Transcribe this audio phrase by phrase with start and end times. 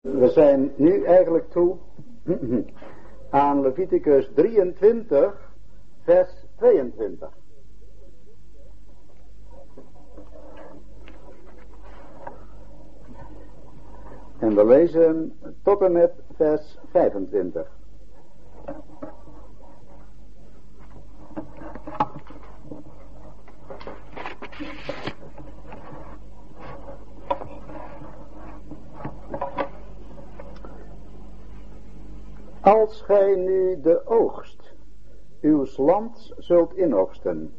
[0.00, 1.76] We zijn nu eigenlijk toe
[3.30, 5.52] aan Leviticus 23,
[6.02, 7.28] vers 22.
[14.38, 17.79] En we lezen tot en met vers 25.
[32.62, 34.74] Als gij nu de oogst
[35.40, 37.54] uw land zult inoogsten,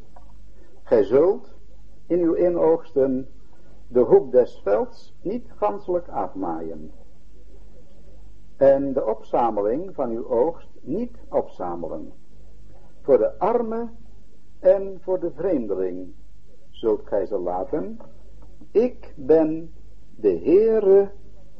[0.82, 1.54] gij zult
[2.06, 3.28] in uw inoogsten
[3.88, 6.92] de hoek des velds niet ganselijk afmaaien.
[8.56, 12.12] En de opzameling van uw oogst niet opzamelen.
[13.00, 13.88] Voor de arme
[14.58, 16.14] en voor de vreemdeling
[16.70, 17.98] zult gij ze laten.
[18.70, 19.72] Ik ben
[20.16, 21.10] de Heere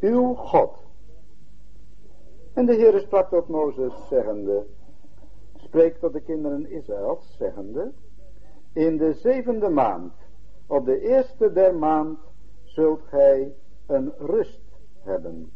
[0.01, 0.82] uw God.
[2.53, 4.67] En de Heere sprak tot Mozes, zeggende,
[5.57, 7.93] spreek tot de kinderen Israëls, zeggende,
[8.73, 10.13] in de zevende maand,
[10.67, 12.19] op de eerste der maand,
[12.65, 13.55] zult gij
[13.87, 14.63] een rust
[15.03, 15.53] hebben,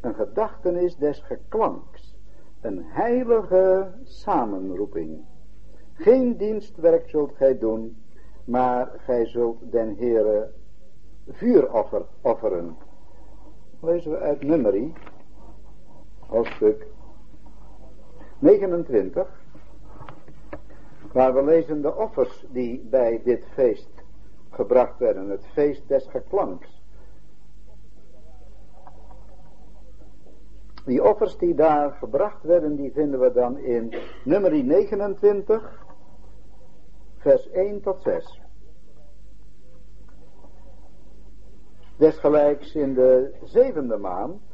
[0.00, 2.16] een gedachtenis des geklanks,
[2.60, 5.24] een heilige samenroeping.
[5.92, 8.02] Geen dienstwerk zult gij doen,
[8.44, 10.50] maar gij zult den Heere
[11.28, 12.76] vuuroffer offeren.
[13.80, 14.92] Lezen we uit Nummerie,
[16.26, 16.86] hoofdstuk
[18.38, 19.28] 29,
[21.12, 24.04] waar we lezen de offers die bij dit feest
[24.50, 26.84] gebracht werden, het feest des geklanks.
[30.84, 35.84] Die offers die daar gebracht werden, die vinden we dan in nummer 29,
[37.16, 38.40] vers 1 tot 6.
[41.96, 44.45] Desgelijks in de zevende maand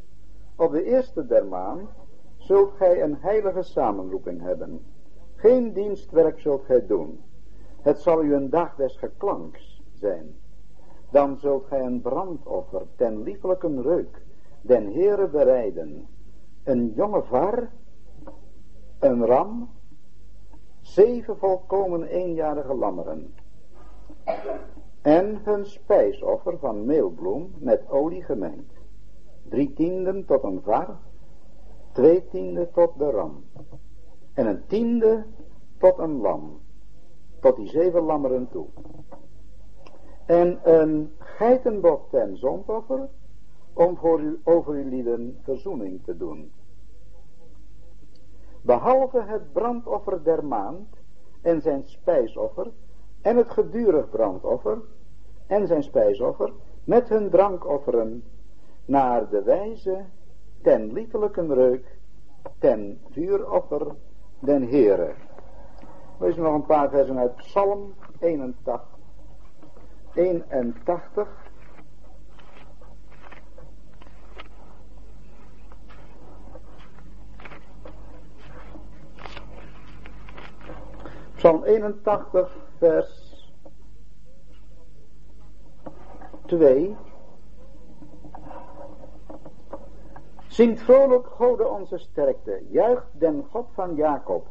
[0.63, 1.91] op de eerste der maand
[2.37, 4.81] zult gij een heilige samenroeping hebben.
[5.35, 7.21] Geen dienstwerk zult gij doen.
[7.81, 10.35] Het zal u een dag des geklanks zijn.
[11.11, 14.23] Dan zult gij een brandoffer ten liefelijke reuk
[14.61, 16.07] den Heere bereiden.
[16.65, 17.69] Een jonge var,
[18.99, 19.71] een ram,
[20.81, 23.35] zeven volkomen eenjarige lammeren.
[25.01, 28.72] En hun spijsoffer van meelbloem met olie gemengd
[29.49, 30.97] drie tienden tot een var,
[31.93, 33.45] twee tienden tot de ram.
[34.35, 35.25] En een tiende
[35.79, 36.61] tot een lam,
[37.41, 38.67] tot die zeven lammeren toe.
[40.27, 43.09] En een geitenbok ten zondoffer,
[43.73, 46.53] om voor u, over uw lieden verzoening te doen.
[48.63, 50.89] Behalve het brandoffer der maand
[51.41, 52.71] en zijn spijsoffer
[53.21, 54.83] en het gedurig brandoffer
[55.47, 56.53] en zijn spijsoffer
[56.85, 58.25] met hun drankofferen
[58.85, 60.05] naar de wijze
[60.63, 61.97] ten liefelijke reuk,
[62.59, 63.87] ten vuuroffer
[64.39, 65.15] den Heere.
[66.19, 68.81] Lees nog een paar versen uit Psalm 81.
[70.15, 71.29] 81.
[81.35, 83.33] Psalm 81, vers
[86.47, 86.97] 2.
[90.53, 94.47] Zingt vrolijk, Gode onze sterkte, juicht den God van Jacob,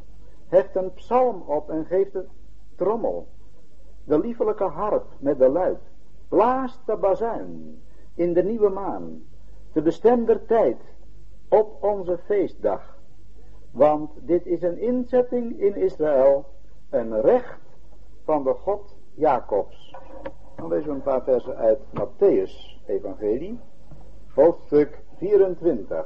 [0.47, 2.27] heft een psalm op en geeft het
[2.75, 3.27] trommel,
[4.03, 5.79] de liefelijke harp met de luid,
[6.29, 7.81] blaast de bazuin
[8.15, 9.23] in de nieuwe maan,
[9.73, 10.77] de bestemder tijd
[11.49, 12.97] op onze feestdag.
[13.71, 16.45] Want dit is een inzetting in Israël,
[16.89, 17.61] een recht
[18.23, 19.95] van de God Jacobs.
[20.55, 23.59] Dan lezen we een paar versen uit Matthäus evangelie,
[24.33, 26.05] hoofdstuk 24.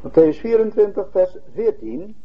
[0.00, 2.16] Matthäus 24, vers 14.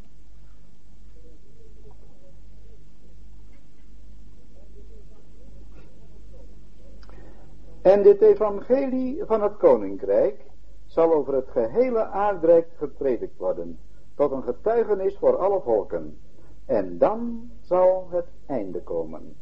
[7.82, 10.46] En dit evangelie van het koninkrijk
[10.85, 13.79] zal over het gehele aardrijk gepredikt worden
[14.16, 16.18] tot een getuigenis voor alle volken.
[16.66, 19.36] En dan zal het einde komen.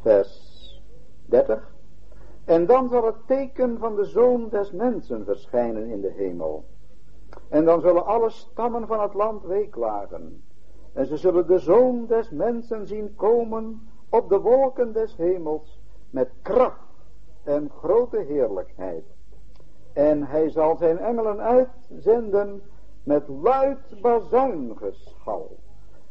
[0.00, 0.82] Vers
[1.26, 1.72] 30.
[2.44, 6.64] En dan zal het teken van de zoon des mensen verschijnen in de hemel.
[7.48, 10.42] En dan zullen alle stammen van het land weeklagen.
[10.92, 15.80] En ze zullen de zoon des mensen zien komen op de wolken des hemels
[16.10, 16.78] met kracht
[17.42, 19.04] en grote heerlijkheid.
[19.92, 22.62] En hij zal zijn engelen uitzenden
[23.04, 25.56] met luid bazuingeschal.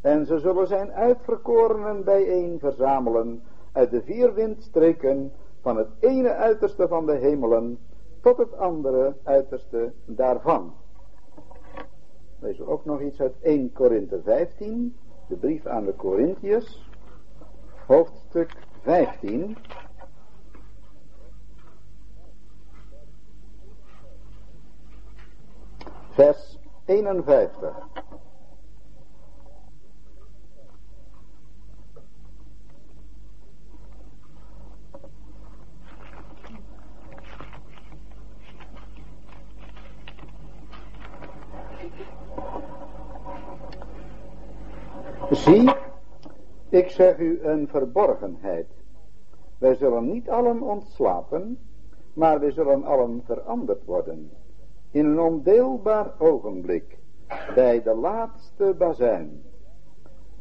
[0.01, 5.31] En ze zullen zijn uitverkorenen bijeen verzamelen uit de vier windstreken
[5.61, 7.79] van het ene uiterste van de hemelen
[8.21, 10.73] tot het andere uiterste daarvan.
[12.39, 14.95] Lees ook nog iets uit 1 Korinthe 15,
[15.27, 16.89] de brief aan de Corinthiërs,
[17.85, 19.57] hoofdstuk 15.
[26.09, 27.73] Vers 51.
[45.31, 45.73] Zie,
[46.69, 48.67] ik zeg u een verborgenheid.
[49.57, 51.59] Wij zullen niet allen ontslapen,
[52.13, 54.31] maar wij zullen allen veranderd worden.
[54.93, 56.97] In een ondeelbaar ogenblik,
[57.55, 59.43] bij de laatste bazuin.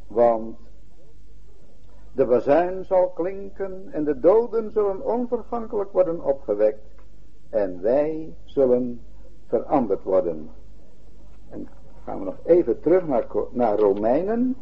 [0.06, 0.58] Want
[2.12, 7.04] de bazuin zal klinken en de doden zullen onvergankelijk worden opgewekt
[7.50, 9.00] en wij zullen
[9.46, 10.50] veranderd worden.
[11.48, 11.68] En
[12.04, 14.56] gaan we nog even terug naar, naar Romeinen,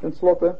[0.00, 0.56] ten slotte.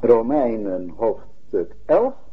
[0.00, 2.23] Romeinen hoofdstuk 11.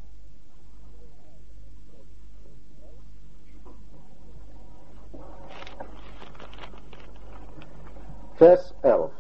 [8.41, 9.11] Vers 11.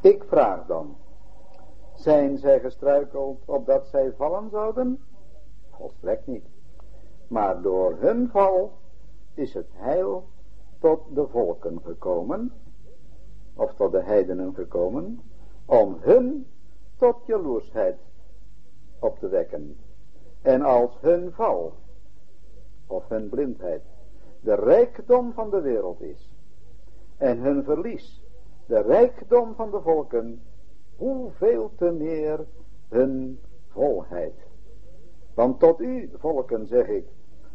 [0.00, 0.96] Ik vraag dan,
[1.94, 5.04] zijn zij gestruikeld opdat zij vallen zouden?
[5.70, 6.44] Volstrekt niet.
[7.28, 8.72] Maar door hun val
[9.34, 10.28] is het heil
[10.78, 12.52] tot de volken gekomen,
[13.54, 15.20] of tot de heidenen gekomen,
[15.64, 16.46] om hun
[16.96, 17.98] tot jaloersheid
[18.98, 19.76] op te wekken.
[20.42, 21.72] En als hun val,
[22.90, 23.82] of hun blindheid,
[24.40, 26.34] de rijkdom van de wereld is,
[27.16, 28.22] en hun verlies,
[28.66, 30.42] de rijkdom van de volken,
[30.96, 32.46] hoeveel te meer
[32.88, 34.34] hun volheid.
[35.34, 37.04] Want tot u, volken, zeg ik,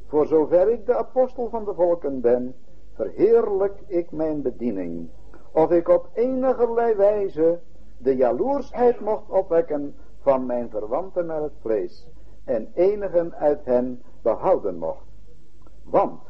[0.07, 2.55] voor zover ik de apostel van de volken ben,
[2.93, 5.09] verheerlijk ik mijn bediening.
[5.51, 7.59] Of ik op enige wijze
[7.97, 12.07] de jaloersheid mocht opwekken van mijn verwanten naar het vlees,
[12.43, 15.14] en enigen uit hen behouden mocht.
[15.89, 16.21] Want,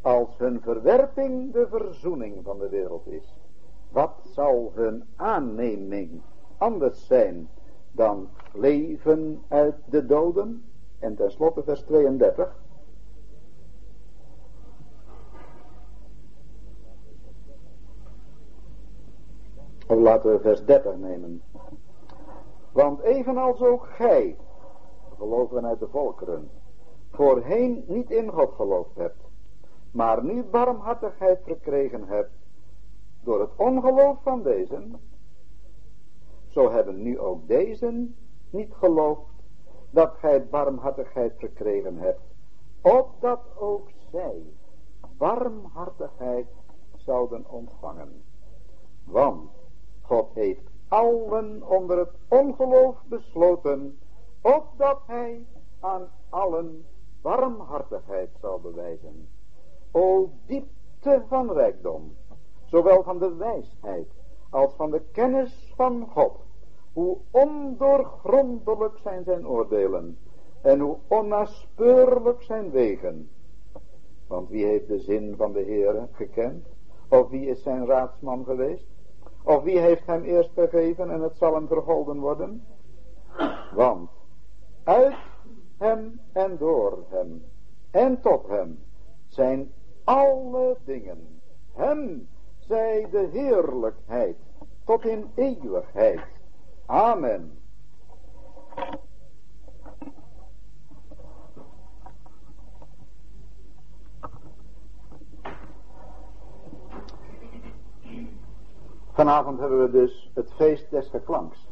[0.00, 3.34] als hun verwerping de verzoening van de wereld is,
[3.88, 6.20] wat zal hun aanneming
[6.58, 7.48] anders zijn
[7.92, 10.64] dan leven uit de doden?
[10.98, 12.60] En tenslotte vers 32.
[19.86, 21.42] Of laten we vers 30 nemen.
[22.72, 24.36] Want evenals ook gij,
[25.18, 26.50] geloven uit de volkeren,
[27.12, 29.22] voorheen niet in God geloofd hebt,
[29.90, 32.32] maar nu barmhartigheid verkregen hebt
[33.22, 34.82] door het ongeloof van deze,
[36.48, 38.08] zo hebben nu ook deze
[38.50, 39.30] niet geloofd
[39.90, 42.20] dat gij barmhartigheid verkregen hebt,
[42.80, 44.42] opdat ook zij
[45.16, 46.46] barmhartigheid
[46.96, 48.22] zouden ontvangen.
[49.04, 49.50] Want
[50.00, 53.98] God heeft allen onder het ongeloof besloten,
[54.40, 55.46] opdat hij
[55.80, 56.84] aan allen
[57.22, 59.28] barmhartigheid zal bewijzen.
[59.90, 62.16] O diepte van rijkdom,
[62.64, 64.08] zowel van de wijsheid
[64.50, 66.40] als van de kennis van God
[66.92, 70.18] hoe ondoorgrondelijk zijn zijn oordelen
[70.62, 73.30] en hoe onnaspeurlijk zijn wegen.
[74.26, 76.66] Want wie heeft de zin van de Heere gekend?
[77.08, 78.86] Of wie is zijn raadsman geweest?
[79.44, 82.64] Of wie heeft hem eerst gegeven en het zal hem vergolden worden?
[83.74, 84.10] Want
[84.84, 85.16] uit
[85.82, 87.44] hem en door hem
[87.90, 88.78] en tot hem
[89.26, 89.72] zijn
[90.04, 91.40] alle dingen.
[91.72, 94.36] Hem zij de heerlijkheid
[94.84, 96.20] tot in eeuwigheid.
[96.86, 97.58] Amen.
[109.12, 111.68] Vanavond hebben we dus het feest des geklanks.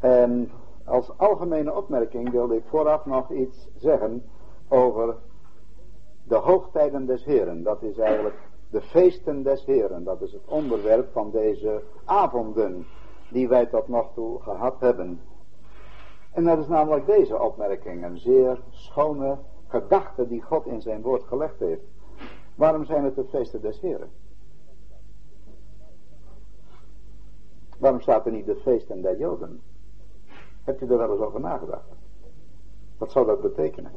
[0.00, 0.50] En
[0.84, 4.24] als algemene opmerking wilde ik vooraf nog iets zeggen
[4.68, 5.16] over
[6.24, 7.62] de hoogtijden des Heren.
[7.62, 8.36] Dat is eigenlijk
[8.70, 12.86] de feesten des Heren, dat is het onderwerp van deze avonden
[13.30, 15.20] die wij tot nog toe gehad hebben.
[16.32, 21.22] En dat is namelijk deze opmerking, een zeer schone gedachte die God in zijn woord
[21.22, 21.82] gelegd heeft.
[22.54, 24.10] Waarom zijn het de feesten des Heren?
[27.78, 29.60] Waarom staat er niet de feesten der Joden?
[30.64, 31.88] Heb je er wel eens over nagedacht?
[32.98, 33.92] Wat zou dat betekenen?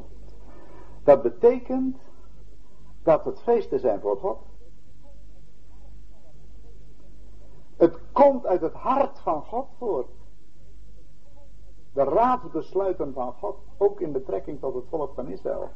[1.04, 1.98] Dat betekent
[3.04, 4.38] dat het feesten zijn voor God.
[7.76, 10.10] Het komt uit het hart van God voort.
[11.94, 15.70] De raadsbesluiten van God, ook in betrekking tot het volk van Israël.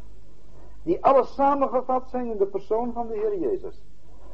[0.84, 3.82] Die alles samengevat zijn in de persoon van de Heer Jezus.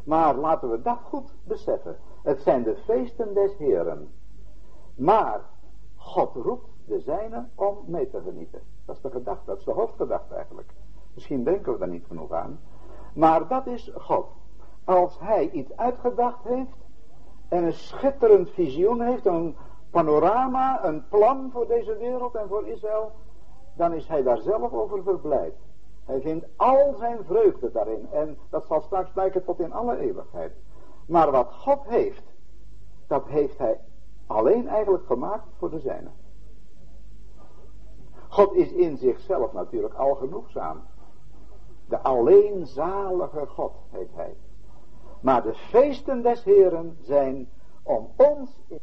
[0.03, 1.97] Maar laten we dat goed beseffen.
[2.23, 4.13] Het zijn de feesten des Heren.
[4.95, 5.41] Maar
[6.05, 8.61] God roept de zijne om mee te genieten.
[8.85, 10.73] Dat is de gedachte, dat is de hoofdgedachte eigenlijk.
[11.13, 12.59] Misschien denken we daar niet genoeg aan.
[13.13, 14.27] Maar dat is God.
[14.83, 16.77] Als hij iets uitgedacht heeft
[17.47, 19.55] en een schitterend visioen heeft, een
[19.89, 23.11] panorama, een plan voor deze wereld en voor Israël,
[23.73, 25.55] dan is hij daar zelf over verblijd.
[26.05, 30.53] Hij vindt al zijn vreugde daarin en dat zal straks blijken tot in alle eeuwigheid.
[31.07, 32.23] Maar wat God heeft,
[33.07, 33.79] dat heeft hij
[34.27, 36.09] alleen eigenlijk gemaakt voor de zijne.
[38.27, 40.83] God is in zichzelf natuurlijk al genoegzaam.
[41.85, 44.35] De alleenzalige God heet hij.
[45.21, 47.49] Maar de feesten des Heren zijn
[47.83, 48.79] om ons in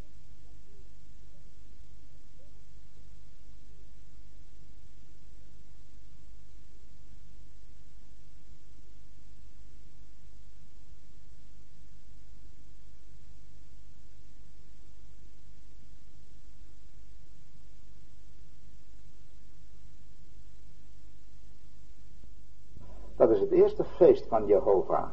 [23.42, 25.08] het eerste feest van Jehovah,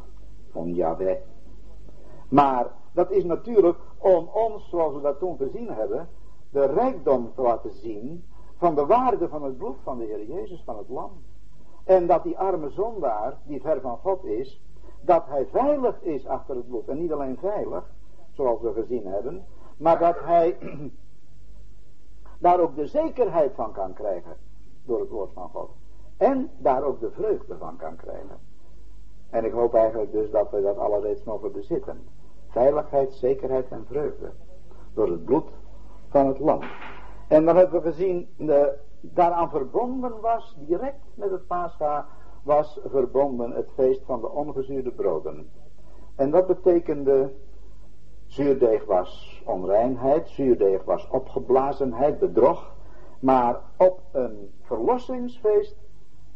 [0.51, 1.17] van Yahweh.
[2.29, 6.09] Maar dat is natuurlijk om ons, zoals we dat toen gezien hebben,
[6.50, 8.24] de rijkdom te laten zien
[8.57, 11.12] van de waarde van het bloed van de Heer Jezus, van het lam.
[11.83, 14.62] En dat die arme zondaar, die ver van God is,
[15.01, 16.88] dat hij veilig is achter het bloed.
[16.88, 17.91] En niet alleen veilig,
[18.31, 19.45] zoals we gezien hebben,
[19.77, 20.57] maar dat hij
[22.39, 24.38] daar ook de zekerheid van kan krijgen
[24.86, 25.69] door het woord van God.
[26.19, 28.38] En daar ook de vreugde van kan krijgen.
[29.29, 32.07] En ik hoop eigenlijk dus dat we dat alle reeds mogen bezitten.
[32.47, 34.31] Veiligheid, zekerheid en vreugde.
[34.93, 35.49] Door het bloed
[36.09, 36.61] van het lam.
[37.27, 42.07] En dan hebben we gezien, de, daaraan verbonden was, direct met het Pascha,
[42.43, 45.49] was verbonden het feest van de ongezuurde broden.
[46.15, 47.33] En dat betekende,
[48.25, 52.75] zuurdeeg was onreinheid, zuurdeeg was opgeblazenheid, bedrog.
[53.19, 55.75] Maar op een verlossingsfeest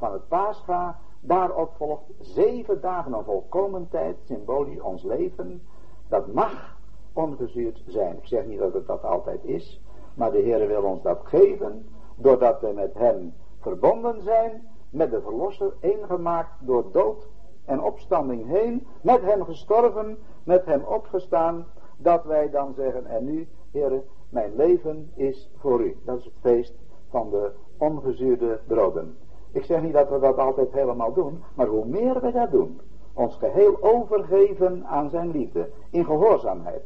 [0.03, 5.61] van het Pascha, daarop volgt zeven dagen een volkomen tijd, symbolisch ons leven,
[6.07, 6.77] dat mag
[7.13, 8.17] ongezuurd zijn.
[8.17, 9.81] Ik zeg niet dat het dat altijd is,
[10.13, 15.21] maar de Heer wil ons dat geven, doordat we met Hem verbonden zijn, met de
[15.21, 17.27] Verlosser, eengemaakt door dood
[17.65, 21.65] en opstanding heen, met Hem gestorven, met Hem opgestaan,
[21.97, 25.97] dat wij dan zeggen, en nu, Heer, mijn leven is voor U.
[26.05, 26.73] Dat is het feest
[27.09, 29.17] van de ongezuurde broden.
[29.53, 32.79] Ik zeg niet dat we dat altijd helemaal doen, maar hoe meer we dat doen,
[33.13, 36.83] ons geheel overgeven aan zijn liefde, in gehoorzaamheid,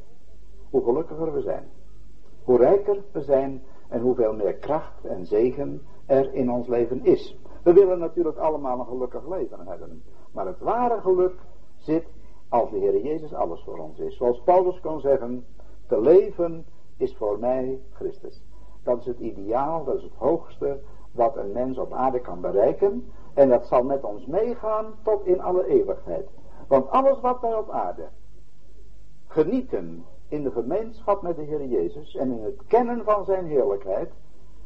[0.69, 1.63] hoe gelukkiger we zijn.
[2.43, 7.37] Hoe rijker we zijn en hoeveel meer kracht en zegen er in ons leven is.
[7.63, 11.35] We willen natuurlijk allemaal een gelukkig leven hebben, maar het ware geluk
[11.75, 12.05] zit
[12.49, 14.17] als de Heer Jezus alles voor ons is.
[14.17, 15.45] Zoals Paulus kon zeggen,
[15.87, 16.65] te leven
[16.97, 18.41] is voor mij Christus.
[18.83, 20.79] Dat is het ideaal, dat is het hoogste
[21.11, 23.11] wat een mens op aarde kan bereiken.
[23.33, 26.27] En dat zal met ons meegaan tot in alle eeuwigheid.
[26.67, 28.07] Want alles wat wij op aarde
[29.27, 34.11] genieten in de gemeenschap met de Heer Jezus en in het kennen van zijn heerlijkheid,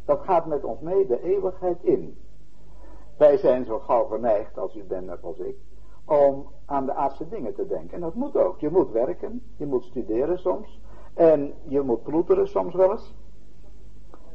[0.05, 2.17] dat gaat met ons mee de eeuwigheid in.
[3.17, 5.55] Wij zijn zo gauw geneigd, als u bent net als ik,
[6.05, 7.93] om aan de aardse dingen te denken.
[7.93, 8.59] En dat moet ook.
[8.59, 10.79] Je moet werken, je moet studeren soms,
[11.13, 13.15] en je moet ploeteren soms wel eens.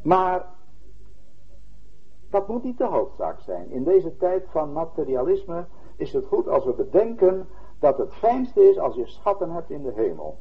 [0.03, 0.47] Maar
[2.37, 3.71] dat moet niet de hoofdzaak zijn.
[3.71, 5.64] In deze tijd van materialisme
[5.97, 9.83] is het goed als we bedenken dat het fijnste is als je schatten hebt in
[9.83, 10.38] de hemel.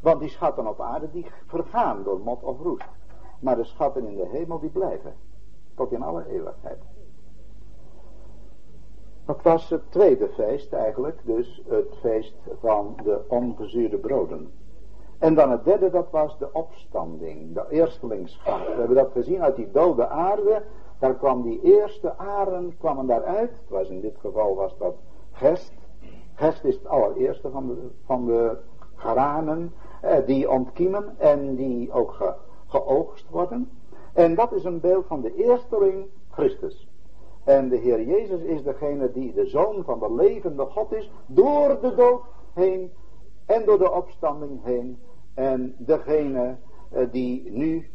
[0.00, 2.88] Want die schatten op aarde die vergaan door mot of roest.
[3.40, 5.14] Maar de schatten in de hemel die blijven.
[5.74, 6.82] Tot in alle eeuwigheid.
[9.24, 11.20] Dat was het tweede feest eigenlijk.
[11.24, 14.52] Dus het feest van de ongezuurde broden.
[15.18, 18.66] En dan het derde, dat was de opstanding, de eerstelingschap.
[18.66, 20.62] We hebben dat gezien uit die dode aarde.
[20.98, 23.50] Daar kwam die eerste aren, kwamen daaruit.
[23.50, 24.94] Het was in dit geval was dat
[25.32, 25.72] gest.
[26.34, 28.58] Gest is het allereerste van de, van de
[30.00, 32.34] eh, die ontkiemen en die ook ge,
[32.66, 33.70] geoogst worden.
[34.12, 36.88] En dat is een beeld van de eersteling Christus.
[37.44, 41.80] En de Heer Jezus is degene die de zoon van de levende God is, door
[41.80, 42.22] de dood
[42.52, 42.92] heen
[43.46, 44.98] en door de opstanding heen.
[45.38, 46.56] En degene
[46.90, 47.90] eh, die nu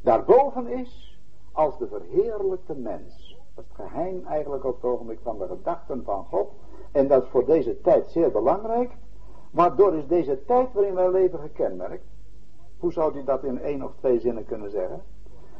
[0.00, 1.20] daarboven is
[1.52, 3.38] als de verheerlijkte mens.
[3.54, 6.48] Dat is het geheim eigenlijk op het ogenblik van de gedachten van God.
[6.92, 8.92] En dat is voor deze tijd zeer belangrijk.
[9.50, 12.04] Waardoor is deze tijd waarin wij leven gekenmerkt.
[12.78, 15.02] Hoe zou u dat in één of twee zinnen kunnen zeggen?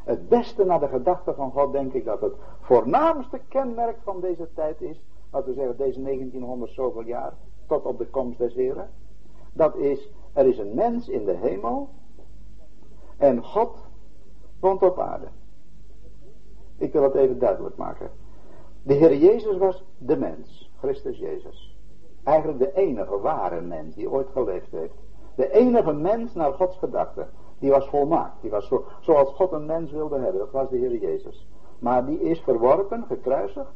[0.05, 4.49] Het beste naar de gedachten van God denk ik dat het voornaamste kenmerk van deze
[4.55, 5.05] tijd is.
[5.31, 7.33] Laten we zeggen deze 1900 zoveel jaar.
[7.67, 8.91] Tot op de komst des Heren.
[9.53, 11.89] Dat is, er is een mens in de hemel.
[13.17, 13.77] En God
[14.61, 15.27] woont op aarde.
[16.77, 18.11] Ik wil het even duidelijk maken.
[18.83, 20.71] De Heer Jezus was de mens.
[20.79, 21.79] Christus Jezus.
[22.23, 24.95] Eigenlijk de enige ware mens die ooit geleefd heeft.
[25.35, 27.29] De enige mens naar Gods gedachten.
[27.59, 28.41] Die was volmaakt.
[28.41, 30.39] Die was zo, zoals God een mens wilde hebben.
[30.39, 31.49] Dat was de Heer Jezus.
[31.79, 33.73] Maar die is verworpen, gekruisigd.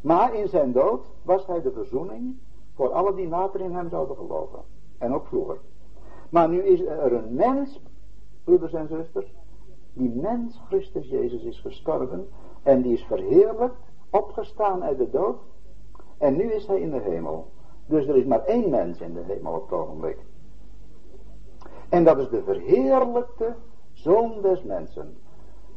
[0.00, 2.38] Maar in zijn dood was hij de verzoening
[2.74, 4.60] voor alle die later in hem zouden geloven.
[4.98, 5.58] En ook vroeger.
[6.30, 7.80] Maar nu is er een mens,
[8.44, 9.34] broeders en zusters.
[9.92, 12.28] Die mens, Christus Jezus, is gestorven.
[12.62, 13.76] En die is verheerlijkt,
[14.10, 15.38] opgestaan uit de dood.
[16.18, 17.50] En nu is hij in de hemel.
[17.86, 20.18] Dus er is maar één mens in de hemel op het ogenblik.
[21.88, 23.54] En dat is de verheerlijkte
[23.92, 25.16] Zoon des mensen.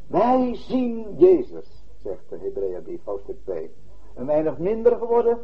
[0.08, 3.72] Wij zien Jezus, zegt de Hebreeënbrief, hoofdstuk 2.
[4.16, 5.38] Een weinig minder geworden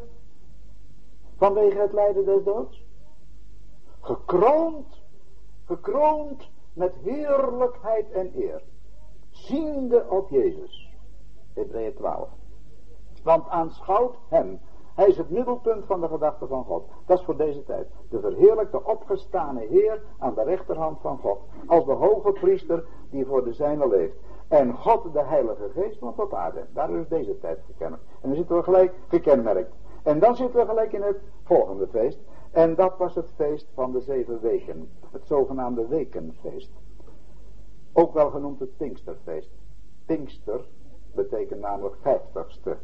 [1.38, 2.85] vanwege het lijden des doods.
[4.06, 5.02] Gekroond,
[5.66, 8.62] gekroond met heerlijkheid en eer.
[9.30, 10.94] Ziende op Jezus.
[11.54, 12.30] Hebreeën 12.
[13.24, 14.60] Want aanschouwt hem
[14.96, 16.88] hij is het middelpunt van de gedachte van God.
[17.06, 17.88] Dat is voor deze tijd.
[18.10, 21.40] De verheerlijkte opgestane Heer aan de rechterhand van God.
[21.68, 24.16] Als de hoge priester die voor de zijne leeft.
[24.48, 26.66] En God de Heilige Geest woont op aarde.
[26.74, 28.06] Daar is deze tijd gekenmerkt.
[28.22, 29.74] En dan zitten we gelijk gekenmerkt.
[30.04, 32.20] En dan zitten we gelijk in het volgende feest.
[32.56, 34.90] En dat was het feest van de zeven weken.
[35.12, 36.72] Het zogenaamde wekenfeest.
[37.94, 39.50] Ook wel genoemd het Pinksterfeest.
[40.06, 40.66] Pinkster
[41.14, 42.78] betekent namelijk vijftigste.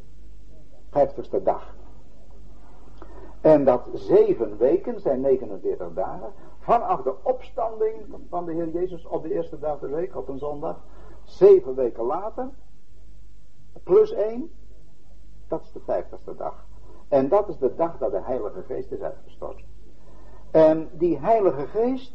[0.89, 1.75] Vijftigste dag.
[3.41, 6.33] En dat zeven weken zijn 49 dagen.
[6.59, 7.95] Vanaf de opstanding
[8.29, 10.83] van de Heer Jezus op de eerste dag der week, op een zondag.
[11.23, 12.49] Zeven weken later.
[13.83, 14.51] Plus één.
[15.47, 16.65] Dat is de vijftigste dag.
[17.11, 19.63] En dat is de dag dat de Heilige Geest is uitgestort.
[20.51, 22.13] En die Heilige Geest,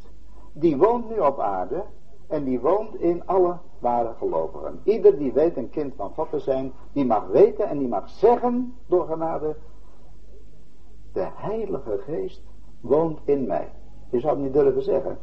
[0.52, 1.84] die woont nu op aarde.
[2.26, 4.80] En die woont in alle ware gelovigen.
[4.84, 8.08] Ieder die weet een kind van God te zijn, die mag weten en die mag
[8.08, 9.56] zeggen door genade
[11.12, 12.42] de Heilige Geest
[12.80, 13.72] woont in mij.
[14.10, 15.18] Je zou het niet durven zeggen.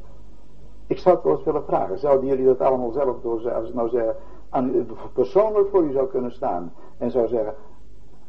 [0.87, 1.99] Ik zou het wel eens willen vragen.
[1.99, 4.15] Zouden jullie dat allemaal zelf door, als ik nou zeggen,
[4.49, 6.73] aan persoonlijk voor u zou kunnen staan.
[6.97, 7.53] En zou zeggen,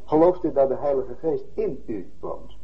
[0.04, 2.56] gelooft u dat de Heilige Geest in u woont?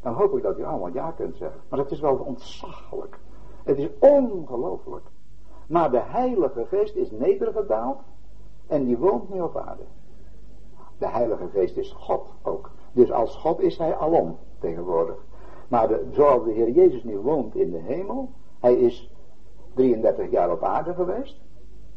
[0.00, 1.60] Dan hoop ik dat u allemaal ja kunt zeggen.
[1.68, 3.18] Maar het is wel ontzaglijk.
[3.64, 5.06] Het is ongelooflijk.
[5.66, 8.00] Maar de Heilige Geest is nedergedaald
[8.66, 9.82] en die woont nu op aarde.
[10.98, 12.70] De Heilige Geest is God ook.
[12.92, 15.16] Dus als God is hij alom tegenwoordig.
[15.68, 18.30] Maar de, zoals de Heer Jezus nu woont in de hemel.
[18.60, 19.10] Hij is
[19.74, 21.40] 33 jaar op aarde geweest.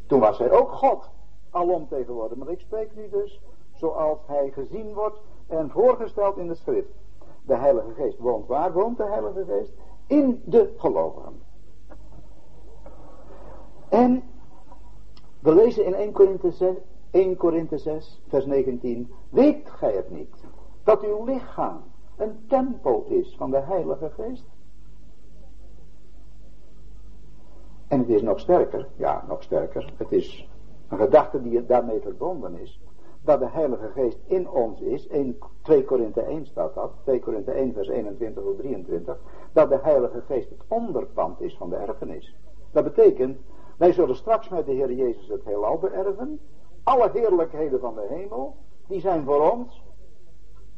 [0.06, 1.10] Toen was hij ook God
[1.50, 2.38] alom tegenwoordig.
[2.38, 3.40] Maar ik spreek nu dus
[3.82, 6.88] zoals hij gezien wordt en voorgesteld in de schrift.
[7.46, 8.72] De Heilige Geest woont waar?
[8.72, 9.72] Woont de Heilige Geest?
[10.06, 11.40] In de gelovigen.
[13.88, 14.22] En
[15.38, 16.76] we lezen in 1 Korinthe 6,
[17.10, 19.10] 1 Korinthe 6 vers 19.
[19.30, 20.42] Weet gij het niet?
[20.84, 21.82] dat uw lichaam
[22.16, 24.44] een tempel is van de Heilige Geest.
[27.88, 29.92] En het is nog sterker, ja, nog sterker.
[29.96, 30.48] Het is
[30.88, 32.80] een gedachte die daarmee verbonden is.
[33.24, 35.06] Dat de Heilige Geest in ons is.
[35.06, 36.92] In 2 Korinthe 1 staat dat.
[37.02, 39.18] 2 Korinthe 1 vers 21 tot 23.
[39.52, 42.36] Dat de Heilige Geest het onderpand is van de erfenis.
[42.70, 43.38] Dat betekent,
[43.76, 46.40] wij zullen straks met de Heer Jezus het heelal beërven.
[46.82, 48.56] Alle heerlijkheden van de hemel,
[48.86, 49.82] die zijn voor ons.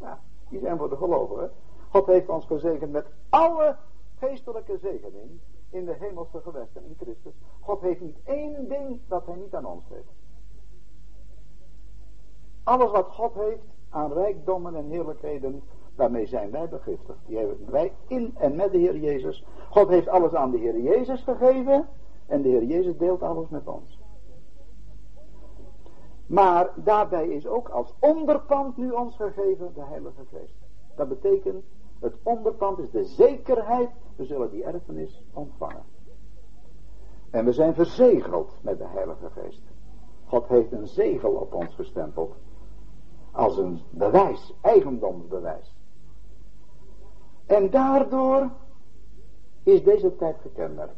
[0.00, 1.50] Ja, die zijn voor de gelovigen.
[1.88, 3.76] God heeft ons gezegend met alle
[4.18, 5.30] geestelijke zegening
[5.70, 7.32] in de hemelse gewesten in Christus.
[7.60, 10.23] God heeft niet één ding dat hij niet aan ons heeft.
[12.64, 15.62] Alles wat God heeft aan rijkdommen en heerlijkheden,
[15.96, 17.18] daarmee zijn wij begiftigd.
[17.26, 19.44] Die hebben wij in en met de Heer Jezus.
[19.70, 21.88] God heeft alles aan de Heer Jezus gegeven
[22.26, 23.98] en de Heer Jezus deelt alles met ons.
[26.26, 30.54] Maar daarbij is ook als onderpand nu ons gegeven de Heilige Geest.
[30.96, 31.64] Dat betekent,
[32.00, 35.82] het onderpand is de zekerheid, we zullen die erfenis ontvangen.
[37.30, 39.62] En we zijn verzegeld met de Heilige Geest.
[40.26, 42.34] God heeft een zegel op ons gestempeld.
[43.34, 45.74] Als een bewijs, eigendomsbewijs.
[47.46, 48.50] En daardoor
[49.62, 50.96] is deze tijd gekenmerkt.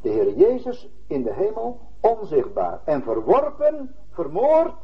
[0.00, 4.74] De Heer Jezus in de hemel onzichtbaar en verworpen, vermoord,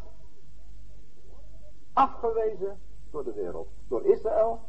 [1.92, 2.79] afgewezen
[3.11, 3.68] door de wereld.
[3.88, 4.61] Door Israël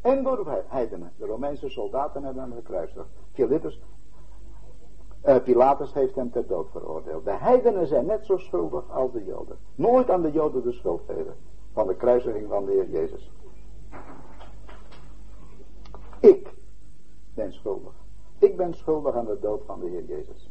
[0.00, 1.12] en door de heidenen.
[1.16, 3.08] De Romeinse soldaten hebben hem gekruisigd.
[3.32, 3.80] Philippus,
[5.24, 7.24] uh, Pilatus heeft hem ter dood veroordeeld.
[7.24, 9.56] De heidenen zijn net zo schuldig als de Joden.
[9.74, 11.34] Nooit aan de Joden de schuld geven
[11.78, 13.30] van de kruisiging van de Heer Jezus.
[16.20, 16.54] Ik
[17.34, 17.92] ben schuldig.
[18.38, 20.50] Ik ben schuldig aan de dood van de Heer Jezus.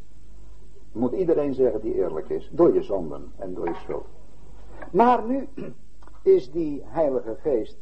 [0.91, 2.49] Moet iedereen zeggen die eerlijk is.
[2.51, 4.05] Door je zonden en door je schuld.
[4.91, 5.47] Maar nu
[6.35, 7.77] is die Heilige Geest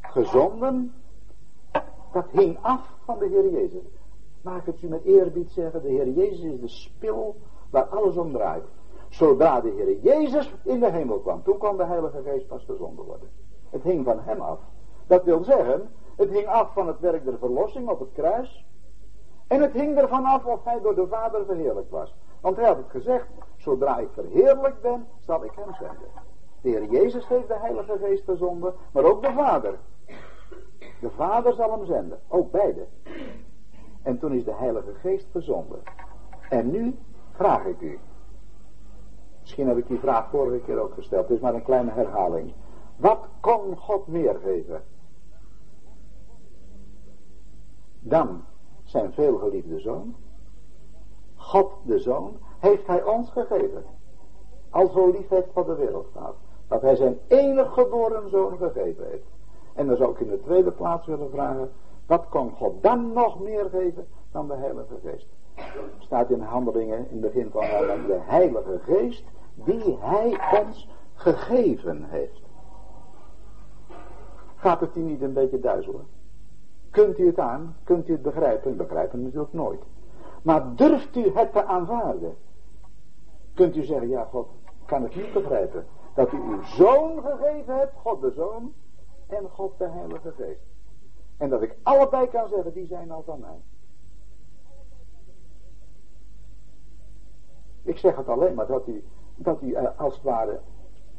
[0.00, 0.92] gezonden.
[2.12, 3.84] Dat hing af van de Heer Jezus.
[4.40, 5.82] Maak het u met eerbied zeggen.
[5.82, 7.36] De Heer Jezus is de spil
[7.70, 8.64] waar alles om draait.
[9.08, 11.42] Zodra de Heer Jezus in de hemel kwam.
[11.42, 13.28] Toen kon de Heilige Geest pas gezonden worden.
[13.70, 14.58] Het hing van hem af.
[15.06, 15.90] Dat wil zeggen.
[16.16, 18.66] Het hing af van het werk der verlossing op het kruis.
[19.46, 22.14] En het hing ervan af of hij door de Vader verheerlijk was.
[22.40, 26.08] Want hij had het gezegd, zodra ik verheerlijk ben, zal ik hem zenden.
[26.60, 29.78] De Heer Jezus heeft de Heilige Geest gezonden, maar ook de Vader.
[31.00, 32.86] De Vader zal hem zenden, ook beide.
[34.02, 35.80] En toen is de Heilige Geest gezonden.
[36.48, 36.98] En nu
[37.32, 37.98] vraag ik u.
[39.48, 42.52] Misschien heb ik die vraag vorige keer ook gesteld, het is maar een kleine herhaling.
[42.96, 44.82] Wat kon God meer geven?
[48.00, 48.44] Dan
[48.84, 50.14] zijn veelgeliefde zoon.
[51.36, 53.84] God de zoon heeft hij ons gegeven.
[54.70, 56.34] Al zo lief God de wereld gehad.
[56.66, 59.26] Dat hij zijn enig geboren zoon gegeven heeft.
[59.74, 61.70] En dan zou ik in de tweede plaats willen vragen.
[62.06, 65.26] Wat kon God dan nog meer geven dan de Heilige Geest?
[65.98, 67.60] Staat in handelingen in het begin van
[68.06, 72.42] de Heilige Geest die hij ons gegeven heeft.
[74.56, 76.06] Gaat het u niet een beetje duizelen?
[76.90, 77.76] Kunt u het aan?
[77.84, 78.76] Kunt u het begrijpen?
[78.76, 79.82] Begrijpen natuurlijk nooit.
[80.42, 82.36] Maar durft u het te aanvaarden?
[83.54, 84.48] Kunt u zeggen, ja God,
[84.84, 85.86] kan het niet begrijpen.
[86.14, 88.72] Dat u uw zoon gegeven hebt, God de zoon,
[89.26, 90.60] en God de heilige geest.
[91.36, 93.60] En dat ik allebei kan zeggen, die zijn al van mij.
[97.82, 100.60] Ik zeg het alleen maar dat u, dat u eh, als het ware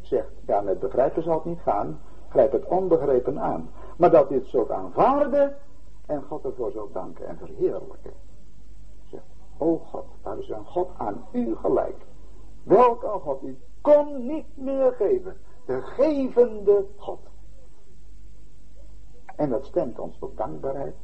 [0.01, 3.69] zegt, ja met begrijpen zal het niet gaan, grijp het onbegrepen aan.
[3.97, 5.55] Maar dat u het zult aanvaarden
[6.05, 8.13] en God ervoor zult danken en verheerlijken.
[9.09, 9.21] Zeg,
[9.57, 12.05] o God, daar is een God aan u gelijk.
[12.63, 15.37] Welke God u kon niet meer geven.
[15.65, 17.19] De gevende God.
[19.35, 20.95] En dat stemt ons tot dankbaarheid.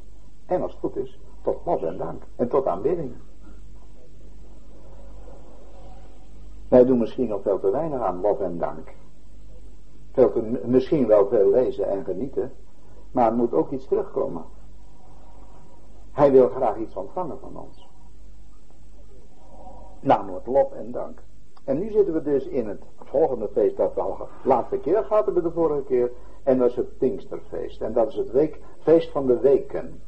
[0.46, 2.22] En als het goed is, tot lof en dank.
[2.36, 3.14] En tot aanbidding.
[6.68, 8.94] Wij doen misschien nog veel te weinig aan lof en dank.
[10.12, 12.52] Veel te, misschien wel veel lezen en genieten.
[13.10, 14.44] Maar er moet ook iets terugkomen.
[16.12, 17.88] Hij wil graag iets ontvangen van ons.
[20.00, 21.22] Namelijk lof en dank.
[21.64, 25.04] En nu zitten we dus in het volgende feest dat we al de laatste keer
[25.04, 26.10] gehad hebben de vorige keer.
[26.42, 27.80] En dat is het Pinksterfeest.
[27.80, 30.00] En dat is het week, feest van de weken.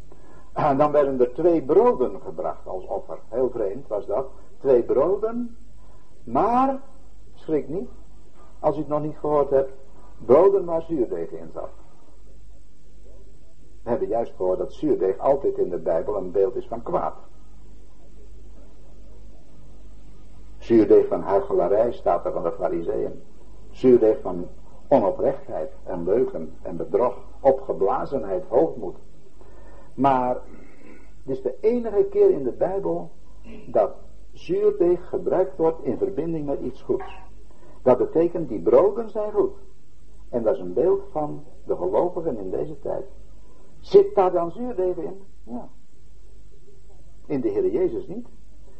[0.52, 3.18] En dan werden er twee broden gebracht als offer.
[3.28, 4.26] Heel vreemd was dat.
[4.58, 5.56] Twee broden.
[6.30, 6.80] Maar,
[7.34, 7.88] schrik niet,
[8.58, 9.72] als u nog niet gehoord hebt,
[10.24, 11.70] broden waar zuurdeeg in zat.
[13.82, 17.14] We hebben juist gehoord dat zuurdeeg altijd in de Bijbel een beeld is van kwaad.
[20.58, 23.22] Zuurdeeg van huichelarij staat er van de fariseeën.
[23.70, 24.46] Zuurdeeg van
[24.88, 28.96] onoprechtheid en leugen en bedrog, opgeblazenheid, hoogmoed.
[29.94, 30.36] Maar
[31.24, 33.10] het is de enige keer in de Bijbel
[33.66, 33.94] dat
[34.38, 37.18] zuurdeeg gebruikt wordt in verbinding met iets goeds.
[37.82, 39.56] Dat betekent die broden zijn goed.
[40.28, 43.04] En dat is een beeld van de gelovigen in deze tijd.
[43.80, 45.22] Zit daar dan zuurdeeg in?
[45.42, 45.68] Ja.
[47.26, 48.26] In de Heer Jezus niet.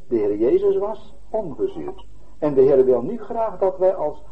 [0.09, 2.07] De Heer Jezus was ongezuurd.
[2.39, 4.23] En de Heer wil nu graag dat wij als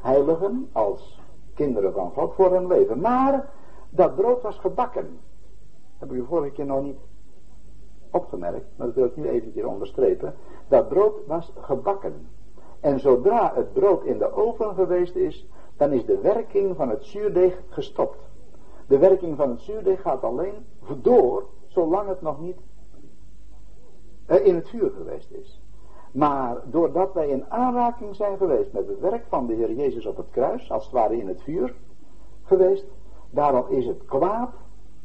[0.00, 1.20] heiligen, als
[1.54, 3.00] kinderen van God voor hem leven.
[3.00, 3.50] Maar
[3.90, 5.18] dat brood was gebakken.
[5.98, 6.98] Heb ik u vorige keer nog niet
[8.10, 10.34] opgemerkt, maar dat wil ik nu even onderstrepen.
[10.68, 12.28] Dat brood was gebakken.
[12.80, 17.04] En zodra het brood in de oven geweest is, dan is de werking van het
[17.04, 18.18] zuurdeeg gestopt.
[18.86, 20.66] De werking van het zuurdeeg gaat alleen
[21.02, 22.56] door, zolang het nog niet
[24.26, 25.60] eh, in het vuur geweest is.
[26.12, 30.16] Maar doordat wij in aanraking zijn geweest met het werk van de Heer Jezus op
[30.16, 31.74] het kruis, als het ware in het vuur
[32.42, 32.86] geweest,
[33.30, 34.50] daarom is het kwaad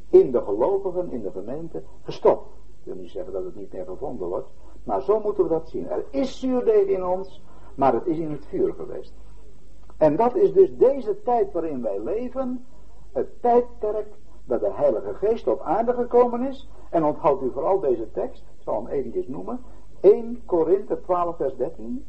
[0.10, 2.48] in de gelovigen, in de gemeente, gestopt.
[2.84, 4.48] Ik wil niet zeggen dat het niet meer gevonden wordt,
[4.84, 5.90] maar zo moeten we dat zien.
[5.90, 7.42] Er is zuurdeeg in ons,
[7.76, 9.14] maar het is in het vuur geweest.
[9.98, 12.66] En dat is dus deze tijd waarin wij leven,
[13.12, 14.08] het tijdperk
[14.46, 16.70] dat de Heilige Geest op aarde gekomen is.
[16.90, 19.60] En onthoud u vooral deze tekst, ik zal hem eventjes noemen.
[20.00, 22.06] 1 Korinthe 12 vers 13.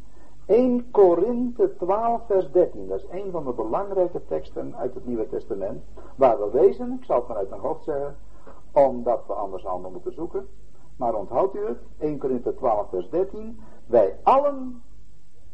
[0.46, 2.88] 1 Korinthe 12 vers 13.
[2.88, 5.82] Dat is een van de belangrijke teksten uit het Nieuwe Testament.
[6.16, 8.16] Waar we lezen, ik zal het maar uit mijn hoofd zeggen,
[8.74, 10.48] omdat we anders allemaal moeten zoeken.
[10.96, 13.60] Maar onthoud u het, 1 Korinthe 12 vers 13.
[13.86, 14.82] Wij allen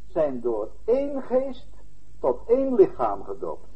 [0.07, 1.69] zijn door één geest
[2.19, 3.69] tot één lichaam gedoopt.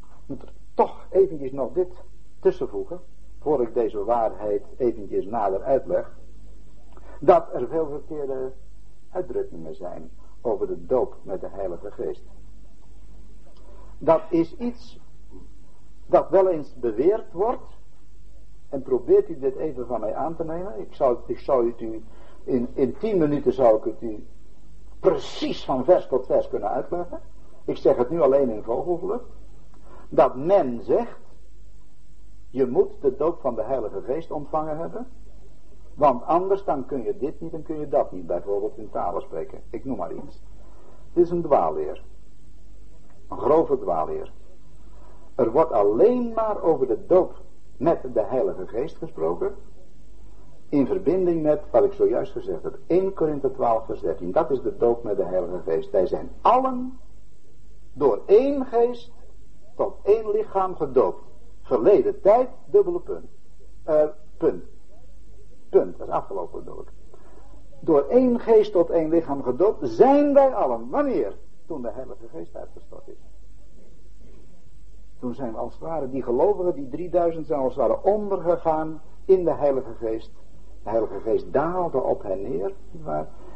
[0.00, 1.92] Ik moet er toch eventjes nog dit
[2.40, 3.00] tussenvoegen,
[3.40, 6.16] voor ik deze waarheid eventjes nader uitleg.
[7.20, 8.52] Dat er veel verkeerde
[9.10, 10.10] uitdrukkingen zijn
[10.40, 12.22] over de doop met de Heilige Geest.
[13.98, 15.00] Dat is iets
[16.08, 17.76] dat wel eens beweerd wordt.
[18.68, 20.80] En probeert u dit even van mij aan te nemen.
[20.80, 22.04] Ik zou, ik zou het u,
[22.44, 24.26] in, in tien minuten zou ik het u
[25.00, 27.20] precies van vers tot vers kunnen uitleggen.
[27.64, 29.24] Ik zeg het nu alleen in vogelvlucht.
[30.08, 31.18] Dat men zegt,
[32.50, 35.06] je moet de doop van de Heilige Geest ontvangen hebben.
[35.94, 38.26] Want anders dan kun je dit niet en kun je dat niet.
[38.26, 39.60] Bijvoorbeeld in talen spreken.
[39.70, 40.42] Ik noem maar iets.
[41.12, 42.02] Dit is een dwaalleer.
[43.28, 44.32] Een grove dwaalleer.
[45.38, 47.34] Er wordt alleen maar over de doop
[47.76, 49.54] met de Heilige Geest gesproken.
[50.68, 52.78] In verbinding met wat ik zojuist gezegd heb.
[52.86, 54.32] 1 Korinthe 12 vers 13.
[54.32, 55.90] Dat is de doop met de Heilige Geest.
[55.90, 56.98] Wij zijn allen
[57.92, 59.12] door één geest
[59.76, 61.22] tot één lichaam gedoopt.
[61.62, 63.30] Verleden tijd, dubbele punt.
[63.88, 64.02] Uh,
[64.36, 64.64] punt.
[65.68, 66.92] Punt, dat is afgelopen ik.
[67.80, 70.88] Door één geest tot één lichaam gedoopt zijn wij allen.
[70.88, 71.36] Wanneer?
[71.66, 73.37] Toen de Heilige Geest uitgestort is.
[75.18, 79.44] Toen zijn als het ware die gelovigen, die 3000 zijn als het ware ondergegaan in
[79.44, 80.30] de Heilige Geest.
[80.82, 82.72] De Heilige Geest daalde op hen neer.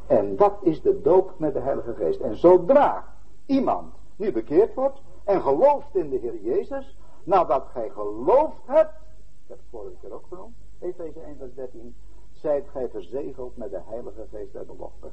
[0.06, 2.20] En dat is de doop met de Heilige Geest.
[2.20, 3.04] En zodra
[3.46, 8.94] iemand nu bekeerd wordt en gelooft in de Heer Jezus, nadat gij geloofd hebt,
[9.42, 11.94] ik heb het vorige keer ook genoemd, Efeze 1 vers 13,
[12.32, 15.10] zijt gij verzegeld met de Heilige Geest der belofte.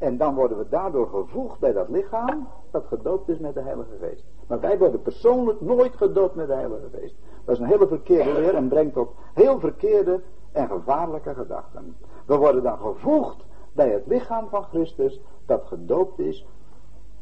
[0.00, 3.96] En dan worden we daardoor gevoegd bij dat lichaam dat gedoopt is met de Heilige
[4.00, 4.24] Geest.
[4.46, 7.14] Maar wij worden persoonlijk nooit gedoopt met de Heilige Geest.
[7.44, 10.20] Dat is een hele verkeerde leer en brengt tot heel verkeerde
[10.52, 11.96] en gevaarlijke gedachten.
[12.26, 16.46] We worden dan gevoegd bij het lichaam van Christus dat gedoopt is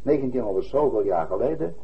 [0.02, 1.74] 1900 zoveel jaar geleden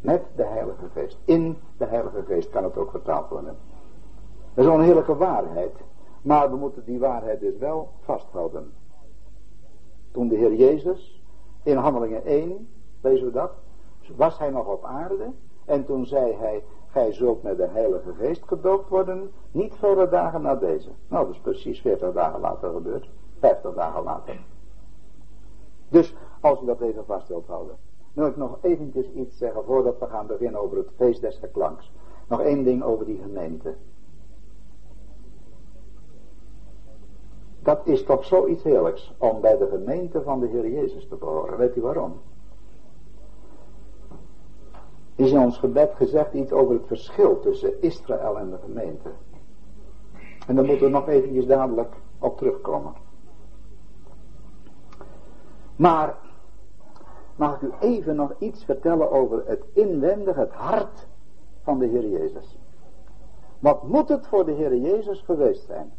[0.00, 1.18] met de Heilige Geest.
[1.24, 3.56] In de Heilige Geest kan het ook vertaald worden.
[4.54, 5.74] Dat is een heerlijke waarheid.
[6.22, 8.72] Maar we moeten die waarheid dus wel vasthouden.
[10.14, 11.22] Toen de Heer Jezus
[11.62, 12.68] in Handelingen 1,
[13.00, 13.52] lezen we dat,
[14.16, 15.32] was hij nog op aarde.
[15.64, 20.42] En toen zei hij, gij zult met de Heilige Geest gedoopt worden, niet vele dagen
[20.42, 20.88] na deze.
[21.08, 23.08] Nou, dat is precies 40 dagen later gebeurd.
[23.38, 24.40] 50 dagen later.
[25.88, 27.76] Dus, als u dat even vast wilt houden.
[28.12, 31.38] Nu wil ik nog eventjes iets zeggen voordat we gaan beginnen over het feest des
[31.38, 31.92] geklanks.
[32.28, 33.74] Nog één ding over die gemeente.
[37.64, 41.58] Dat is toch zoiets heerlijks om bij de gemeente van de Heer Jezus te behoren.
[41.58, 42.20] Weet u waarom?
[45.14, 49.10] Is in ons gebed gezegd iets over het verschil tussen Israël en de gemeente.
[50.46, 52.94] En daar moeten we nog eventjes dadelijk op terugkomen.
[55.76, 56.16] Maar
[57.36, 61.06] mag ik u even nog iets vertellen over het inwendige, het hart
[61.62, 62.58] van de Heer Jezus.
[63.58, 65.92] Wat moet het voor de Heer Jezus geweest zijn?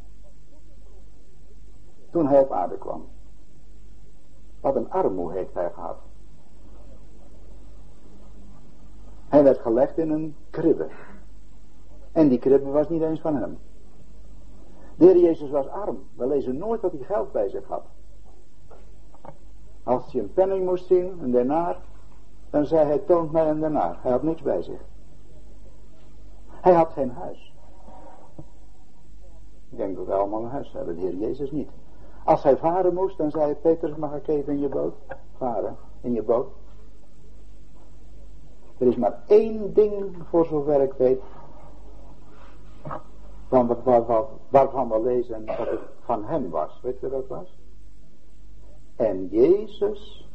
[2.16, 3.06] Toen hij op aarde kwam.
[4.60, 5.98] Wat een armoe heeft hij gehad.
[9.28, 10.88] Hij werd gelegd in een kribbe.
[12.12, 13.58] En die kribbe was niet eens van hem.
[14.96, 16.04] De Heer Jezus was arm.
[16.14, 17.84] We lezen nooit dat hij geld bij zich had.
[19.84, 21.78] Als hij een penning moest zien, een denaar,
[22.50, 23.98] dan zei hij, toont mij een denaar.
[24.02, 24.82] Hij had niks bij zich.
[26.50, 27.54] Hij had geen huis.
[29.70, 31.70] Ik denk dat wij allemaal een huis hebben, de Heer Jezus niet.
[32.26, 34.96] Als hij varen moest, dan zei hij, Petrus, mag ik even in je boot?
[35.38, 36.48] Varen, in je boot.
[38.78, 41.22] Er is maar één ding, voor zover ik weet,
[43.48, 43.68] van,
[44.50, 46.80] waarvan, we lezen dat het van hem was.
[46.82, 47.58] Weet je wat was?
[48.96, 50.30] En Jezus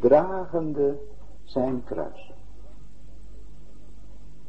[0.00, 0.98] dragende
[1.44, 2.32] zijn kruis.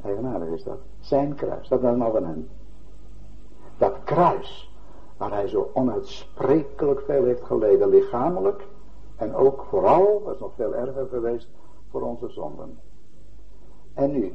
[0.03, 0.79] Eigenaardig is dat.
[0.99, 2.49] Zijn kruis, dat was nou van hem.
[3.77, 4.74] Dat kruis,
[5.17, 8.67] waar hij zo onuitsprekelijk veel heeft geleden, lichamelijk.
[9.15, 11.47] En ook vooral, dat is nog veel erger geweest,
[11.89, 12.79] voor onze zonden.
[13.93, 14.33] En nu,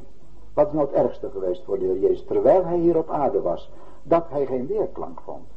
[0.53, 3.41] wat is nou het ergste geweest voor de Heer Jezus, terwijl hij hier op aarde
[3.41, 3.71] was?
[4.03, 5.47] Dat hij geen weerklank vond.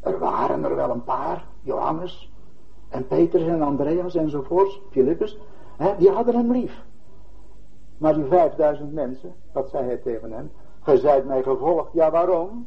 [0.00, 2.32] Er waren er wel een paar, Johannes
[2.88, 5.38] en Petrus en Andreas enzovoorts, Filippus,
[5.98, 6.84] die hadden hem lief.
[7.98, 10.50] Maar die vijfduizend mensen, wat zei hij tegen hen?
[10.80, 11.92] Ge mij gevolgd.
[11.92, 12.66] Ja, waarom?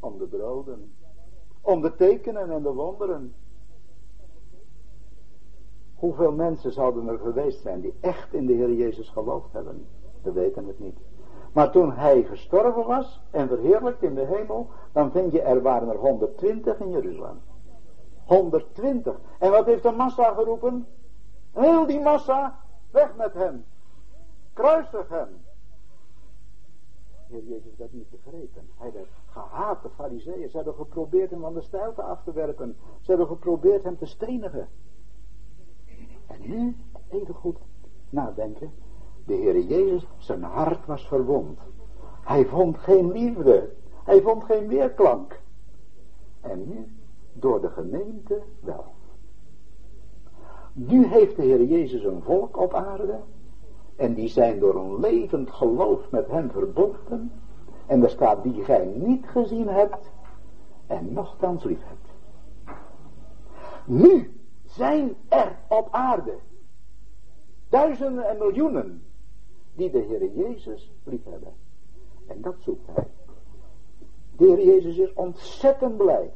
[0.00, 0.94] Om de broden.
[1.60, 3.34] Om de tekenen en de wonderen.
[5.94, 9.86] Hoeveel mensen zouden er geweest zijn die echt in de Heer Jezus geloofd hebben?
[10.22, 10.98] We weten het niet.
[11.52, 15.88] Maar toen hij gestorven was en verheerlijkt in de hemel, dan vind je er waren
[15.88, 17.40] er 120 in Jeruzalem.
[18.24, 19.20] 120.
[19.38, 20.86] En wat heeft de massa geroepen?
[21.52, 22.58] Heel die massa,
[22.90, 23.64] weg met hem.
[24.52, 25.28] Kruisig hem.
[27.26, 28.68] Heer Jezus werd niet begrepen.
[28.76, 30.50] Hij werd gehaat, de fariseeën.
[30.50, 32.76] Ze hebben geprobeerd hem van de stijlte af te werpen.
[33.00, 34.68] Ze hebben geprobeerd hem te stenigen.
[36.26, 36.76] En nu,
[37.08, 37.58] even goed
[38.10, 38.70] nadenken.
[39.24, 41.58] De Heer Jezus, zijn hart was verwond.
[42.22, 43.72] Hij vond geen liefde.
[44.04, 45.40] Hij vond geen weerklank.
[46.40, 46.88] En nu,
[47.32, 48.84] door de gemeente wel.
[50.72, 53.18] Nu heeft de Heer Jezus een volk op aarde.
[53.96, 57.32] En die zijn door een levend geloof met hem verbonden.
[57.86, 60.10] En er staat die gij niet gezien hebt.
[60.86, 62.06] En nogthans lief hebt.
[63.84, 66.38] Nu zijn er op aarde
[67.68, 69.02] duizenden en miljoenen
[69.74, 71.52] die de Heer Jezus lief hebben.
[72.26, 73.06] En dat zoekt hij.
[74.36, 76.32] De Heer Jezus is ontzettend blij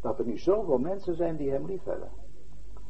[0.00, 2.10] dat er nu zoveel mensen zijn die hem lief hebben.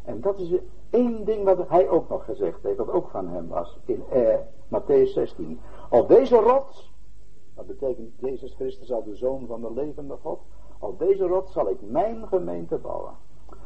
[0.04, 0.58] En dat is
[0.90, 4.34] één ding wat hij ook nog gezegd heeft, wat ook van hem was, in eh,
[4.68, 5.60] Matthäus 16.
[5.90, 6.91] Op deze rots,
[7.66, 10.40] dat betekent Jezus Christus al de Zoon van de levende God,
[10.78, 13.14] op deze rots zal ik mijn gemeente bouwen.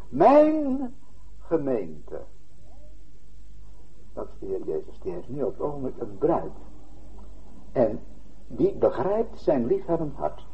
[0.08, 0.94] Mijn
[1.38, 2.20] gemeente.
[4.12, 5.00] Dat is de Heer Jezus.
[5.00, 6.52] Die heeft nu op het ogenblik een bruid.
[7.72, 8.00] En
[8.46, 10.46] die begrijpt zijn liefhebbend hart.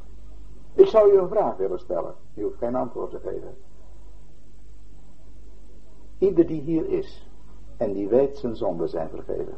[0.75, 2.15] Ik zou u een vraag willen stellen.
[2.35, 3.55] U hoeft geen antwoord te geven.
[6.19, 7.31] Ieder die hier is.
[7.77, 9.57] En die weet zijn zonden zijn vergeven.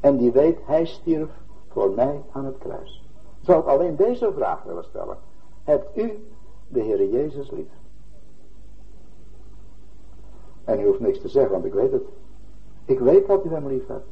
[0.00, 1.30] En die weet hij stierf
[1.68, 3.03] voor mij aan het kruis.
[3.44, 5.18] Zou ik alleen deze vraag willen stellen.
[5.64, 6.28] Hebt u
[6.68, 7.68] de Heer Jezus lief?
[10.64, 12.04] En u hoeft niks te zeggen, want ik weet het.
[12.84, 14.06] Ik weet dat u hem lief hebt.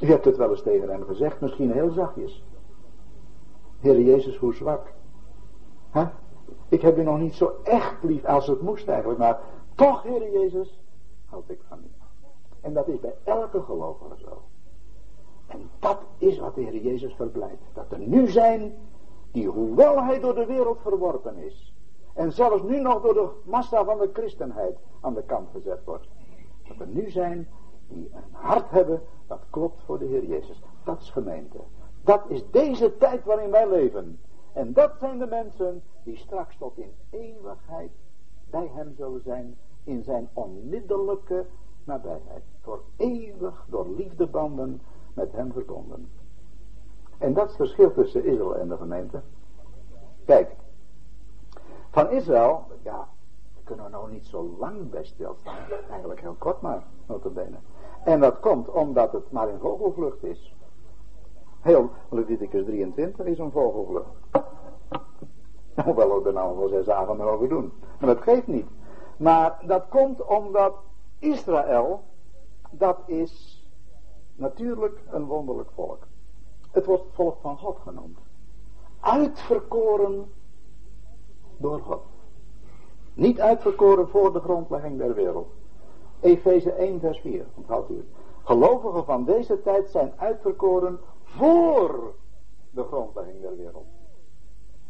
[0.00, 2.44] U hebt het wel eens tegen hem gezegd, misschien heel zachtjes.
[3.80, 4.86] Heer Jezus, hoe zwak.
[6.68, 9.40] Ik heb u nog niet zo echt lief als het moest eigenlijk, maar
[9.74, 10.80] toch, Heer Jezus,
[11.26, 11.90] houd ik van u.
[12.60, 14.42] En dat is bij elke gelovige zo.
[15.48, 17.62] En dat is wat de Heer Jezus verblijdt.
[17.72, 18.74] Dat er nu zijn
[19.30, 21.72] die, hoewel hij door de wereld verworpen is,
[22.14, 26.08] en zelfs nu nog door de massa van de christenheid aan de kant gezet wordt,
[26.68, 27.48] dat er nu zijn
[27.88, 30.62] die een hart hebben dat klopt voor de Heer Jezus.
[30.84, 31.58] Dat is gemeente.
[32.02, 34.20] Dat is deze tijd waarin wij leven.
[34.52, 37.90] En dat zijn de mensen die straks tot in eeuwigheid
[38.50, 41.46] bij hem zullen zijn in zijn onmiddellijke
[41.84, 42.42] nabijheid.
[42.60, 44.80] Voor eeuwig door liefdebanden
[45.18, 46.08] met hem verbonden.
[47.18, 49.20] En dat is het verschil tussen Israël en de gemeente.
[50.24, 50.56] Kijk,
[51.90, 53.08] van Israël, ja,
[53.64, 55.56] kunnen we nou niet zo lang bij stilstaan.
[55.90, 57.56] Eigenlijk heel kort maar, notabene.
[58.04, 60.54] En dat komt omdat het maar in vogelvlucht is.
[61.60, 64.10] Heel Leviticus 23 is een vogelvlucht.
[65.84, 67.72] Hoewel we er nou wel zes avonden over doen.
[68.00, 68.66] Maar dat geeft niet.
[69.16, 70.74] Maar dat komt omdat
[71.18, 72.02] Israël,
[72.70, 73.57] dat is
[74.38, 76.06] natuurlijk een wonderlijk volk.
[76.70, 78.18] Het wordt het volk van God genoemd.
[79.00, 80.32] Uitverkoren
[81.56, 82.02] door God.
[83.14, 85.50] Niet uitverkoren voor de grondlegging der wereld.
[86.20, 88.06] Efeze 1 vers 4, onthoudt u het.
[88.42, 92.14] Gelovigen van deze tijd zijn uitverkoren voor
[92.70, 93.86] de grondlegging der wereld.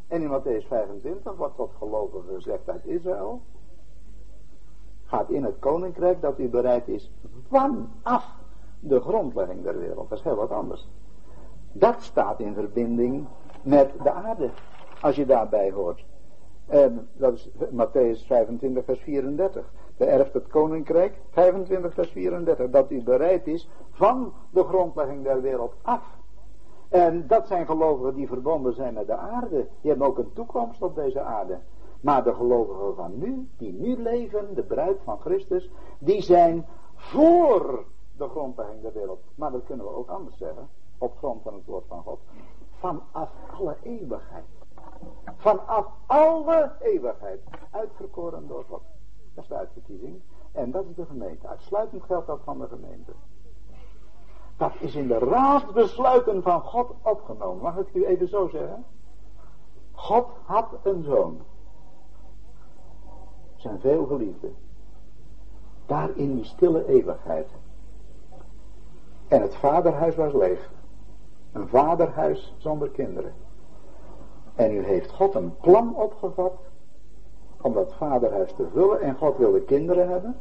[0.08, 3.40] En in Matthäus 25 wordt tot gelovigen gezegd uit Israël.
[5.04, 7.10] Gaat in het koninkrijk dat u bereid is
[7.48, 8.36] vanaf
[8.80, 10.08] de grondlegging der wereld.
[10.08, 10.88] Dat is heel wat anders.
[11.72, 13.26] Dat staat in verbinding
[13.62, 14.50] met de aarde.
[15.00, 16.04] Als je daarbij hoort.
[16.66, 19.72] En dat is Matthäus 25 vers 34.
[19.96, 25.74] Beërft het koninkrijk, 25 vers 34, dat u bereid is van de grondlegging der wereld
[25.82, 26.02] af.
[26.88, 29.66] En dat zijn gelovigen die verbonden zijn met de aarde.
[29.80, 31.58] Die hebben ook een toekomst op deze aarde.
[32.00, 37.84] Maar de gelovigen van nu, die nu leven, de bruid van Christus, die zijn voor
[38.18, 39.20] de grondlegging der wereld.
[39.34, 42.18] Maar dat kunnen we ook anders zeggen, op grond van het woord van God.
[42.78, 44.44] Vanaf alle eeuwigheid.
[45.36, 47.40] Vanaf alle eeuwigheid.
[47.70, 48.82] Uitverkoren door God.
[49.34, 50.20] Dat is de uitverkiezing.
[50.52, 51.48] En dat is de gemeente.
[51.48, 53.12] Uitsluitend geldt dat van de gemeente.
[54.56, 57.62] Dat is in de raadsbesluiten van God opgenomen.
[57.62, 58.84] Mag ik u even zo zeggen?
[59.92, 61.40] God had een zoon.
[63.56, 64.50] Zijn veel geliefde.
[65.86, 67.48] Daar in die stille eeuwigheid.
[69.28, 70.70] En het vaderhuis was leeg.
[71.52, 73.32] Een vaderhuis zonder kinderen.
[74.54, 76.52] En nu heeft God een plan opgevat
[77.60, 80.36] om dat vaderhuis te vullen en God wilde kinderen hebben.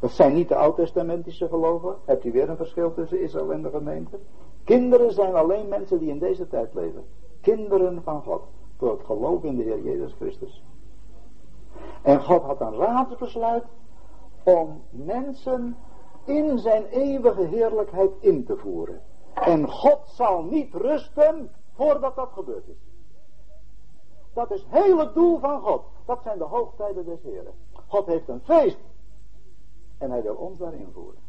[0.00, 1.94] Dat zijn niet de oud-testamentische geloven.
[2.04, 4.18] Hebt u weer een verschil tussen Israël en de gemeente?
[4.64, 7.04] Kinderen zijn alleen mensen die in deze tijd leven.
[7.40, 8.42] Kinderen van God.
[8.78, 10.64] Door het geloof in de Heer Jezus Christus.
[12.02, 13.64] En God had een raadsbesluit
[14.42, 15.76] om mensen
[16.26, 19.00] in zijn eeuwige heerlijkheid in te voeren.
[19.34, 22.86] En God zal niet rusten voordat dat gebeurd is.
[24.32, 25.82] Dat is heel het doel van God.
[26.04, 27.52] Dat zijn de hoogtijden des Heren.
[27.86, 28.78] God heeft een feest.
[29.98, 31.20] En hij wil ons daarin voeren.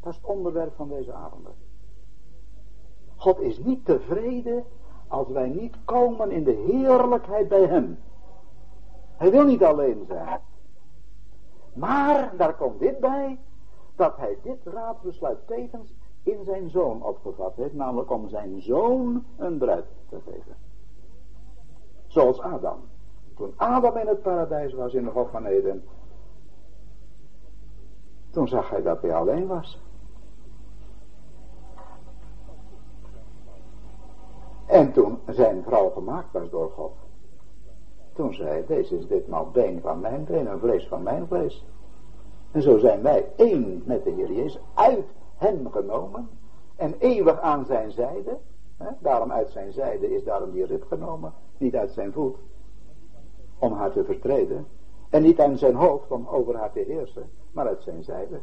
[0.00, 1.52] Dat is het onderwerp van deze avonden.
[3.16, 4.64] God is niet tevreden
[5.08, 7.98] als wij niet komen in de heerlijkheid bij hem.
[9.16, 10.40] Hij wil niet alleen zijn.
[11.72, 13.38] Maar daar komt dit bij,
[14.02, 15.92] dat hij dit raadsbesluit tevens
[16.22, 20.56] in zijn zoon opgevat heeft, namelijk om zijn zoon een bruid te geven.
[22.06, 22.78] Zoals Adam.
[23.36, 25.84] Toen Adam in het paradijs was in de Hof van Eden,
[28.30, 29.80] toen zag hij dat hij alleen was.
[34.66, 36.92] En toen zijn vrouw gemaakt was door God.
[38.12, 41.64] Toen zei hij, deze is ditmaal been van mijn been en vlees van mijn vlees.
[42.52, 46.28] En zo zijn wij één met de Heer Jezus, uit hem genomen
[46.76, 48.38] en eeuwig aan zijn zijde.
[48.76, 48.88] Hè?
[48.98, 52.36] Daarom uit zijn zijde is daarom die rib genomen, niet uit zijn voet,
[53.58, 54.66] om haar te vertreden.
[55.10, 58.40] En niet aan zijn hoofd om over haar te heersen, maar uit zijn zijde.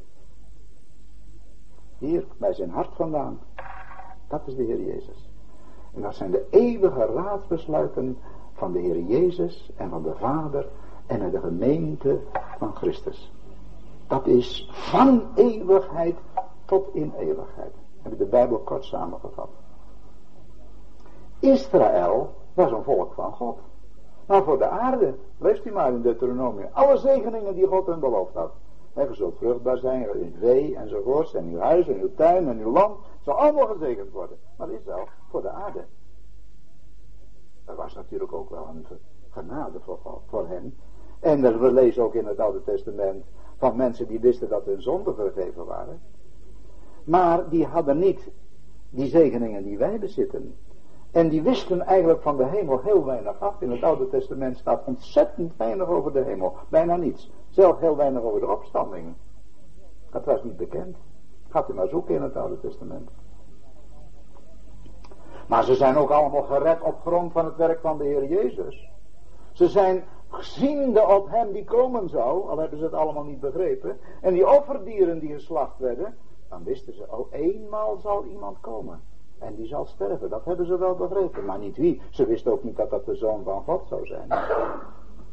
[1.97, 3.39] Hier, bij zijn hart vandaan.
[4.28, 5.30] Dat is de Heer Jezus.
[5.93, 8.18] En dat zijn de eeuwige raadsbesluiten
[8.53, 10.70] van de Heer Jezus en van de Vader
[11.05, 12.20] en de gemeente
[12.57, 13.32] van Christus.
[14.10, 16.16] Dat is van eeuwigheid
[16.66, 17.74] tot in eeuwigheid.
[18.01, 19.49] Heb ik de Bijbel kort samengevat.
[21.39, 23.57] Israël was een volk van God.
[24.26, 28.34] Maar voor de aarde, leest u maar in Deuteronomium, alle zegeningen die God hen beloofd
[28.34, 28.51] had.
[28.93, 32.60] He, je zult vruchtbaar zijn in vee enzovoorts, en uw huis en uw tuin en
[32.60, 34.38] uw land, zal allemaal gezegend worden.
[34.57, 35.86] Maar Israël voor de aarde.
[37.66, 38.86] Er was natuurlijk ook wel een
[39.30, 40.78] genade voor, voor hen.
[41.20, 43.26] En we lezen ook in het Oude Testament
[43.60, 46.01] van mensen die wisten dat hun zonden vergeven waren.
[47.03, 48.30] Maar die hadden niet
[48.89, 50.55] die zegeningen die wij bezitten.
[51.12, 53.62] En die wisten eigenlijk van de hemel heel weinig af.
[53.62, 56.55] In het Oude Testament staat ontzettend weinig over de hemel.
[56.70, 57.32] Bijna niets.
[57.49, 59.14] Zelf heel weinig over de opstanding.
[60.12, 60.97] Dat was niet bekend.
[61.49, 63.10] Gaat u maar zoeken in het Oude Testament.
[65.47, 68.89] Maar ze zijn ook allemaal gered op grond van het werk van de Heer Jezus.
[69.51, 70.03] Ze zijn
[70.38, 73.97] ziende op hem die komen zou, al hebben ze het allemaal niet begrepen.
[74.21, 76.15] En die offerdieren die geslacht werden,
[76.49, 79.01] dan wisten ze, oh eenmaal zal iemand komen.
[79.39, 81.45] En die zal sterven, dat hebben ze wel begrepen.
[81.45, 82.01] Maar niet wie.
[82.09, 84.27] Ze wisten ook niet dat dat de zoon van God zou zijn.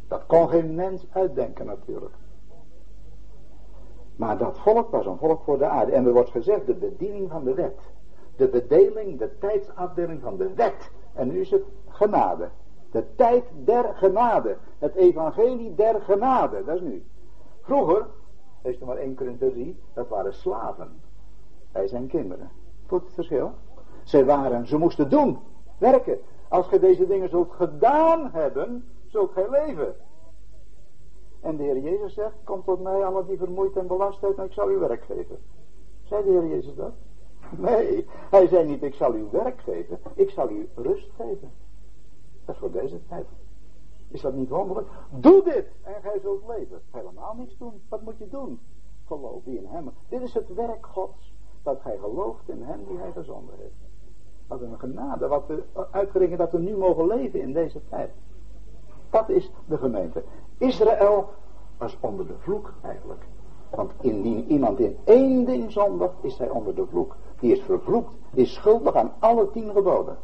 [0.08, 2.14] Dat kon geen mens uitdenken natuurlijk.
[4.16, 5.92] Maar dat volk was een volk voor de aarde.
[5.92, 7.78] En er wordt gezegd, de bediening van de wet.
[8.36, 10.90] De bedeling, de tijdsafdeling van de wet.
[11.12, 12.48] En nu is het genade.
[12.90, 14.56] De tijd der genade.
[14.78, 16.64] Het evangelie der genade.
[16.64, 17.04] Dat is nu.
[17.62, 18.06] Vroeger,
[18.62, 21.00] lees er maar één Korinther 3, dat waren slaven.
[21.72, 22.50] Wij zijn kinderen.
[22.86, 23.52] Voelt het verschil?
[24.02, 25.38] Zij waren, ze moesten doen,
[25.78, 26.18] werken.
[26.48, 29.94] Als gij deze dingen zult gedaan hebben, zult gij leven.
[31.40, 34.44] En de Heer Jezus zegt, kom tot mij alle die vermoeid en belast zijn, en
[34.44, 35.38] ik zal u werk geven.
[36.02, 36.92] Zei de Heer Jezus dat?
[37.50, 41.50] Nee, hij zei niet, ik zal u werk geven, ik zal u rust geven.
[42.46, 43.26] Dat is voor deze tijd.
[44.08, 44.88] Is dat niet wonderlijk?
[45.10, 46.80] Doe dit en gij zult leven.
[46.90, 47.82] Helemaal niks doen.
[47.88, 48.60] Wat moet je doen?
[49.06, 49.90] Geloof in hem.
[50.08, 51.34] Dit is het werk Gods.
[51.62, 53.74] Dat gij gelooft in hem die hij gezonden heeft.
[54.46, 55.28] Wat een genade.
[55.28, 58.10] Wat we uitgerekend dat we nu mogen leven in deze tijd.
[59.10, 60.22] Dat is de gemeente.
[60.58, 61.28] Israël
[61.78, 63.26] was onder de vloek eigenlijk.
[63.70, 67.16] Want indien iemand in één ding zondigt, is hij onder de vloek.
[67.40, 70.16] Die is vervloekt, is schuldig aan alle tien geboden.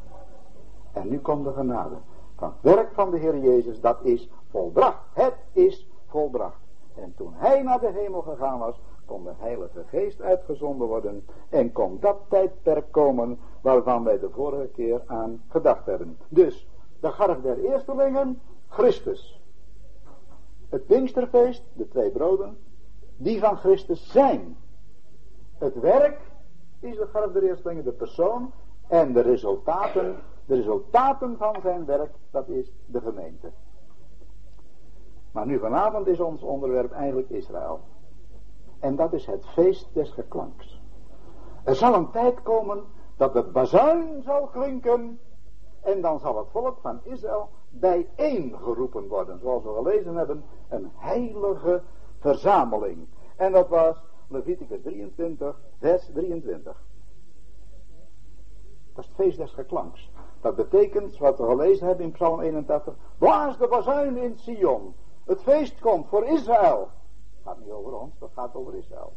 [0.93, 1.95] En nu komt de genade.
[2.43, 4.99] Het werk van de Heer Jezus, dat is volbracht.
[5.13, 6.61] Het is volbracht.
[6.95, 11.73] En toen hij naar de hemel gegaan was, kon de Heilige Geest uitgezonden worden en
[11.73, 16.19] kon dat tijdperk komen waarvan wij de vorige keer aan gedacht hebben.
[16.29, 16.69] Dus,
[17.01, 19.41] de garf der eerstelingen, Christus.
[20.69, 22.59] Het Pinksterfeest, de twee broden,
[23.17, 24.57] die van Christus zijn.
[25.59, 26.21] Het werk
[26.81, 28.53] is de garf der eerstelingen, de persoon
[28.89, 30.17] en de resultaten,
[30.53, 33.51] de resultaten van zijn werk, dat is de gemeente.
[35.31, 37.81] Maar nu vanavond is ons onderwerp eigenlijk Israël.
[38.79, 40.81] En dat is het feest des geklanks.
[41.65, 42.85] Er zal een tijd komen
[43.17, 45.21] dat de bazuin zal klinken
[45.81, 49.39] en dan zal het volk van Israël bijeen geroepen worden.
[49.41, 51.83] Zoals we gelezen hebben, een heilige
[52.19, 53.07] verzameling.
[53.37, 53.97] En dat was
[54.29, 56.83] Leviticus 23, vers 23.
[58.95, 60.11] Dat is het feest des geklanks.
[60.43, 64.95] Dat betekent, wat we gelezen hebben in Psalm 81, blaas de bazuin in Sion.
[65.25, 66.89] Het feest komt voor Israël.
[67.35, 69.13] Het gaat niet over ons, dat gaat over Israël.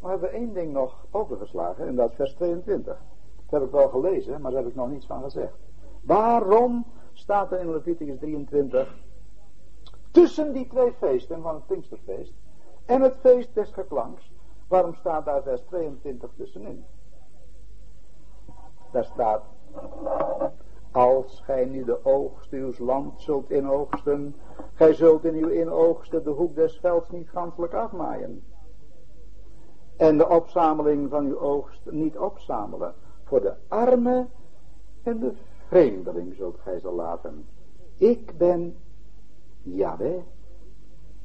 [0.00, 2.98] We hebben één ding nog overgeslagen en dat is vers 22.
[3.46, 5.54] Dat heb ik wel gelezen, maar daar heb ik nog niets van gezegd.
[6.00, 8.94] Waarom staat er in Leviticus 23
[10.10, 12.32] tussen die twee feesten van het Pinksterfeest
[12.84, 14.32] en het feest des geklanks,
[14.68, 16.84] waarom staat daar vers 22 tussenin?
[18.90, 19.42] Daar staat,
[20.92, 24.34] als gij nu de oogst uw land zult inoogsten,
[24.74, 28.42] gij zult in uw inoogsten de hoek des velds niet ganselijk afmaaien.
[29.96, 32.94] En de opzameling van uw oogst niet opzamelen.
[33.24, 34.26] Voor de arme
[35.02, 35.32] en de
[35.66, 37.46] vreemdeling zult gij ze laten.
[37.96, 38.76] Ik ben
[39.62, 40.22] Yahweh,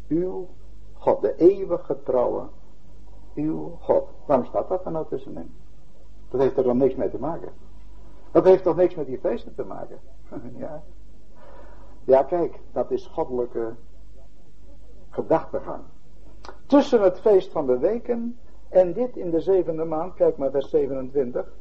[0.08, 0.48] uw
[0.94, 2.44] God, de eeuwig getrouwe,
[3.36, 4.08] uw God.
[4.26, 5.54] Waarom staat dat er nou tussenin?
[6.30, 7.50] Dat heeft er dan niks mee te maken.
[8.36, 10.00] Dat heeft toch niks met die feesten te maken?
[10.56, 10.84] ja.
[12.04, 13.74] Ja, kijk, dat is goddelijke
[15.10, 15.84] gedachtegang.
[16.66, 18.38] Tussen het feest van de weken
[18.70, 21.54] en dit in de zevende maand, kijk maar vers 27,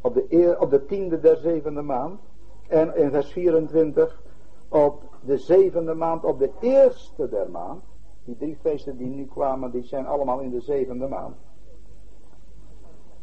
[0.00, 2.20] op de, op de tiende der zevende maand,
[2.68, 4.22] en in vers 24
[4.68, 7.82] op de zevende maand, op de eerste der maand,
[8.24, 11.36] die drie feesten die nu kwamen, die zijn allemaal in de zevende maand.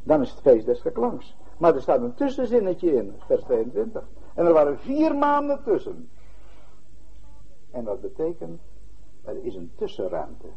[0.04, 1.38] Dan is het feest des geklanks.
[1.58, 4.04] Maar er staat een tussenzinnetje in, vers 22.
[4.34, 6.10] En er waren vier maanden tussen.
[7.72, 8.62] En dat betekent,
[9.24, 10.48] er is een tussenruimte.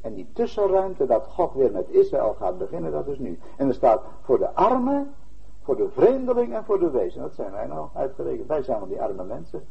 [0.00, 3.38] En die tussenruimte dat God weer met Israël gaat beginnen, dat is nu.
[3.56, 5.14] En er staat voor de armen,
[5.62, 7.20] voor de vreemdeling en voor de wezen.
[7.20, 8.48] Dat zijn wij nou uitgerekend.
[8.48, 9.64] Wij zijn van die arme mensen.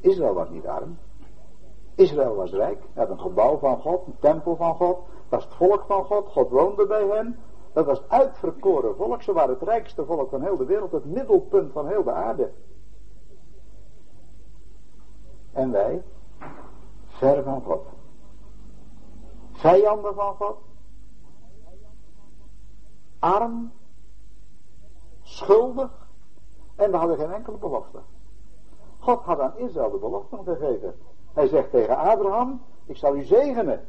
[0.00, 0.98] Israël was niet arm.
[1.94, 2.78] Israël was rijk.
[2.92, 4.98] Hij had een gebouw van God, een tempel van God.
[5.28, 6.28] Was het volk van God.
[6.28, 7.38] God woonde bij hen.
[7.72, 9.22] Dat was uitverkoren volk.
[9.22, 10.92] Ze waren het rijkste volk van heel de wereld.
[10.92, 12.50] Het middelpunt van heel de aarde.
[15.52, 16.02] En wij,
[17.06, 17.86] ver van God.
[19.52, 20.56] Vijanden van God.
[23.18, 23.72] Arm.
[25.22, 25.90] Schuldig.
[26.74, 27.98] En we hadden geen enkele belofte.
[28.98, 30.94] God had aan Israël de belofte gegeven.
[31.32, 33.84] Hij zegt tegen Abraham, ik zal u zegenen.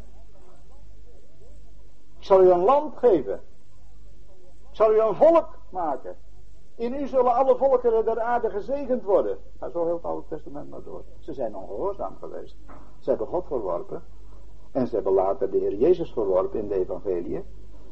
[2.17, 3.41] Ik zal u een land geven.
[4.73, 6.15] Zal u een volk maken.
[6.75, 9.37] In u zullen alle volkeren der aarde gezegend worden.
[9.59, 11.03] Ga zo heel het Oude Testament maar door.
[11.19, 12.55] Ze zijn ongehoorzaam geweest.
[12.99, 14.03] Ze hebben God verworpen.
[14.71, 17.43] En ze hebben later de Heer Jezus verworpen in de evangelie.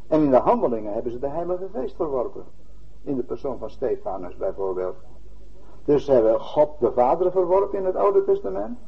[0.07, 2.43] En in de handelingen hebben ze de Heilige Geest verworpen.
[3.01, 4.95] In de persoon van Stefanus bijvoorbeeld.
[5.85, 8.79] Dus ze hebben God de Vader verworpen in het Oude Testament.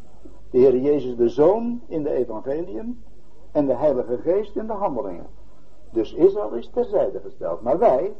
[0.49, 3.03] De Heer Jezus de Zoon in de evangeliën.
[3.51, 5.27] En de Heilige Geest in de handelingen.
[5.93, 7.61] Dus Israël is terzijde gesteld.
[7.61, 8.13] Maar wij,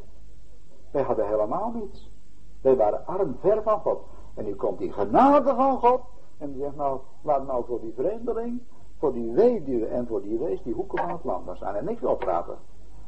[0.91, 2.09] wij hadden helemaal niets.
[2.61, 4.01] Wij waren arm, ver van God.
[4.34, 6.01] En nu komt die genade van God.
[6.38, 8.61] En die zegt nou, laat nou voor die vreemdeling,
[8.97, 11.76] voor die weduwe en voor die wees die hoeken van het land maar staan.
[11.76, 12.57] En niks oprapen.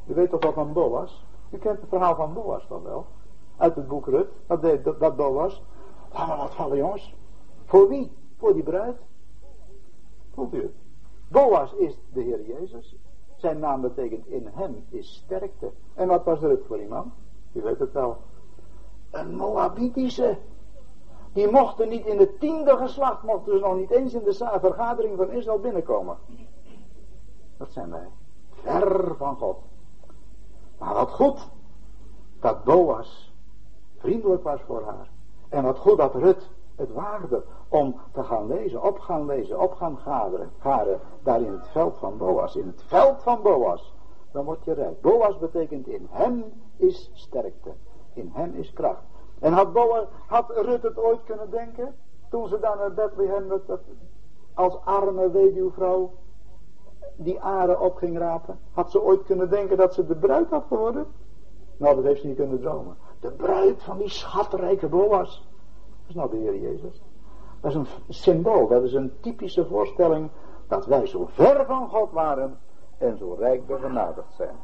[0.06, 1.24] U weet toch wat van Boas?
[1.50, 3.06] U kent het verhaal van Boas toch wel?
[3.56, 4.28] Uit het boek Rut.
[4.46, 5.62] Dat, dat Boas.
[6.12, 7.14] Laat maar wat vallen jongens.
[7.64, 8.12] Voor wie?
[8.38, 8.96] Voor die bruid.
[10.34, 10.74] Voelt u het?
[11.28, 12.96] Boas is de Heer Jezus.
[13.36, 15.70] Zijn naam betekent in hem is sterkte.
[15.94, 17.12] En wat was Rut voor iemand?
[17.52, 18.16] U weet het wel.
[19.10, 20.38] Een Moabitische.
[21.32, 25.16] Die mochten niet in het tiende geslacht, mochten ze nog niet eens in de vergadering
[25.16, 26.16] van Israël binnenkomen.
[27.56, 28.08] Dat zijn wij.
[28.50, 29.58] Ver van God.
[30.78, 31.48] Maar wat goed
[32.40, 33.32] dat Boas
[33.98, 35.08] vriendelijk was voor haar.
[35.48, 39.72] En wat goed dat Rut het waagde om te gaan lezen, op gaan lezen, op
[39.72, 42.56] gaan gaderen, daar in het veld van Boas.
[42.56, 43.94] In het veld van Boas,
[44.32, 45.00] dan word je rijk.
[45.00, 46.44] Boas betekent in hem
[46.76, 47.72] is sterkte,
[48.12, 49.02] in hem is kracht.
[49.38, 51.94] En had, Boas, had Rut het ooit kunnen denken,
[52.30, 53.60] toen ze daar naar Bethlehem
[54.54, 56.10] als arme weduwvrouw
[57.16, 60.64] die aren op ging rapen, had ze ooit kunnen denken dat ze de bruid had
[60.68, 61.06] geworden?
[61.76, 62.96] Nou, dat heeft ze niet kunnen dromen.
[63.20, 65.48] De bruid van die schatrijke Boas.
[66.06, 67.02] Dat is nou de Heer Jezus.
[67.60, 70.30] Dat is een symbool, dat is een typische voorstelling
[70.68, 72.58] dat wij zo ver van God waren
[72.98, 74.56] en zo rijk begenadigd zijn.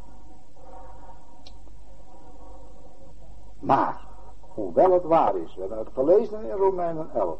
[3.58, 4.06] Maar,
[4.40, 7.38] hoewel het waar is, we hebben het gelezen in Romeinen 11.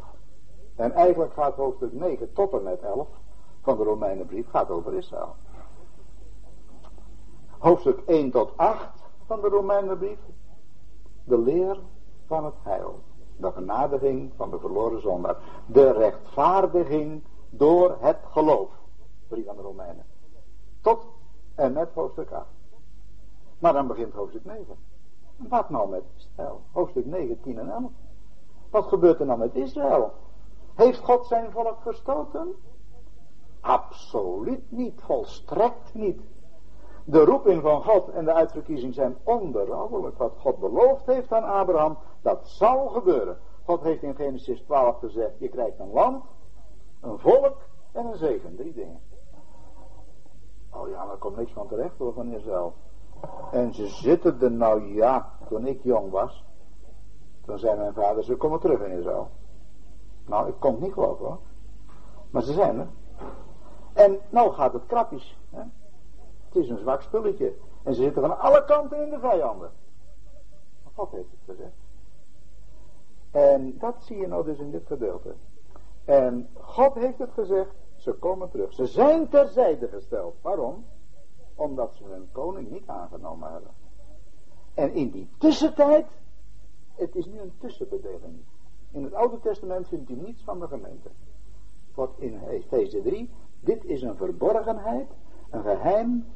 [0.76, 3.08] En eigenlijk gaat hoofdstuk 9 tot en met 11
[3.62, 5.34] van de Romeinenbrief gaat over Israël.
[7.58, 8.88] Hoofdstuk 1 tot 8
[9.26, 10.18] van de Romeinenbrief.
[11.24, 11.78] De leer
[12.26, 13.00] van het heil.
[13.36, 15.36] De genadiging van de verloren zondaar.
[15.66, 18.68] De rechtvaardiging door het geloof.
[19.28, 20.04] Brief aan de Romeinen.
[20.80, 21.06] Tot
[21.54, 22.46] en met hoofdstuk 8.
[23.58, 24.76] Maar dan begint hoofdstuk 9.
[25.36, 26.60] Wat nou met Israël?
[26.72, 27.90] Hoofdstuk 9, 10 en 11.
[28.70, 30.12] Wat gebeurt er nou met Israël?
[30.74, 32.54] Heeft God zijn volk verstoten?
[33.60, 36.20] Absoluut niet, volstrekt niet.
[37.04, 40.18] De roeping van God en de uitverkiezing zijn onberouwelijk.
[40.18, 43.38] Wat God beloofd heeft aan Abraham, dat zal gebeuren.
[43.64, 46.24] God heeft in Genesis 12 gezegd, je krijgt een land,
[47.00, 47.56] een volk
[47.92, 48.56] en een zegen.
[48.56, 49.00] Drie dingen.
[50.70, 52.74] Oh ja, maar er komt niks van terecht hoor van Israël.
[53.52, 56.44] En ze zitten er nou ja, toen ik jong was.
[57.44, 59.30] Toen zei mijn vader, ze komen terug in Israël.
[60.26, 61.38] Nou, ik kon het niet geloven hoor.
[62.30, 62.88] Maar ze zijn er.
[63.92, 65.38] En nou gaat het krapjes.
[65.50, 65.62] Hè?
[66.52, 67.54] Het is een zwak spulletje.
[67.82, 69.70] En ze zitten van alle kanten in de vijanden.
[70.82, 71.76] Maar God heeft het gezegd.
[73.30, 75.34] En dat zie je nou dus in dit gedeelte.
[76.04, 78.72] En God heeft het gezegd, ze komen terug.
[78.72, 80.34] Ze zijn terzijde gesteld.
[80.40, 80.84] Waarom?
[81.54, 83.70] Omdat ze hun koning niet aangenomen hebben.
[84.74, 86.06] En in die tussentijd,
[86.94, 88.34] het is nu een tussenbedeling.
[88.90, 91.08] In het Oude Testament vindt u niets van de gemeente.
[91.94, 93.30] Wat in Efeze 3,
[93.60, 95.08] dit is een verborgenheid,
[95.50, 96.26] een geheim,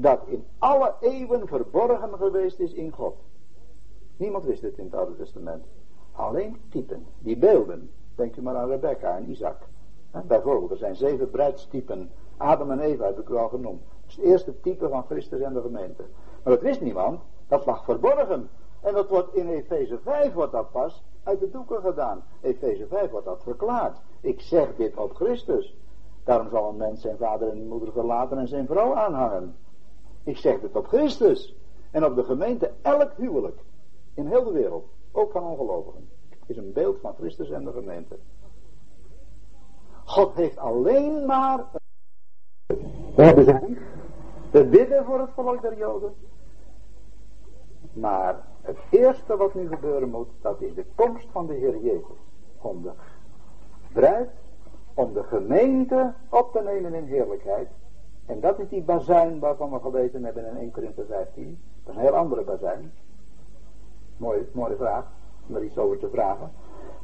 [0.00, 3.14] dat in alle eeuwen verborgen geweest is in God.
[4.16, 5.64] Niemand wist het in het Oude Testament.
[6.12, 7.90] Alleen typen, die beelden.
[8.14, 9.56] Denk u maar aan Rebecca en Isaac.
[10.26, 12.10] bijvoorbeeld, er zijn zeven bruidstypen.
[12.36, 13.80] Adam en Eva heb ik u al genoemd.
[13.82, 16.02] Dat is het eerste type van Christus en de gemeente.
[16.42, 17.20] Maar dat wist niemand.
[17.48, 18.48] Dat lag verborgen.
[18.80, 22.22] En dat wordt in Efeze 5 wordt dat pas uit de doeken gedaan.
[22.40, 23.98] Efeze 5 wordt dat verklaard.
[24.20, 25.76] Ik zeg dit op Christus.
[26.24, 29.54] Daarom zal een mens zijn vader en moeder verlaten en zijn vrouw aanhangen.
[30.24, 31.54] Ik zeg dit op Christus.
[31.90, 33.58] En op de gemeente elk huwelijk.
[34.14, 34.86] In heel de wereld.
[35.12, 36.08] Ook van ongelovigen.
[36.46, 38.16] Is een beeld van Christus en de gemeente.
[40.04, 41.66] God heeft alleen maar.
[43.14, 43.78] We hebben zijn.
[44.50, 46.14] Bidden voor het volk der Joden.
[47.92, 52.18] Maar het eerste wat nu gebeuren moet, dat is de komst van de Heer Jezus.
[52.60, 52.90] Om de
[53.92, 54.30] bruid,
[54.94, 57.68] om de gemeente op te nemen in heerlijkheid.
[58.30, 61.58] En dat is die bazuin waarvan we gelezen hebben in 1 Korinther 15.
[61.84, 62.92] Dat is een heel andere bazuin.
[64.16, 65.04] Mooie, mooie vraag,
[65.48, 66.50] om er iets over te vragen.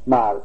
[0.03, 0.35] Maar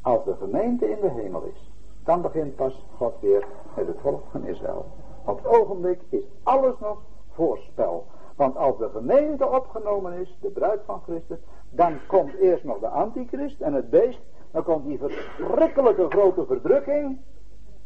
[0.00, 1.70] als de gemeente in de hemel is,
[2.04, 4.86] dan begint pas God weer met het volk van Israël.
[5.24, 6.98] Op het ogenblik is alles nog
[7.30, 8.06] voorspel.
[8.36, 11.38] Want als de gemeente opgenomen is, de bruid van Christus,
[11.70, 14.20] dan komt eerst nog de antichrist en het beest.
[14.50, 17.18] Dan komt die verschrikkelijke grote verdrukking.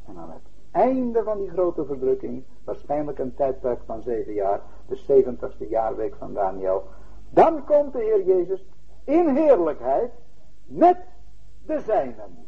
[0.07, 4.97] En aan het einde van die grote verdrukking, waarschijnlijk een tijdperk van zeven jaar, de
[4.97, 6.85] zeventigste jaarweek van Daniel.
[7.31, 8.65] Dan komt de Heer Jezus
[9.05, 10.11] in heerlijkheid
[10.65, 10.99] met
[11.67, 12.47] de zijnen.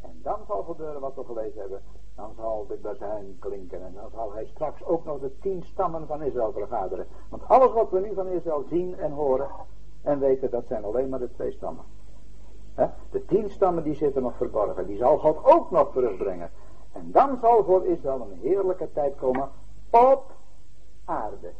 [0.00, 1.80] En dan zal gebeuren wat we gelezen hebben
[2.14, 6.06] dan zal de bazuin klinken en dan zal hij straks ook nog de tien stammen
[6.06, 7.06] van Israël vergaderen.
[7.28, 9.48] Want alles wat we nu van Israël zien en horen
[10.02, 11.84] en weten, dat zijn alleen maar de twee stammen.
[13.10, 16.50] De tien stammen die zitten nog verborgen, die zal God ook nog terugbrengen.
[16.94, 19.48] En dan zal voor Israël een heerlijke tijd komen
[19.90, 20.32] op
[21.04, 21.52] aarde.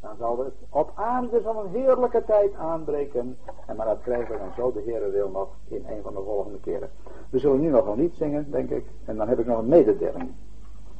[0.00, 3.38] Dan zal het op aarde zal een heerlijke tijd aanbreken.
[3.66, 6.22] En maar dat krijgen we dan zo de Heer wil nog in een van de
[6.24, 6.90] volgende keren.
[7.30, 8.84] We zullen nu nog een lied zingen, denk ik.
[9.04, 10.30] En dan heb ik nog een mededeling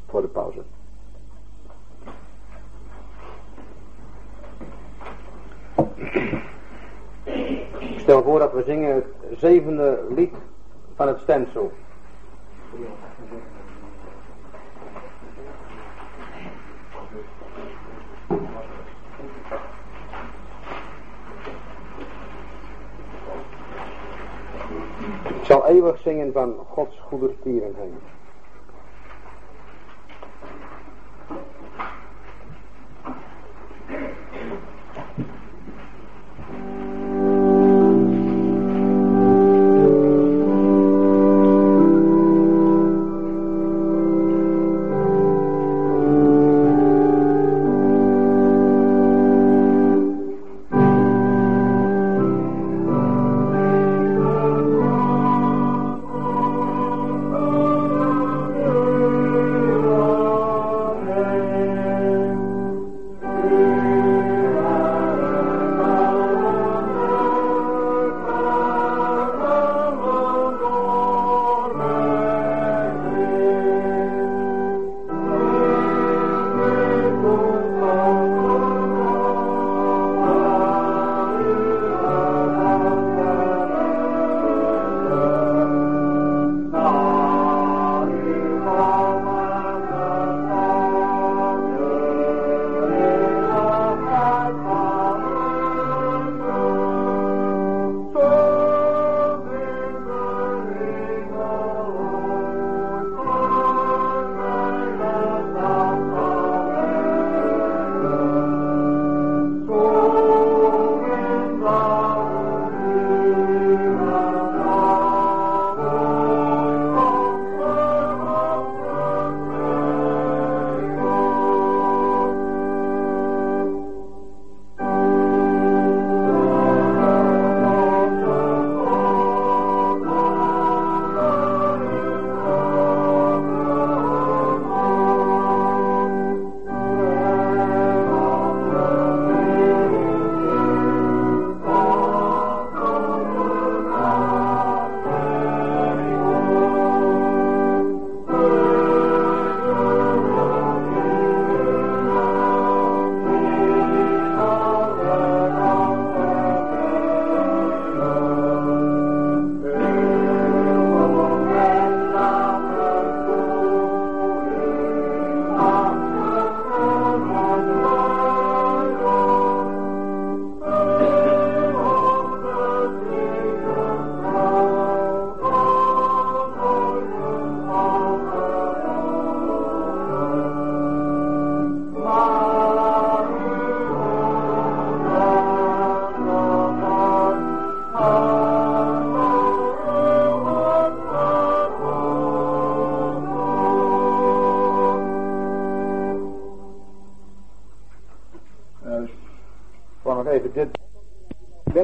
[0.07, 0.62] voor de pauze.
[7.78, 10.34] Ik stel voor dat we zingen het zevende lied
[10.95, 11.70] van het stensel.
[25.49, 27.92] Zal eeuwig zingen van Gods goedertierenheid.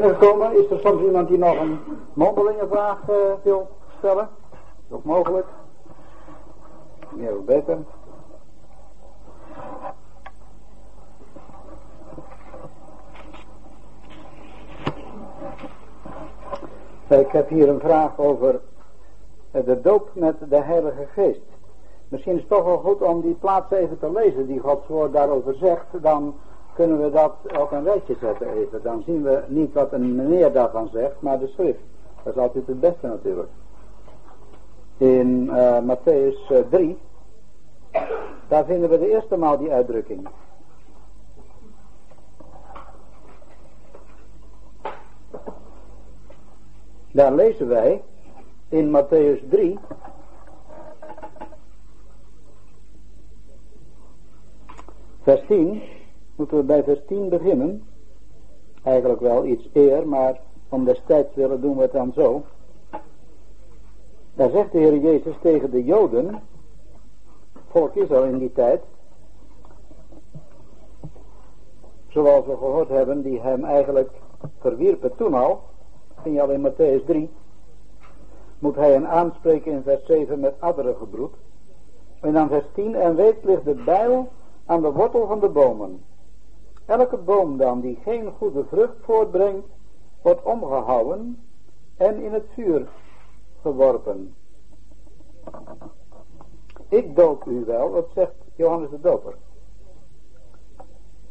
[0.05, 1.79] Is er soms iemand die nog een
[2.13, 4.29] mondelinge vraag uh, wil stellen?
[4.53, 5.47] Is dat mogelijk?
[7.11, 7.79] Meer of beter?
[17.09, 18.61] Ik heb hier een vraag over
[19.51, 21.41] de doop met de Heilige Geest.
[22.09, 25.13] Misschien is het toch wel goed om die plaats even te lezen die Gods woord
[25.13, 25.87] daarover zegt.
[25.93, 26.35] Dan
[26.75, 28.83] kunnen we dat op een rijtje zetten even.
[28.83, 31.81] Dan zien we niet wat een meneer daarvan zegt, maar de schrift.
[32.23, 33.49] Dat is altijd het beste natuurlijk.
[34.97, 36.99] In uh, Matthäus 3,
[37.91, 38.03] eh,
[38.49, 40.29] daar vinden we de eerste maal die uitdrukking.
[47.13, 48.03] Daar lezen wij
[48.69, 49.79] in Matthäus 3.
[55.23, 55.83] Vers 10.
[56.37, 57.83] Moeten we bij vers 10 beginnen.
[58.83, 62.43] Eigenlijk wel iets eer, maar om destijds willen doen we het dan zo.
[64.35, 66.43] Daar zegt de Heer Jezus tegen de Joden,
[67.69, 68.83] volk Israël in die tijd,
[72.09, 74.11] zoals we gehoord hebben, die hem eigenlijk
[74.59, 75.63] verwierpen toen al,
[76.23, 77.31] ging je al in Matthäus 3,
[78.59, 81.35] moet hij hen aanspreken in vers 7 met adderen gebroed.
[82.21, 84.29] En dan vers 10, en weet ligt de bijl
[84.67, 86.03] aan de wortel van de bomen.
[86.87, 89.67] Elke boom dan die geen goede vrucht voortbrengt,
[90.23, 91.39] wordt omgehouden
[91.97, 92.89] en in het vuur
[93.63, 94.35] geworpen.
[96.89, 99.35] Ik doop u wel, dat zegt Johannes de Doper.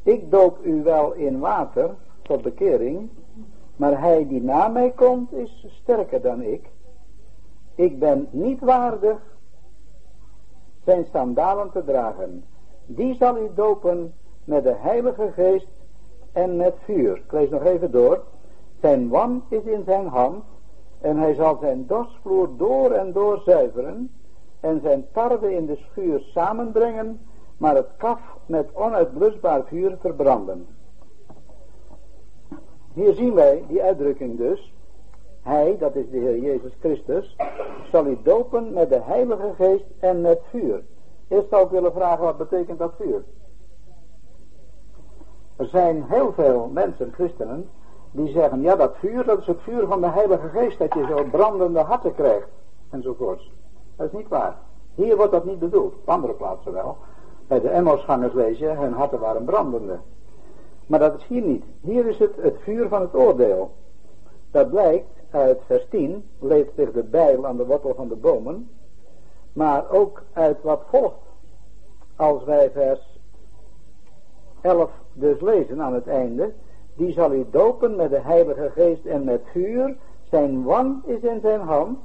[0.03, 3.09] Ik doop u wel in water tot bekering,
[3.75, 6.69] maar hij die na mij komt is sterker dan ik.
[7.75, 9.17] Ik ben niet waardig
[10.83, 12.43] zijn sandalen te dragen.
[12.85, 14.13] Die zal u dopen
[14.45, 15.67] met de heilige geest
[16.31, 17.15] en met vuur.
[17.15, 18.23] Ik lees nog even door.
[18.81, 20.43] Zijn wam is in zijn hand
[21.01, 24.11] en hij zal zijn dorsvloer door en door zuiveren
[24.59, 27.19] en zijn tarwe in de schuur samenbrengen,
[27.57, 30.67] maar het kaf met onuitblusbaar vuur verbranden.
[32.93, 34.73] Hier zien wij die uitdrukking dus.
[35.41, 37.35] Hij, dat is de Heer Jezus Christus,
[37.91, 40.83] zal u dopen met de Heilige Geest en met vuur.
[41.27, 43.23] Eerst zou ik willen vragen, wat betekent dat vuur?
[45.63, 47.69] Er zijn heel veel mensen, christenen,
[48.11, 51.05] die zeggen, ja dat vuur, dat is het vuur van de Heilige Geest, dat je
[51.07, 52.47] zo brandende harten krijgt,
[52.89, 53.51] enzovoorts.
[53.95, 54.57] Dat is niet waar.
[54.95, 56.97] Hier wordt dat niet bedoeld, op andere plaatsen wel.
[57.47, 59.99] Bij de Emmelsgangers lees je, hun harten waren brandende.
[60.87, 61.63] Maar dat is hier niet.
[61.81, 63.71] Hier is het het vuur van het oordeel.
[64.51, 68.69] Dat blijkt uit vers 10, leeft zich de bijl aan de wortel van de bomen.
[69.53, 71.21] Maar ook uit wat volgt.
[72.15, 73.12] Als wij vers
[74.63, 76.53] 11 dus lezen aan het einde.
[76.95, 79.95] Die zal u dopen met de heilige geest en met vuur.
[80.29, 81.99] Zijn wang is in zijn hand.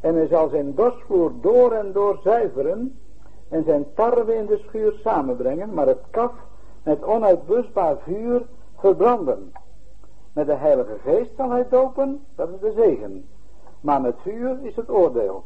[0.00, 2.98] En hij zal zijn dorsvloer door en door zuiveren.
[3.48, 5.74] En zijn tarwe in de schuur samenbrengen.
[5.74, 6.32] Maar het kaf
[6.82, 8.46] met onuitblusbaar vuur
[8.76, 9.52] verbranden.
[10.32, 13.28] Met de heilige geest zal hij dopen, dat is de zegen.
[13.80, 15.44] Maar met vuur is het oordeel.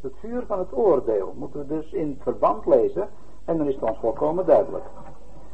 [0.00, 3.08] Het vuur van het oordeel moeten we dus in verband lezen
[3.44, 4.84] en dan is het ons volkomen duidelijk.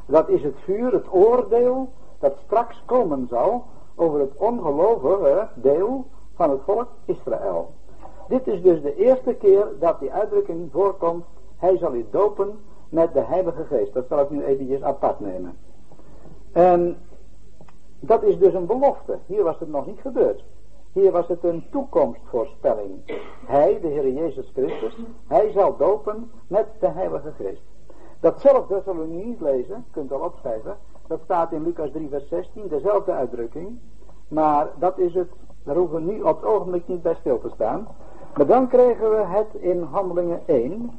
[0.06, 1.88] Dat is het vuur, het oordeel
[2.18, 7.70] dat straks komen zal over het ongelovige deel van het volk Israël.
[8.28, 11.24] Dit is dus de eerste keer dat die uitdrukking voorkomt,
[11.56, 13.92] hij zal u dopen met de Heilige Geest.
[13.92, 15.56] Dat zal ik nu eventjes apart nemen.
[16.52, 16.96] En
[18.00, 19.18] dat is dus een belofte.
[19.26, 20.44] Hier was het nog niet gebeurd.
[20.92, 22.92] Hier was het een toekomstvoorspelling.
[23.46, 24.96] Hij, de Heer Jezus Christus,
[25.26, 27.62] hij zal dopen met de Heilige Geest.
[28.20, 30.76] Datzelfde zullen we nu niet lezen, kunt al opschrijven.
[31.06, 33.78] Dat staat in Lucas 3 vers 16, dezelfde uitdrukking.
[34.28, 35.28] Maar dat is het,
[35.62, 37.88] daar hoeven we nu op het ogenblik niet bij stil te staan.
[38.36, 40.90] Maar dan krijgen we het in handelingen 1,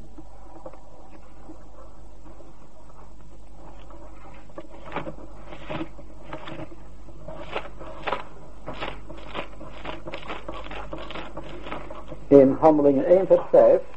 [12.28, 13.97] in Handelingen 1 vers 5.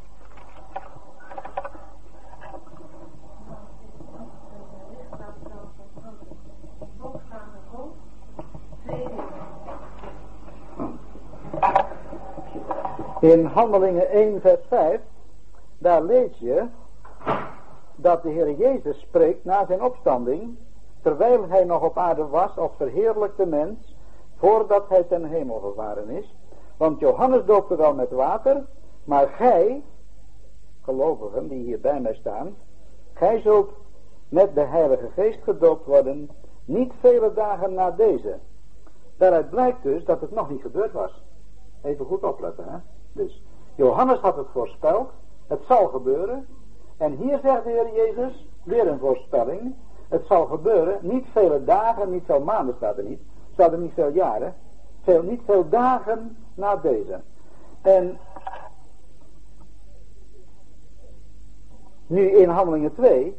[13.21, 15.01] In Handelingen 1 vers 5,
[15.79, 16.67] daar lees je
[17.97, 20.57] dat de Heer Jezus spreekt na zijn opstanding,
[21.03, 23.97] terwijl hij nog op aarde was als verheerlijkte mens,
[24.37, 26.35] voordat hij ten hemel gevaren is.
[26.77, 28.65] Want Johannes doopte wel met water,
[29.05, 29.83] maar gij,
[30.83, 32.57] gelovigen die hier bij mij staan,
[33.13, 33.71] gij zult
[34.29, 36.31] met de Heilige Geest gedoopt worden,
[36.65, 38.39] niet vele dagen na deze.
[39.17, 41.23] Daaruit blijkt dus dat het nog niet gebeurd was.
[41.83, 42.79] Even goed opletten, hè.
[43.13, 43.43] Dus,
[43.75, 45.11] Johannes had het voorspeld,
[45.47, 46.47] het zal gebeuren.
[46.97, 49.75] En hier zegt de Heer Jezus, weer een voorspelling.
[50.09, 53.21] Het zal gebeuren, niet vele dagen, niet veel maanden staat er niet.
[53.53, 54.55] Staat er niet veel jaren.
[55.03, 57.21] Veel, niet veel dagen na deze.
[57.81, 58.19] En
[62.07, 63.37] nu in handelingen 2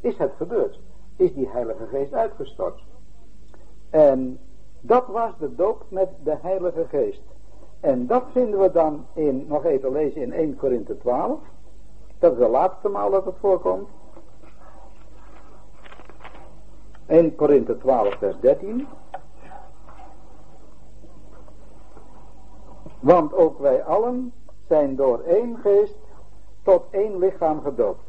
[0.00, 0.78] is het gebeurd.
[1.16, 2.82] Is die heilige geest uitgestort.
[3.90, 4.38] En
[4.80, 7.22] dat was de doop met de heilige geest.
[7.84, 11.38] En dat vinden we dan in, nog even lezen in 1 Korinthe 12.
[12.18, 13.88] Dat is de laatste maal dat het voorkomt.
[17.06, 18.86] 1 Korinthe 12 vers 13.
[23.00, 24.32] Want ook wij allen
[24.68, 25.98] zijn door één geest
[26.62, 28.04] tot één lichaam gedoopt.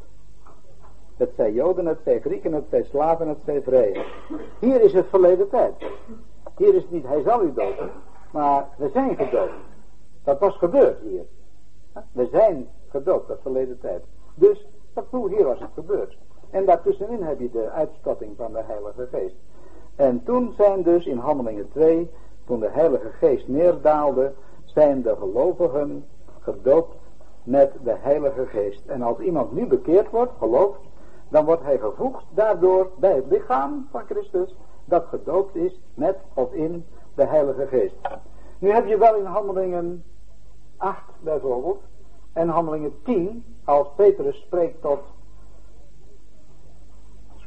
[1.16, 4.04] Het zij Joden, het zij Grieken, het zij slaven, het zij vrije.
[4.58, 5.74] Hier is het verleden tijd.
[6.56, 7.90] Hier is het niet, hij zal u doden,
[8.30, 9.54] maar we zijn gedoopt.
[10.24, 11.24] Dat was gebeurd hier.
[12.12, 14.04] We zijn gedoopt, dat verleden tijd.
[14.34, 16.16] Dus, dat toen hier was het gebeurd.
[16.50, 19.34] En daartussenin heb je de uitstotting van de Heilige Geest.
[19.96, 22.10] En toen zijn dus in Handelingen 2,
[22.44, 24.32] toen de Heilige Geest neerdaalde,
[24.64, 26.04] zijn de gelovigen
[26.40, 26.96] gedoopt
[27.42, 28.86] met de Heilige Geest.
[28.86, 30.80] En als iemand nu bekeerd wordt, gelooft,
[31.28, 34.54] dan wordt hij gevoegd daardoor bij het lichaam van Christus,
[34.84, 36.84] dat gedoopt is met of in
[37.16, 37.94] de Heilige Geest.
[38.58, 40.04] Nu heb je wel in Handelingen
[40.76, 41.82] 8 bijvoorbeeld,
[42.32, 45.00] en Handelingen 10, als Petrus spreekt tot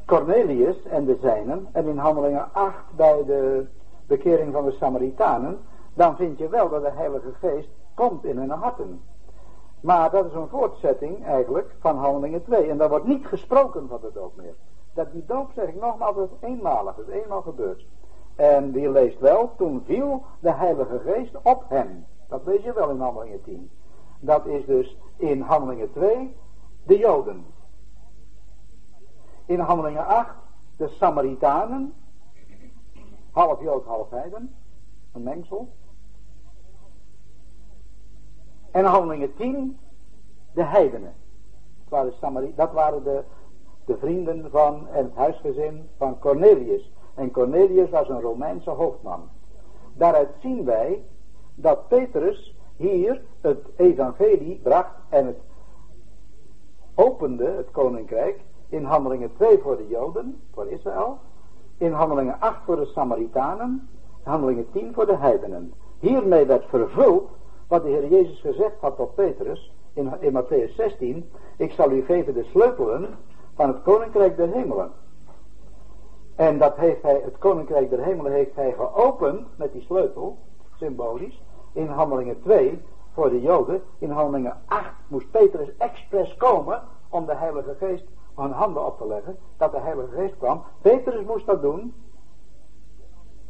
[0.06, 3.68] Cornelius en de zijnen, en in Handelingen 8 bij de
[4.08, 5.60] bekering van de Samaritanen,
[5.94, 9.02] dan vind je wel dat de Heilige Geest komt in hun harten.
[9.82, 12.70] Maar dat is een voortzetting eigenlijk van handelingen 2.
[12.70, 14.56] En daar wordt niet gesproken van de doop meer.
[14.94, 17.86] Dat die doop, zeg ik nogmaals, is eenmalig, is eenmaal gebeurd.
[18.40, 22.06] En die leest wel, toen viel de Heilige Geest op hem.
[22.28, 23.72] Dat lees je wel in handelingen 10.
[24.20, 26.36] Dat is dus in handelingen 2
[26.84, 27.46] de Joden.
[29.46, 30.36] In handelingen 8
[30.78, 31.94] de Samaritanen.
[33.32, 34.56] Half Jood, half Heiden.
[35.14, 35.70] Een mengsel.
[38.72, 39.80] En handelingen 10,
[40.54, 41.14] de heidenen.
[42.56, 43.24] Dat waren, de,
[43.86, 46.92] de vrienden van en het huisgezin van Cornelius.
[47.20, 49.30] En Cornelius was een Romeinse hoofdman.
[49.94, 51.04] Daaruit zien wij
[51.56, 55.38] dat Petrus hier het evangelie bracht en het
[56.96, 58.40] opende, het koninkrijk,
[58.70, 61.18] in handelingen 2 voor de Joden, voor Israël,
[61.78, 63.90] in handelingen 8 voor de Samaritanen,
[64.24, 65.74] handelingen 10 voor de heidenen.
[66.00, 67.30] Hiermee werd vervuld
[67.68, 71.30] wat de Heer Jezus gezegd had tot Petrus in, in Matthäus 16.
[71.58, 73.08] Ik zal u geven de sleutelen
[73.56, 74.92] van het koninkrijk der hemelen.
[76.40, 80.38] En dat heeft hij, het koninkrijk der hemelen heeft hij geopend met die sleutel,
[80.76, 82.82] symbolisch, in handelingen 2
[83.14, 83.82] voor de joden.
[83.98, 88.04] In handelingen 8 moest Petrus expres komen om de heilige geest
[88.36, 90.64] hun handen op te leggen, dat de heilige geest kwam.
[90.82, 91.94] Petrus moest dat doen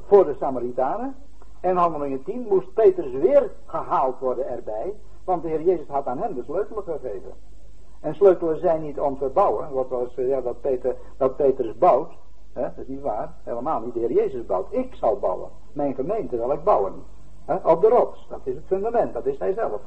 [0.08, 1.16] voor de Samaritanen.
[1.60, 6.20] En handelingen 10 moest Petrus weer gehaald worden erbij, want de Heer Jezus had aan
[6.20, 7.34] hem de sleutelen gegeven.
[8.00, 12.12] En sleutelen zijn niet om te bouwen, wel eens gezegd dat, Peter, dat Petrus bouwt.
[12.62, 13.94] Dat is niet waar, helemaal niet.
[13.94, 14.68] De Heer Jezus bouwt.
[14.70, 15.50] Ik zal bouwen.
[15.72, 16.94] Mijn gemeente zal ik bouwen.
[17.64, 18.26] Op de rots.
[18.30, 19.82] Dat is het fundament, dat is hij zelf.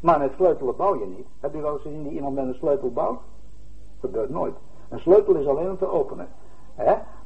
[0.00, 1.26] Maar met sleutelen bouw je niet.
[1.40, 3.18] Heb je wel eens gezien die iemand met een sleutel bouwt?
[3.18, 4.54] Dat gebeurt nooit.
[4.88, 6.28] Een sleutel is alleen om te openen.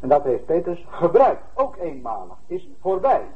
[0.01, 1.43] En dat heeft Petrus gebruikt.
[1.55, 2.37] Ook eenmalig.
[2.47, 3.27] Is voorbij.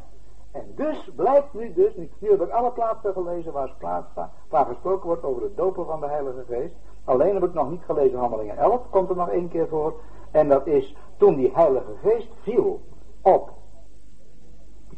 [0.53, 4.07] En dus blijkt nu dus, nu, nu heb ik alle plaatsen gelezen waar, plaats,
[4.49, 6.75] waar gesproken wordt over het dopen van de Heilige Geest.
[7.05, 9.95] Alleen heb ik nog niet gelezen Handelingen 11, komt er nog één keer voor.
[10.31, 12.81] En dat is toen die Heilige Geest viel
[13.23, 13.51] op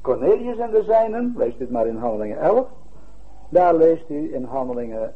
[0.00, 2.66] Cornelius en de zijnen, leest dit maar in Handelingen 11.
[3.48, 5.14] Daar leest u in Handelingen,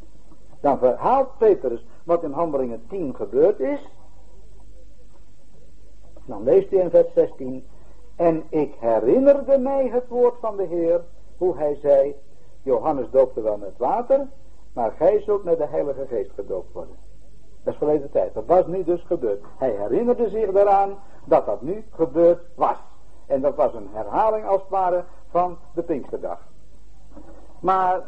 [0.60, 3.88] dan verhaalt Petrus wat in Handelingen 10 gebeurd is.
[6.24, 7.64] Dan leest u in vers 16.
[8.16, 11.04] En ik herinnerde mij het woord van de Heer,
[11.36, 12.14] hoe hij zei,
[12.62, 14.26] Johannes doopte wel met water,
[14.72, 16.96] maar gij zult met de Heilige Geest gedoopt worden.
[17.62, 18.34] Dat is verleden tijd.
[18.34, 19.44] Dat was nu dus gebeurd.
[19.58, 22.76] Hij herinnerde zich daaraan dat dat nu gebeurd was.
[23.26, 26.38] En dat was een herhaling als het ware van de Pinksterdag.
[27.60, 28.02] Maar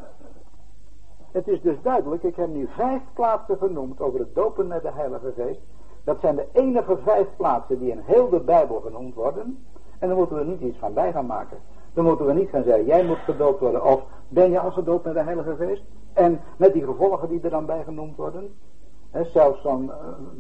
[1.31, 4.93] het is dus duidelijk, ik heb nu vijf plaatsen genoemd over het dopen met de
[4.93, 5.61] Heilige Geest.
[6.05, 9.65] Dat zijn de enige vijf plaatsen die in heel de Bijbel genoemd worden.
[9.99, 11.59] En dan moeten we niet iets van bij gaan maken.
[11.95, 13.85] Dan moeten we niet gaan zeggen, jij moet gedoopt worden.
[13.85, 15.83] Of ben je al gedoopt met de Heilige Geest?
[16.13, 18.55] En met die gevolgen die er dan bij genoemd worden.
[19.33, 19.93] zelfs van,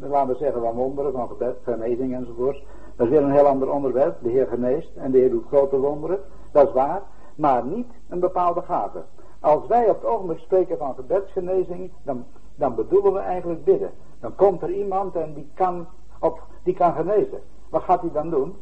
[0.02, 2.62] uh, laten we zeggen, van wonderen, van gebed, genezing enzovoort.
[2.96, 4.22] Dat is weer een heel ander onderwerp.
[4.22, 6.18] De Heer geneest en de Heer doet grote wonderen.
[6.52, 7.02] Dat is waar.
[7.34, 9.02] Maar niet een bepaalde gave.
[9.40, 12.24] Als wij op het ogenblik spreken van gebedsgenezing, dan,
[12.54, 13.90] dan bedoelen we eigenlijk bidden.
[14.20, 15.86] Dan komt er iemand en die kan,
[16.18, 17.40] op, die kan genezen.
[17.68, 18.56] Wat gaat hij dan doen?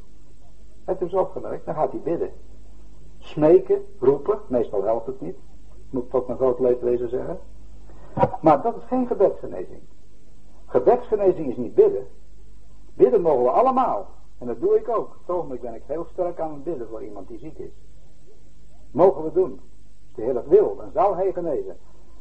[0.85, 2.31] Het is opgemerkt, dan gaat hij bidden.
[3.29, 5.37] Smeken, roepen, meestal helpt het niet.
[5.91, 7.39] Moet tot mijn groot leedwezen zeggen.
[8.41, 9.81] Maar dat is geen gebedsgenezing.
[10.67, 12.07] Gebedsgenezing is niet bidden.
[12.95, 14.09] Bidden mogen we allemaal.
[14.39, 15.17] En dat doe ik ook.
[15.27, 17.73] Op ben ik heel sterk aan het bidden voor iemand die ziek is.
[18.91, 19.51] Mogen we doen.
[19.51, 21.77] Als de Heer dat wil, dan zal hij genezen.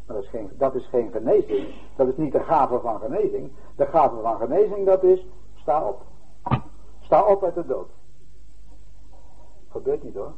[0.06, 1.68] Maar dat is, geen, dat is geen genezing.
[1.96, 3.52] Dat is niet de gave van genezing.
[3.76, 6.02] De gave van genezing dat is, sta op.
[7.02, 7.90] Sta op uit de dood.
[9.70, 10.34] Gebeurt niet hoor.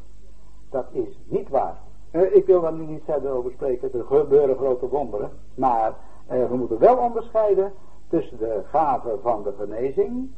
[0.70, 1.78] Dat is niet waar.
[2.12, 3.94] Eh, ik wil daar nu niet verder over spreken.
[3.94, 5.32] Er gebeuren grote wonderen.
[5.56, 5.96] Maar
[6.28, 7.74] eh, we moeten wel onderscheiden
[8.08, 10.32] tussen de gave van de genezing.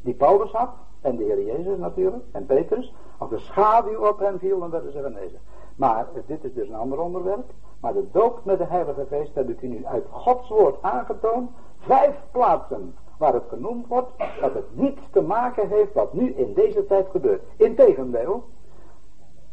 [0.00, 0.70] Die Paulus had.
[1.00, 2.24] En de Heer Jezus natuurlijk.
[2.32, 2.94] En Petrus.
[3.18, 5.40] Als de schaduw op hen viel dan werden ze genezen.
[5.76, 7.50] Maar dit is dus een ander onderwerp.
[7.80, 11.50] Maar de doop met de Heilige Geest heb ik u nu uit Gods woord aangetoond.
[11.78, 14.10] Vijf plaatsen waar het genoemd wordt
[14.40, 17.42] dat het niets te maken heeft wat nu in deze tijd gebeurt.
[17.56, 18.44] Integendeel,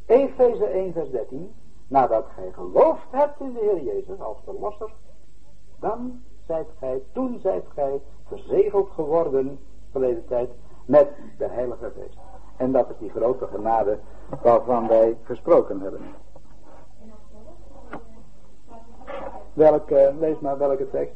[0.05, 1.53] Efeze 1 vers 13,
[1.87, 4.91] nadat gij geloofd hebt in de Heer Jezus als verlosser,
[5.79, 9.59] dan zijt gij, toen zijt gij verzegeld geworden,
[9.91, 10.49] verleden tijd,
[10.85, 12.17] met de Heilige Geest.
[12.57, 13.99] En dat is die grote genade
[14.41, 16.01] waarvan wij gesproken hebben.
[19.53, 21.15] Welke, lees maar welke tekst.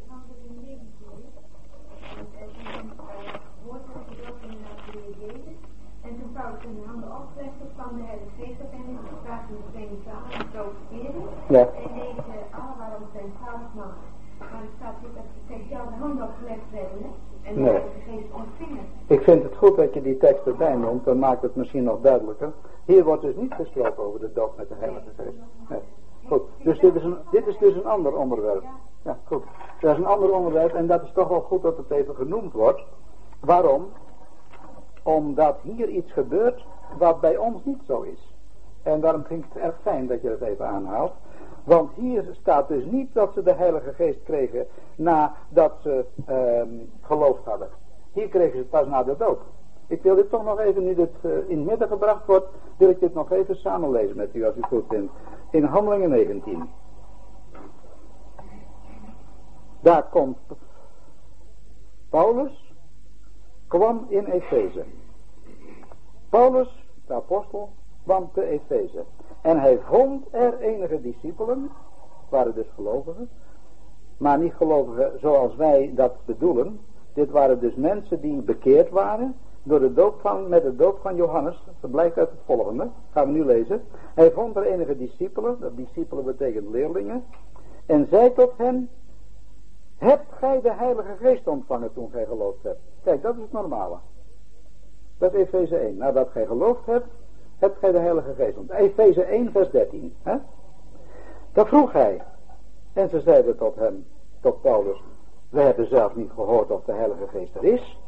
[6.01, 9.09] En toen Paulus in de handen oplegde, kwam de Heilige Geest op hem in de
[9.21, 11.23] spraak van de tweede taal en profiteren.
[11.49, 11.67] Ja.
[13.13, 13.33] Zijn
[13.75, 13.85] man.
[14.39, 17.81] Maar staat dat de handen opgelegd werden en
[18.33, 18.85] ontvingen.
[19.07, 22.01] Ik vind het goed dat je die tekst erbij noemt, dan maakt het misschien nog
[22.01, 22.51] duidelijker.
[22.85, 25.37] Hier wordt dus niet gesproken over de doop met de Heilige Geest.
[25.69, 25.79] Nee.
[26.27, 28.63] Goed, dus dit is, een, dit is dus een ander onderwerp.
[29.01, 29.43] Ja, goed.
[29.79, 32.53] Dat is een ander onderwerp en dat is toch wel goed dat het even genoemd
[32.53, 32.81] wordt.
[33.39, 33.87] Waarom?
[35.03, 36.65] Omdat hier iets gebeurt
[36.97, 38.33] wat bij ons niet zo is.
[38.83, 41.13] En daarom vind ik het erg fijn dat je het even aanhaalt.
[41.69, 46.69] Want hier staat dus niet dat ze de Heilige Geest kregen nadat ze ehm,
[47.01, 47.69] geloofd hadden.
[48.13, 49.39] Hier kregen ze het pas na de dood.
[49.87, 52.47] Ik wil dit toch nog even, nu dit uh, in het midden gebracht wordt,
[52.77, 55.13] wil ik dit nog even samenlezen met u als u goed vindt.
[55.51, 56.69] In Handelingen 19.
[59.79, 60.37] Daar komt
[62.09, 62.73] Paulus,
[63.67, 64.85] kwam in Efeze.
[66.29, 67.69] Paulus, de apostel,
[68.03, 69.03] kwam te Efeze.
[69.41, 71.69] En hij vond er enige discipelen,
[72.29, 73.29] waren dus gelovigen,
[74.17, 76.79] maar niet gelovigen zoals wij dat bedoelen.
[77.13, 81.15] Dit waren dus mensen die bekeerd waren door de doop van, met de doop van
[81.15, 81.63] Johannes.
[81.79, 83.81] Dat blijkt uit het volgende, gaan we nu lezen.
[84.13, 87.23] Hij vond er enige discipelen, dat discipelen betekent leerlingen,
[87.85, 88.89] en zei tot hen,
[89.97, 92.79] hebt gij de heilige geest ontvangen toen gij geloofd hebt?
[93.03, 93.97] Kijk, dat is het normale.
[95.17, 95.97] Dat is Efeze 1.
[95.97, 97.07] Nadat gij geloofd hebt,
[97.59, 98.83] hebt gij de heilige geest ontvangen.
[98.83, 100.15] Efeze 1 vers 13.
[100.23, 100.35] Hè?
[101.53, 102.21] Dat vroeg hij.
[102.93, 104.05] En ze zeiden tot hem,
[104.41, 105.03] tot Paulus,
[105.49, 107.99] we hebben zelf niet gehoord of de heilige geest er is.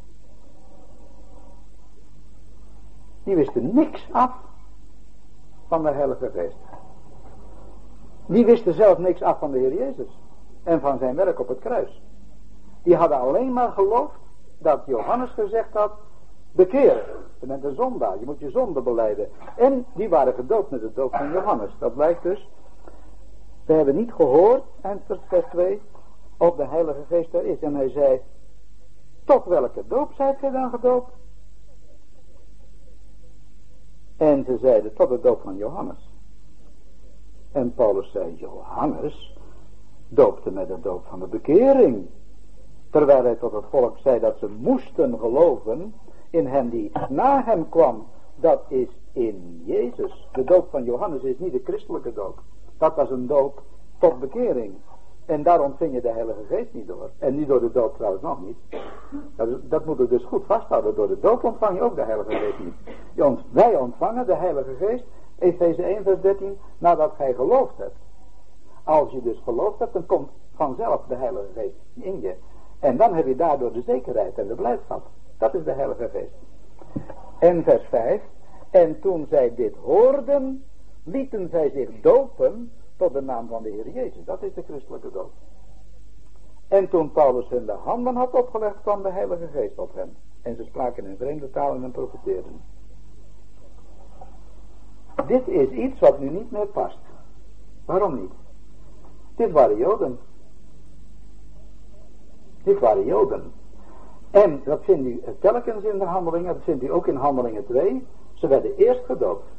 [3.23, 4.31] Die wisten niks af
[5.67, 6.55] van de Heilige Geest.
[8.25, 10.19] Die wisten zelf niks af van de Heer Jezus.
[10.63, 12.01] En van zijn werk op het kruis.
[12.83, 14.19] Die hadden alleen maar geloofd
[14.57, 15.91] dat Johannes gezegd had,
[16.51, 17.03] bekeer,
[17.39, 19.29] je bent een zondaar, je moet je zonde beleiden.
[19.57, 21.71] En die waren gedoopt met de doop van Johannes.
[21.79, 22.49] Dat blijkt dus,
[23.65, 25.81] we hebben niet gehoord, en vers 2,
[26.37, 27.59] of de Heilige Geest er is.
[27.59, 28.21] En hij zei,
[29.23, 31.11] tot welke doop zijt gij dan gedoopt?
[34.17, 36.09] En ze zeiden tot de doop van Johannes.
[37.51, 39.35] En Paulus zei, Johannes
[40.07, 42.07] doopte met de doop van de bekering.
[42.89, 45.93] Terwijl hij tot het volk zei dat ze moesten geloven
[46.31, 48.05] in hem die na hem kwam.
[48.35, 50.27] Dat is in Jezus.
[50.31, 52.39] De doop van Johannes is niet de christelijke doop.
[52.77, 53.61] Dat was een doop
[53.97, 54.73] tot bekering.
[55.25, 57.09] En daar ontving je de Heilige Geest niet door.
[57.17, 58.57] En niet door de dood trouwens nog niet.
[59.35, 60.95] Dat, dat moet je dus goed vasthouden.
[60.95, 63.39] Door de dood ontvang je ook de Heilige Geest niet.
[63.51, 65.03] wij ontvangen de Heilige Geest,
[65.39, 67.95] Efeze 1 vers 13, nadat gij geloofd hebt.
[68.83, 72.35] Als je dus geloofd hebt, dan komt vanzelf de Heilige Geest in je.
[72.79, 75.07] En dan heb je daardoor de zekerheid en de blijdschap.
[75.41, 76.33] Dat is de Heilige Geest.
[77.39, 78.21] En vers 5.
[78.69, 80.63] En toen zij dit hoorden,
[81.03, 84.25] lieten zij zich dopen tot de naam van de Heer Jezus.
[84.25, 85.31] Dat is de christelijke doop.
[86.67, 90.15] En toen Paulus hun de handen had opgelegd, kwam de Heilige Geest op hen.
[90.41, 92.61] En ze spraken in vreemde talen en profeteerden.
[95.27, 96.99] Dit is iets wat nu niet meer past.
[97.85, 98.33] Waarom niet?
[99.35, 100.19] Dit waren Joden.
[102.63, 103.51] Dit waren Joden.
[104.31, 108.07] En dat vindt u telkens in de handelingen, dat vindt u ook in handelingen 2.
[108.33, 109.49] Ze werden eerst gedoopt.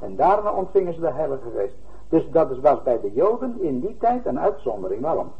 [0.00, 1.74] En daarna ontvingen ze de Heilige Geest.
[2.08, 5.02] Dus dat was bij de Joden in die tijd een uitzondering.
[5.02, 5.32] Waarom?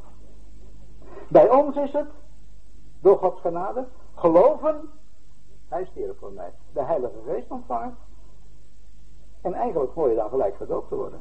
[1.29, 2.07] Bij ons is het,
[3.01, 4.81] door Gods genade, geloven,
[5.69, 7.97] hij stierf voor mij, de Heilige Geest ontvangen.
[9.41, 11.21] En eigenlijk hoor je dan gelijk gedoopt te worden.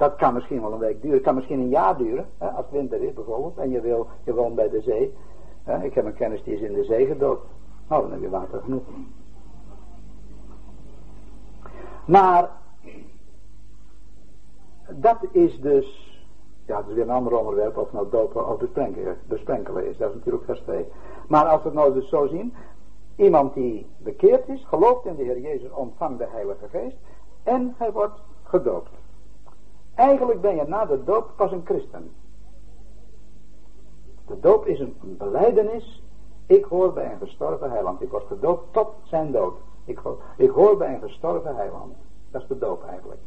[0.00, 2.64] Dat kan misschien wel een week duren, het kan misschien een jaar duren, hè, als
[2.64, 5.14] het winter is bijvoorbeeld, en je, wil, je woont bij de zee.
[5.64, 7.46] Hè, ik heb een kennis die is in de zee gedoopt.
[7.88, 8.82] Nou, dan heb je water genoeg.
[12.04, 12.50] Maar
[14.88, 16.18] dat is dus,
[16.66, 19.96] ja, dat is weer een ander onderwerp of nou dopen of besprenkelen, besprenkelen is.
[19.96, 20.86] Dat is natuurlijk vers 2.
[21.28, 22.54] Maar als we het nou dus zo zien,
[23.16, 26.96] iemand die bekeerd is, gelooft in de Heer Jezus, ontvangt de Heilige Geest
[27.42, 28.99] en hij wordt gedoopt.
[30.00, 32.10] Eigenlijk ben je na de doop pas een christen.
[34.26, 36.02] De doop is een beleidenis.
[36.46, 38.02] Ik hoor bij een gestorven heiland.
[38.02, 39.58] Ik word gedoopt tot zijn dood.
[39.84, 41.94] Ik hoor, ik hoor bij een gestorven heiland.
[42.30, 43.20] Dat is de doop eigenlijk.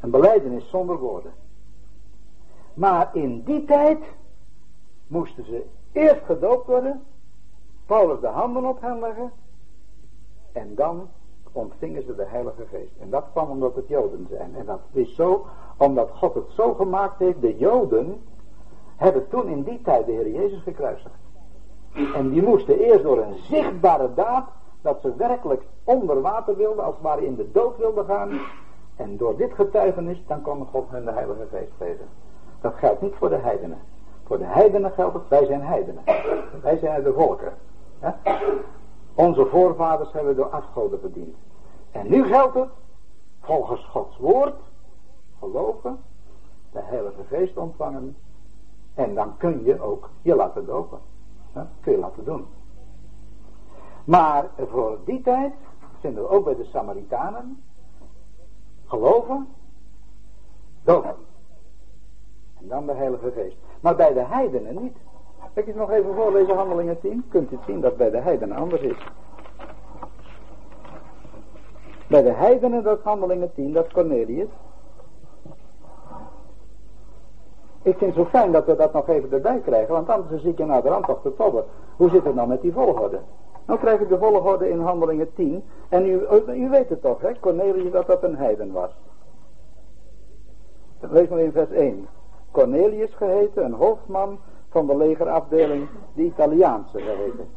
[0.00, 1.32] Een beleidenis zonder woorden.
[2.74, 4.04] Maar in die tijd
[5.06, 7.02] moesten ze eerst gedoopt worden.
[7.86, 9.32] Paulus de handen op hen leggen.
[10.52, 11.08] En dan
[11.52, 12.96] ontvingen ze de Heilige Geest.
[13.00, 14.56] En dat kwam omdat het Joden zijn.
[14.56, 15.46] En dat is zo
[15.78, 17.40] omdat God het zo gemaakt heeft.
[17.40, 18.22] De Joden
[18.96, 21.14] hebben toen in die tijd de Heer Jezus gekruisigd.
[22.14, 24.48] En die moesten eerst door een zichtbare daad.
[24.82, 26.84] Dat ze werkelijk onder water wilden.
[26.84, 28.40] Als ware in de dood wilden gaan.
[28.96, 30.22] En door dit getuigenis.
[30.26, 32.06] Dan kon God hun de Heilige Geest geven.
[32.60, 33.78] Dat geldt niet voor de heidenen.
[34.24, 35.28] Voor de heidenen geldt het.
[35.28, 36.02] Wij zijn heidenen.
[36.62, 37.52] Wij zijn de volken.
[39.14, 41.36] Onze voorvaders hebben door afgoden verdiend.
[41.90, 42.68] En nu geldt het,
[43.40, 44.54] volgens Gods woord,
[45.38, 45.98] geloven,
[46.72, 48.16] de Heilige Geest ontvangen.
[48.94, 50.98] En dan kun je ook je laten dopen.
[51.80, 52.46] kun je laten doen.
[54.04, 55.52] Maar voor die tijd
[56.00, 57.62] vinden we ook bij de Samaritanen
[58.86, 59.48] geloven,
[60.82, 61.14] dopen.
[62.60, 63.56] En dan de Heilige Geest.
[63.80, 64.96] Maar bij de heidenen niet.
[65.54, 67.24] Kijk eens nog even voorlezen, handelingen 10.
[67.28, 69.06] Kunt u zien dat bij de heidenen anders is.
[72.08, 74.48] Bij de heidenen, dat handelingen 10, dat Cornelius.
[77.82, 80.58] Ik vind het zo fijn dat we dat nog even erbij krijgen, want anders ik
[80.58, 81.64] je naar de rand toch te tobben.
[81.96, 83.18] Hoe zit het nou met die volgorde?
[83.66, 85.62] Nou krijg ik de volgorde in handelingen 10.
[85.88, 86.20] En u,
[86.54, 88.90] u weet het toch, hè, Cornelius, dat dat een heiden was.
[91.00, 92.08] Lees maar in vers 1.
[92.50, 94.38] Cornelius geheten, een hoofdman
[94.70, 97.48] van de legerafdeling, de Italiaanse geheten.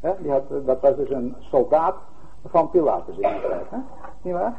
[0.00, 1.96] He, die had, dat was dus een soldaat
[2.44, 3.70] van Pilatus in tijd.
[3.70, 3.78] Hè?
[4.22, 4.56] Niet waar?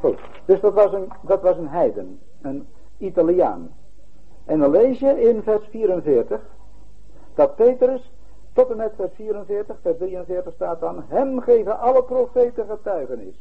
[0.00, 0.18] Goed.
[0.44, 2.66] Dus dat was, een, dat was een heiden, een
[2.98, 3.70] Italiaan.
[4.44, 6.40] En dan lees je in vers 44
[7.34, 8.12] dat Petrus
[8.54, 13.34] tot en met vers 44, vers 43 staat dan, hem geven alle profeten getuigenis,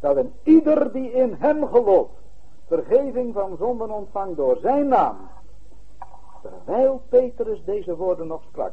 [0.00, 2.14] dat een ieder die in hem gelooft,
[2.66, 5.16] vergeving van zonden ontvangt door zijn naam.
[6.42, 8.72] Terwijl Petrus deze woorden nog sprak,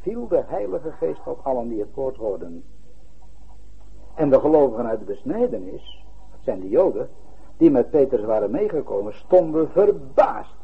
[0.00, 2.64] viel de Heilige Geest op allen die het woord hoorden.
[4.14, 7.08] En de gelovigen uit de besnijdenis, dat zijn de Joden,
[7.56, 10.63] die met Petrus waren meegekomen, stonden verbaasd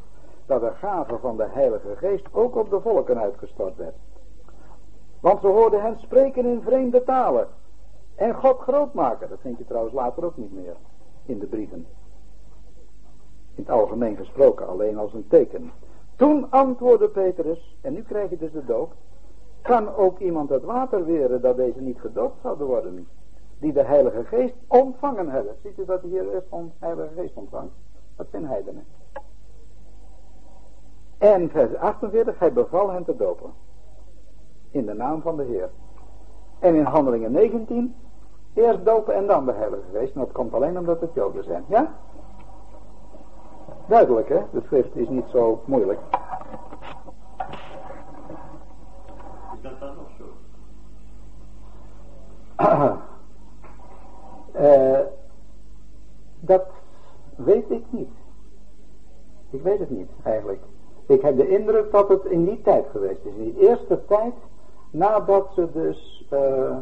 [0.51, 3.95] dat de gave van de Heilige Geest ook op de volken uitgestort werd.
[5.19, 7.47] Want ze hoorden hen spreken in vreemde talen
[8.15, 9.29] en God groot maken.
[9.29, 10.75] Dat vind je trouwens later ook niet meer
[11.25, 11.85] in de brieven.
[13.55, 15.71] In het algemeen gesproken, alleen als een teken.
[16.15, 18.93] Toen antwoordde Petrus, en nu krijg je dus de doop,
[19.61, 23.07] kan ook iemand het water weren dat deze niet gedoopt zouden worden
[23.59, 25.55] die de Heilige Geest ontvangen hebben.
[25.63, 27.73] Ziet u dat hier de Heilige Geest ontvangt?
[28.15, 28.85] Dat zijn heidenen.
[31.21, 33.53] En vers 48, hij beval hen te dopen.
[34.71, 35.69] In de naam van de Heer.
[36.59, 37.95] En in handelingen 19,
[38.53, 40.13] eerst dopen en dan de Heilige Geest.
[40.13, 41.63] En dat komt alleen omdat het Joden zijn.
[41.67, 41.93] Ja?
[43.87, 45.99] Duidelijk hè, de schrift is niet zo moeilijk.
[49.53, 50.23] Is dat dan nog zo?
[54.55, 54.99] Uh,
[56.51, 56.65] dat
[57.35, 58.11] weet ik niet.
[59.49, 60.61] Ik weet het niet eigenlijk.
[61.11, 63.33] Ik heb de indruk dat het in die tijd geweest is.
[63.35, 64.33] In die eerste tijd
[64.91, 66.77] nadat ze dus uh,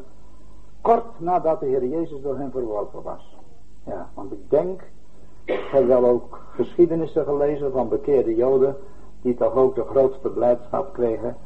[0.81, 3.37] kort nadat de Heer Jezus door hen verworpen was.
[3.83, 4.81] Ja, want ik denk,
[5.43, 8.77] ik heb wel ook geschiedenissen gelezen van bekeerde Joden
[9.21, 11.37] die toch ook de grootste blijdschap kregen.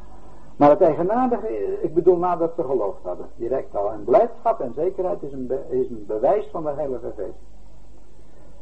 [0.56, 3.92] Maar het eigenaardige, ik bedoel nadat ze geloofd hadden, direct al.
[3.92, 7.38] En blijdschap en zekerheid is een, is een bewijs van de Heilige Geest.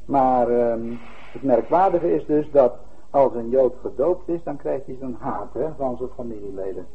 [0.05, 0.99] Maar um,
[1.31, 2.73] het merkwaardige is dus dat
[3.11, 6.87] als een Jood gedoopt is, dan krijgt hij zijn haat hè, van zijn familieleden.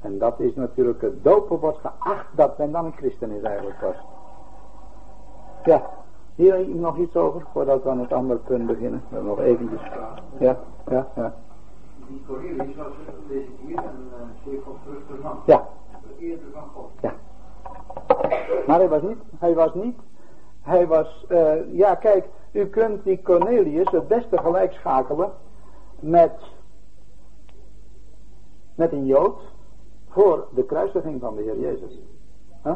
[0.00, 3.78] En dat is natuurlijk, het dopen wordt geacht dat men dan een christen is eigenlijk
[3.78, 3.96] pas.
[5.64, 5.90] Ja,
[6.34, 9.02] hier nog iets over, voordat we aan het andere punt beginnen.
[9.08, 9.80] We nog eventjes.
[10.38, 10.58] Ja,
[10.88, 11.34] ja, ja.
[12.08, 12.92] Die Cornelius was,
[13.28, 15.38] hier, een uh, zeer godvruchtige man.
[15.46, 15.68] Ja.
[16.18, 16.90] Eerder van God.
[17.00, 17.14] Ja.
[18.66, 19.98] Maar hij was niet, hij was niet,
[20.64, 25.32] hij was, uh, ja kijk, u kunt die Cornelius het beste gelijk schakelen
[26.00, 26.32] met,
[28.74, 29.40] met een Jood
[30.08, 31.98] voor de kruisiging van de Heer Jezus.
[32.62, 32.72] Huh?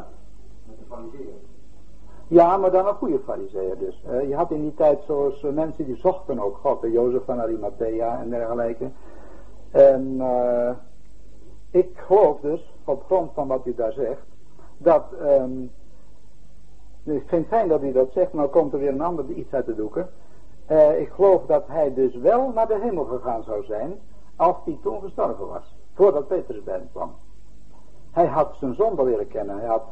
[0.64, 1.34] Met de fariseer.
[2.26, 4.04] Ja, maar dan een goede fariseer dus.
[4.10, 7.24] Uh, je had in die tijd zoals uh, mensen die zochten ook God, de Jozef
[7.24, 8.90] van Arimathea en dergelijke.
[9.70, 10.70] En uh,
[11.70, 14.22] ik geloof dus, op grond van wat u daar zegt,
[14.78, 15.70] dat, um,
[17.10, 19.52] ik vind het fijn dat u dat zegt, maar komt er weer een ander iets
[19.52, 20.08] uit de doeken.
[20.98, 23.98] ik geloof dat hij dus wel naar de hemel gegaan zou zijn,
[24.36, 27.14] als hij toen gestorven was, voordat Petrus bij kwam.
[28.10, 29.82] Hij had zijn zonde leren kennen, hij, had,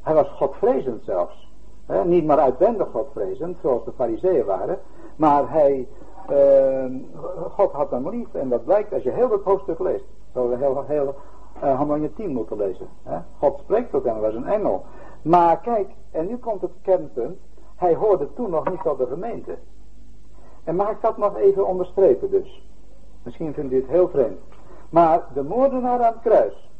[0.00, 1.46] hij was godvrezend zelfs.
[1.86, 4.78] He, niet maar uitwendig godvrezend, zoals de fariseeën waren,
[5.16, 5.88] maar hij,
[6.30, 6.84] uh,
[7.50, 8.34] God had hem lief.
[8.34, 10.04] En dat blijkt als je heel het hoofdstuk leest.
[10.32, 11.14] Zo we heel, heel
[11.62, 12.88] uh, Handelingen 10 moeten lezen.
[13.38, 14.84] God spreekt tot hem, was een engel.
[15.22, 17.38] Maar kijk, en nu komt het kernpunt.
[17.76, 19.58] Hij hoorde toen nog niet tot de gemeente.
[20.64, 22.62] En mag ik dat nog even onderstrepen dus.
[23.22, 24.40] Misschien vindt u het heel vreemd.
[24.90, 26.70] Maar de moordenaar aan het kruis.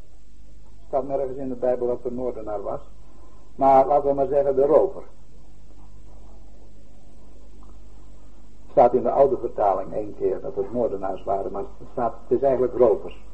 [0.87, 2.81] Staat nergens in de Bijbel dat de moordenaar was.
[3.55, 5.03] Maar laten we maar zeggen de rover.
[8.77, 12.37] staat in de oude vertaling één keer dat het moordenaars waren, maar het, staat, het
[12.37, 13.25] is eigenlijk rovers.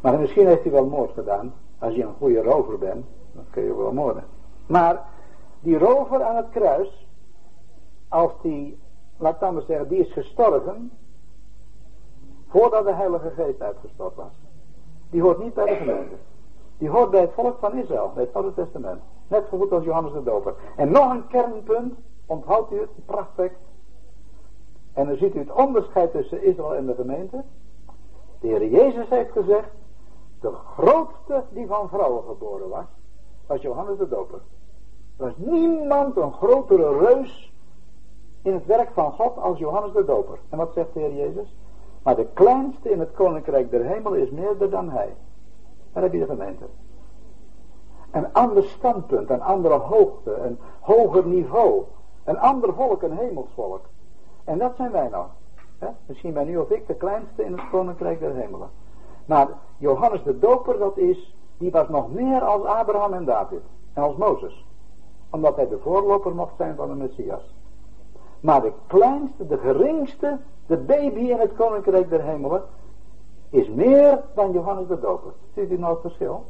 [0.00, 1.54] Maar misschien heeft hij wel moord gedaan.
[1.78, 4.24] Als je een goede rover bent, dan kun je wel moorden.
[4.66, 5.04] Maar
[5.60, 7.06] die rover aan het kruis,
[8.08, 8.78] als die,
[9.16, 10.90] laat dan maar zeggen, die is gestorven
[12.48, 14.32] voordat de Heilige Geest uitgestort was.
[15.10, 16.14] Die hoort niet bij de gemeente.
[16.78, 19.00] Die hoort bij het volk van Israël, bij het Oude Testament.
[19.28, 20.54] Net zo goed als Johannes de Doper.
[20.76, 21.94] En nog een kernpunt,
[22.26, 23.52] onthoudt u het, prachtig.
[24.92, 27.42] En dan ziet u het onderscheid tussen Israël en de gemeente.
[28.40, 29.68] De Heer Jezus heeft gezegd,
[30.40, 32.84] de grootste die van vrouwen geboren was,
[33.46, 34.40] was Johannes de Doper.
[35.16, 37.52] Er was niemand een grotere reus
[38.42, 40.38] in het werk van God als Johannes de Doper.
[40.48, 41.54] En wat zegt de Heer Jezus?
[42.02, 45.14] Maar de kleinste in het koninkrijk der hemel is meerder dan hij.
[45.92, 46.64] Daar heb je de gemeente.
[48.10, 51.82] Een ander standpunt, een andere hoogte, een hoger niveau.
[52.24, 53.84] Een ander volk, een hemelsvolk.
[54.44, 55.26] En dat zijn wij nou.
[56.06, 58.70] Misschien ben u of ik de kleinste in het koninkrijk der hemelen.
[59.26, 59.48] Maar
[59.78, 63.62] Johannes de Doper, dat is, die was nog meer als Abraham en David.
[63.92, 64.66] En als Mozes.
[65.30, 67.54] Omdat hij de voorloper mocht zijn van de Messias.
[68.40, 72.62] Maar de kleinste, de geringste, de baby in het koninkrijk der hemelen,
[73.50, 75.32] is meer dan Johannes de Doper.
[75.54, 76.44] Ziet u nou het verschil?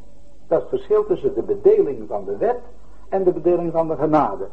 [0.46, 2.60] Dat is het verschil tussen de bedeling van de wet
[3.08, 4.48] en de bedeling van de genade.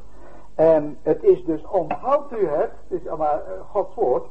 [0.55, 4.25] En het is dus, onthoudt u het, het is maar uh, Gods woord,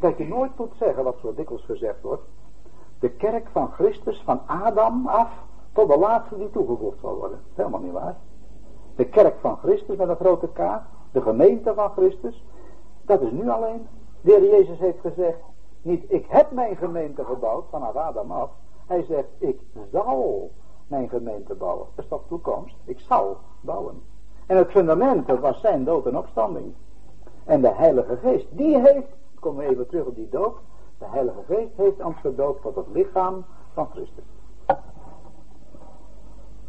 [0.00, 2.22] dat je nooit moet zeggen, wat zo dikwijls gezegd wordt,
[2.98, 5.30] de kerk van Christus, van Adam af,
[5.74, 7.40] tot de laatste die toegevoegd zal worden.
[7.54, 8.16] Helemaal niet waar.
[8.96, 10.80] De kerk van Christus met een grote K,
[11.12, 12.44] de gemeente van Christus,
[13.02, 13.86] dat is nu alleen.
[14.20, 15.38] De heer Jezus heeft gezegd,
[15.82, 18.50] niet ik heb mijn gemeente gebouwd, vanaf Adam af.
[18.86, 19.60] Hij zegt, ik
[19.92, 20.50] zal
[20.86, 21.86] mijn gemeente bouwen.
[21.94, 22.76] Dat is toch toekomst?
[22.84, 24.02] Ik zal bouwen.
[24.46, 26.74] En het fundament, dat was zijn dood en opstanding.
[27.44, 29.08] En de Heilige Geest, die heeft,
[29.40, 30.60] komen we even terug op die doop.
[30.98, 34.24] De Heilige Geest heeft ons gedoopt tot het lichaam van Christus.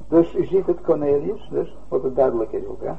[0.07, 2.94] Dus u ziet het Cornelius, dus, wat het duidelijk is ook, hè.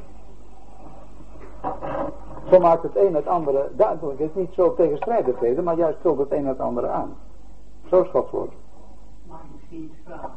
[2.51, 4.19] Zo maakt het een het andere duidelijk.
[4.19, 7.17] Het is niet zo tegenstrijdigheden, maar juist vult het een het andere aan.
[7.89, 8.53] Zo is Gods woord.
[9.29, 10.31] Mag ik misschien iets vragen?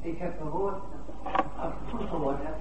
[0.00, 0.74] Ik heb gehoord,
[1.60, 2.54] als ik het goed gehoord heb,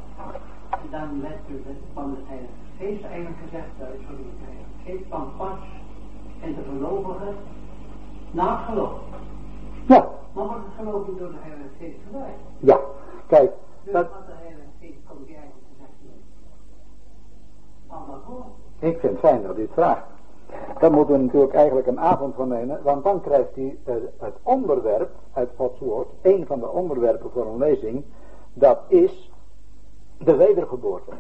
[0.92, 1.64] dan let u
[1.94, 5.60] van de Heilige Geest eigenlijk gezegd, sorry, de Heilige Geest van pas
[6.42, 7.36] en de gelovigen
[8.32, 9.00] na het geloof.
[9.86, 10.08] Ja.
[10.38, 12.40] Maar wordt het geloof niet door de Heilige Geest gewerkt?
[12.60, 12.80] Ja,
[13.28, 13.52] kijk.
[13.84, 15.66] Dus Dat, wat de Heilige Geest komt die eigenlijk.
[17.88, 18.46] Van dat woord.
[18.80, 20.06] ik vind het fijn dat u het vraagt.
[20.80, 24.36] Daar moeten we natuurlijk eigenlijk een avond van nemen, want dan krijgt u uh, het
[24.44, 28.04] onderwerp uit Gods woord, een van de onderwerpen voor een lezing,
[28.54, 29.32] dat is
[30.18, 31.12] de wedergeboorte.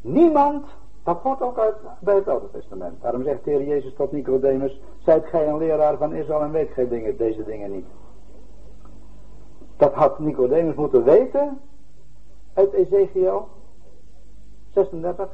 [0.00, 0.66] Niemand
[1.04, 3.02] Dat hoort ook uit bij het Oude Testament.
[3.02, 6.70] Daarom zegt de Heer Jezus tot Nicodemus, zijt gij een leraar van Israël en weet
[6.70, 7.86] gij dingen, deze dingen niet.
[9.76, 11.60] Dat had Nicodemus moeten weten
[12.54, 13.48] uit Ezekiel
[14.72, 15.28] 36,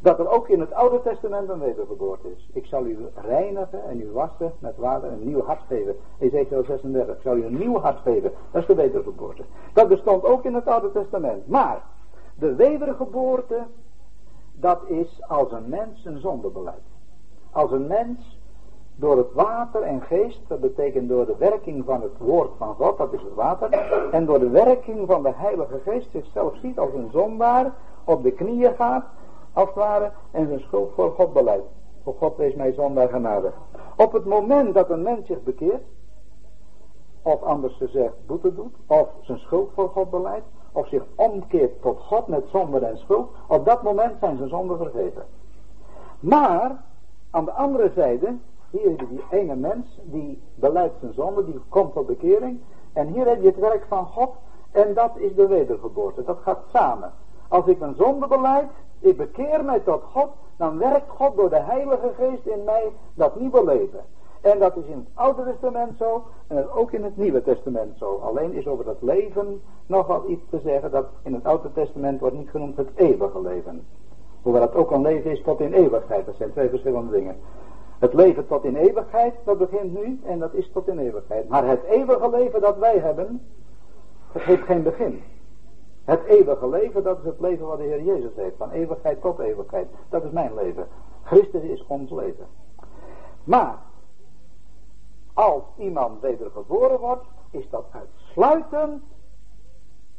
[0.00, 2.48] dat er ook in het Oude Testament een wedergeboorte is.
[2.52, 5.96] Ik zal u reinigen en u wassen met water en een nieuw hart geven.
[6.18, 8.32] Ezekiel 36, ik zal u een nieuw hart geven.
[8.50, 9.42] Dat is de wedergeboorte.
[9.72, 11.46] Dat bestond ook in het Oude Testament.
[11.46, 11.82] Maar
[12.34, 13.58] de wedergeboorte,
[14.60, 16.82] dat is als een mens een zondebeleid.
[17.50, 18.38] Als een mens
[18.96, 22.98] door het water en geest, dat betekent door de werking van het woord van God,
[22.98, 23.72] dat is het water,
[24.10, 27.74] en door de werking van de Heilige Geest zichzelf ziet als een zondaar,
[28.04, 29.04] op de knieën gaat,
[29.52, 31.66] als het ware, en zijn schuld voor God beleidt.
[32.02, 33.52] Voor God wees mij zondaar genade.
[33.96, 35.82] Op het moment dat een mens zich bekeert,
[37.22, 41.98] of anders gezegd boete doet, of zijn schuld voor God beleidt, of zich omkeert tot
[42.00, 45.24] God met zonde en schuld, op dat moment zijn zijn zonden vergeten.
[46.20, 46.82] Maar,
[47.30, 48.36] aan de andere zijde,
[48.70, 52.60] hier heb je die ene mens, die beleidt zijn zonde, die komt tot bekering,
[52.92, 54.30] en hier heb je het werk van God,
[54.70, 56.24] en dat is de wedergeboorte.
[56.24, 57.12] Dat gaat samen.
[57.48, 58.68] Als ik mijn zonde beleid,
[58.98, 63.40] ik bekeer mij tot God, dan werkt God door de Heilige Geest in mij dat
[63.40, 64.00] nieuwe leven.
[64.40, 67.98] En dat is in het Oude Testament zo en dat ook in het Nieuwe Testament
[67.98, 68.16] zo.
[68.16, 72.20] Alleen is over dat leven nog wel iets te zeggen dat in het Oude Testament
[72.20, 73.86] wordt niet genoemd het eeuwige leven.
[74.42, 76.26] Hoewel dat ook een leven is tot in eeuwigheid.
[76.26, 77.36] Dat zijn twee verschillende dingen.
[77.98, 81.48] Het leven tot in eeuwigheid, dat begint nu en dat is tot in eeuwigheid.
[81.48, 83.42] Maar het eeuwige leven dat wij hebben,
[84.32, 85.22] dat heeft geen begin.
[86.04, 88.56] Het eeuwige leven, dat is het leven wat de Heer Jezus heeft.
[88.56, 89.88] Van eeuwigheid tot eeuwigheid.
[90.08, 90.86] Dat is mijn leven.
[91.22, 92.46] Christus is ons leven.
[93.44, 93.78] Maar,
[95.34, 99.02] als iemand wedergeboren wordt, is dat uitsluitend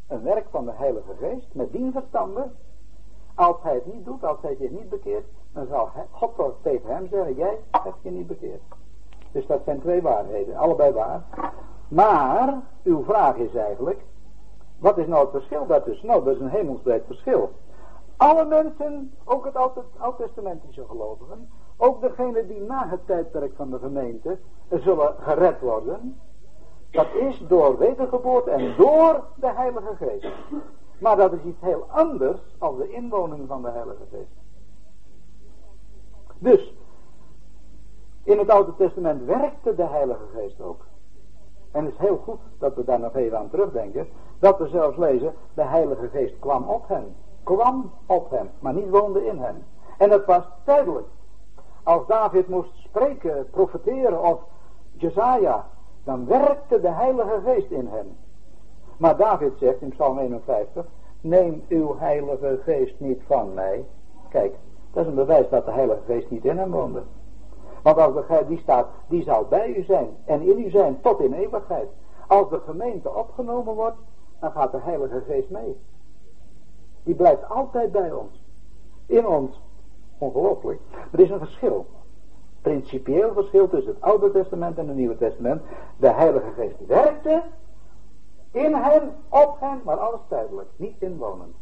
[0.07, 1.47] een werk van de Heilige Geest.
[1.51, 2.49] Met dien verstande.
[3.35, 7.07] Als hij het niet doet, als hij zich niet bekeert, dan zal God tegen hem
[7.07, 8.61] zeggen, jij hebt je niet bekeerd.
[9.31, 11.23] Dus dat zijn twee waarheden, allebei waar.
[11.87, 14.03] Maar, uw vraag is eigenlijk,
[14.79, 16.07] wat is nou het verschil daartussen?
[16.07, 17.51] Nou, dat is een hemelsbreed verschil.
[18.17, 19.55] Alle mensen, ook het
[19.97, 21.49] oud-testamentische gelovigen,
[21.81, 24.37] ook degenen die na het tijdperk van de gemeente
[24.69, 26.19] zullen gered worden,
[26.91, 30.33] dat is door wedergeboorte en door de Heilige Geest.
[30.99, 34.31] Maar dat is iets heel anders als de inwoning van de Heilige Geest.
[36.37, 36.73] Dus,
[38.23, 40.85] in het Oude Testament werkte de Heilige Geest ook.
[41.71, 44.07] En het is heel goed dat we daar nog even aan terugdenken.
[44.39, 47.15] Dat we zelfs lezen, de Heilige Geest kwam op hen.
[47.43, 49.63] Kwam op hen, maar niet woonde in hen.
[49.97, 51.07] En dat was tijdelijk.
[51.83, 54.39] Als David moest spreken, profeteren of
[54.93, 55.65] Jezaja,
[56.03, 58.17] dan werkte de Heilige Geest in hen.
[58.97, 60.85] Maar David zegt in Psalm 51,
[61.21, 63.85] neem uw Heilige Geest niet van mij.
[64.29, 64.55] Kijk,
[64.91, 67.03] dat is een bewijs dat de Heilige Geest niet in hem woonde.
[67.83, 71.19] Want als de die staat, die zal bij u zijn en in u zijn tot
[71.19, 71.87] in eeuwigheid.
[72.27, 73.97] Als de gemeente opgenomen wordt,
[74.39, 75.77] dan gaat de Heilige Geest mee.
[77.03, 78.43] Die blijft altijd bij ons.
[79.05, 79.61] In ons.
[80.21, 80.79] Ongelooflijk.
[81.11, 81.85] Er is een verschil.
[82.61, 85.61] Principieel verschil tussen het Oude Testament en het Nieuwe Testament.
[85.97, 87.43] De Heilige Geest werkte
[88.51, 90.69] in hen, op hen, maar alles tijdelijk.
[90.75, 91.55] Niet inwonend.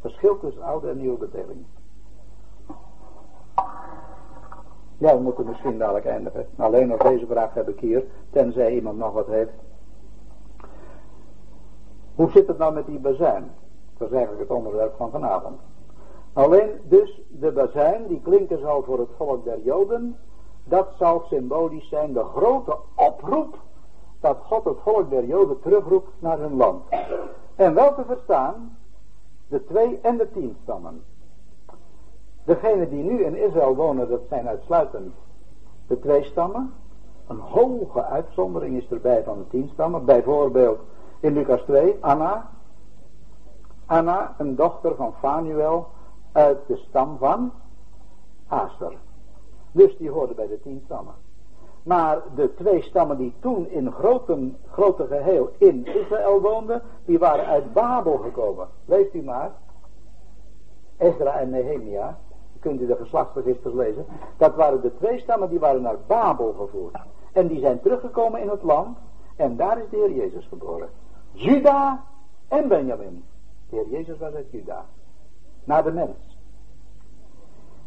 [0.00, 1.64] Verschil tussen oude en nieuwe bedeling.
[4.98, 6.46] Ja, we moeten misschien dadelijk eindigen.
[6.56, 9.52] Alleen nog deze vraag heb ik hier, tenzij iemand nog wat heeft.
[12.14, 13.50] Hoe zit het nou met die bazuin?
[13.96, 15.60] Dat is eigenlijk het onderwerp van vanavond.
[16.38, 20.16] Alleen dus de bazuin die klinken zal voor het volk der Joden,
[20.64, 23.58] dat zal symbolisch zijn de grote oproep
[24.20, 26.82] dat God het volk der Joden terugroept naar hun land.
[27.56, 28.76] En wel te verstaan,
[29.48, 31.02] de twee en de tien stammen.
[32.44, 35.14] Degenen die nu in Israël wonen, dat zijn uitsluitend
[35.86, 36.72] de twee stammen.
[37.26, 40.04] Een hoge uitzondering is erbij van de tien stammen.
[40.04, 40.78] Bijvoorbeeld
[41.20, 42.50] in Lucas 2, Anna.
[43.86, 45.96] Anna, een dochter van Fanuel
[46.32, 47.52] uit de stam van
[48.46, 48.96] Aser.
[49.72, 51.14] Dus die hoorde bij de tien stammen.
[51.82, 57.46] Maar de twee stammen die toen in grote, grote geheel in Israël woonden, die waren
[57.46, 58.68] uit Babel gekomen.
[58.84, 59.52] Leest u maar.
[60.96, 62.18] Ezra en Nehemia
[62.60, 64.06] kunt u de geslachtsregisters lezen.
[64.36, 66.96] Dat waren de twee stammen die waren naar Babel gevoerd.
[67.32, 68.98] En die zijn teruggekomen in het land.
[69.36, 70.88] En daar is de Heer Jezus geboren.
[71.32, 72.04] Juda
[72.48, 73.24] en Benjamin.
[73.70, 74.84] De Heer Jezus was uit Juda.
[75.68, 76.16] Naar de mens.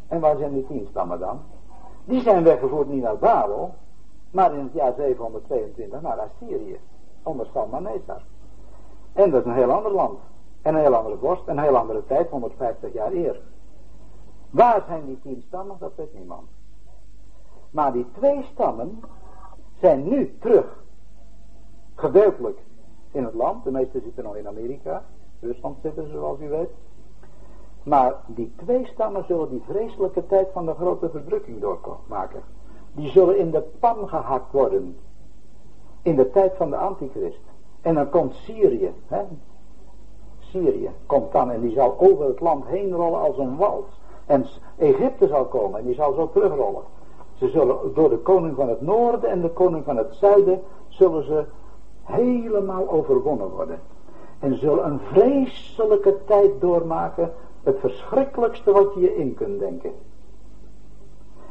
[0.08, 1.40] En waar zijn die tien stammen dan?
[2.04, 3.74] Die zijn weggevoerd niet naar Babel.
[4.30, 6.80] Maar in het jaar 722 naar Assyrië.
[7.22, 8.24] Onder Salmaneser.
[9.12, 10.18] En dat is een heel ander land.
[10.62, 11.46] En een heel andere vorst.
[11.46, 12.30] En een heel andere tijd.
[12.30, 13.42] 150 jaar eerder.
[14.50, 15.76] Waar zijn die tien stammen?
[15.78, 16.48] Dat weet niemand.
[17.70, 19.00] Maar die twee stammen
[19.80, 20.84] zijn nu terug.
[21.94, 22.58] Gedeeltelijk
[23.10, 23.64] in het land.
[23.64, 25.04] De meeste zitten nog in Amerika.
[25.40, 26.70] Rusland zitten ze zoals u weet.
[27.82, 32.42] Maar die twee stammen zullen die vreselijke tijd van de grote verdrukking doormaken.
[32.92, 34.96] Die zullen in de pan gehakt worden.
[36.02, 37.40] In de tijd van de antichrist.
[37.80, 38.92] En dan komt Syrië.
[39.06, 39.22] Hè?
[40.38, 44.00] Syrië komt dan en die zal over het land heen rollen als een wals.
[44.26, 44.46] En
[44.76, 46.82] Egypte zal komen en die zal zo terugrollen.
[47.34, 51.24] Ze zullen door de koning van het noorden en de koning van het zuiden zullen
[51.24, 51.44] ze
[52.02, 53.80] helemaal overwonnen worden.
[54.38, 57.32] En zullen een vreselijke tijd doormaken.
[57.62, 59.92] Het verschrikkelijkste wat je je in kunt denken.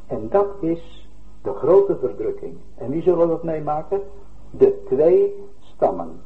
[0.07, 1.09] En dat is
[1.41, 2.57] de grote verdrukking.
[2.75, 4.01] En wie zullen dat meemaken?
[4.49, 6.21] De twee stammen.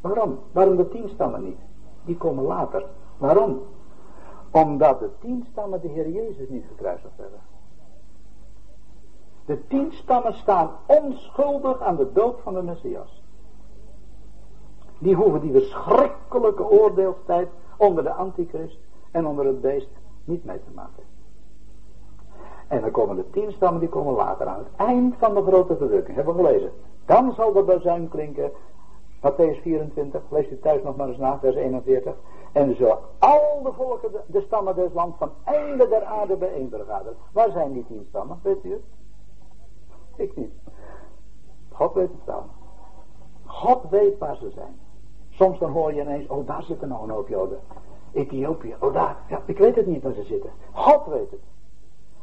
[0.00, 0.38] Waarom?
[0.52, 1.58] Waarom de tien stammen niet?
[2.04, 2.84] Die komen later.
[3.18, 3.60] Waarom?
[4.50, 7.40] Omdat de tien stammen de Heer Jezus niet gekruisigd hebben.
[9.44, 13.22] De tien stammen staan onschuldig aan de dood van de Messias.
[14.98, 18.78] Die hoeven die verschrikkelijke oordeelstijd onder de antichrist
[19.12, 19.88] en onder het beest
[20.24, 21.02] niet mee te maken.
[22.68, 25.76] En dan komen de tien stammen, die komen later aan het eind van de grote
[25.76, 26.16] verdrukking.
[26.16, 26.70] Hebben we gelezen.
[27.04, 28.52] Dan zal de bazuin klinken.
[29.20, 32.14] Matthäus 24, lees u thuis nog maar eens na, vers 41.
[32.52, 36.74] En zo al de volken, de, stammen des lands van einde der aarde bijeen.
[37.32, 38.82] Waar zijn die tien stammen, weet u het?
[40.16, 40.52] Ik niet.
[41.72, 42.44] God weet het wel.
[43.44, 44.80] God weet waar ze zijn.
[45.30, 47.58] Soms dan hoor je ineens, oh daar zitten nog een hoop Joden.
[48.12, 49.16] Ethiopië, oh daar.
[49.28, 50.50] Ja, ik weet het niet waar ze zitten.
[50.72, 51.40] God weet het.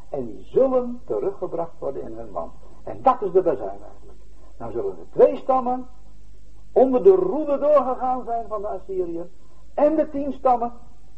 [0.09, 2.51] En die zullen teruggebracht worden in hun land.
[2.83, 4.19] En dat is de bezuin eigenlijk.
[4.57, 5.87] Nou zullen de twee stammen
[6.71, 9.27] onder de roede doorgegaan zijn van de Assyriërs.
[9.73, 10.71] En de tien stammen,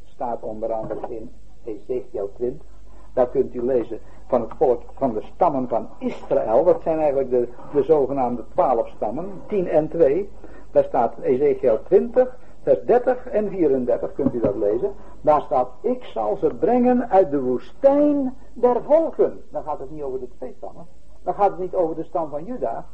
[0.03, 1.31] staat onder andere in
[1.64, 2.68] Ezekiel 20.
[3.14, 6.64] Daar kunt u lezen van het volk van de stammen van Israël.
[6.64, 10.30] Dat zijn eigenlijk de, de zogenaamde twaalf stammen, 10 en 2.
[10.72, 14.93] Daar staat Ezekiel 20, vers 30 en 34, kunt u dat lezen.
[15.21, 19.41] Daar staat, ik zal ze brengen uit de woestijn der volken.
[19.49, 20.85] Dan gaat het niet over de twee stammen.
[21.23, 22.85] Dan gaat het niet over de stam van Juda.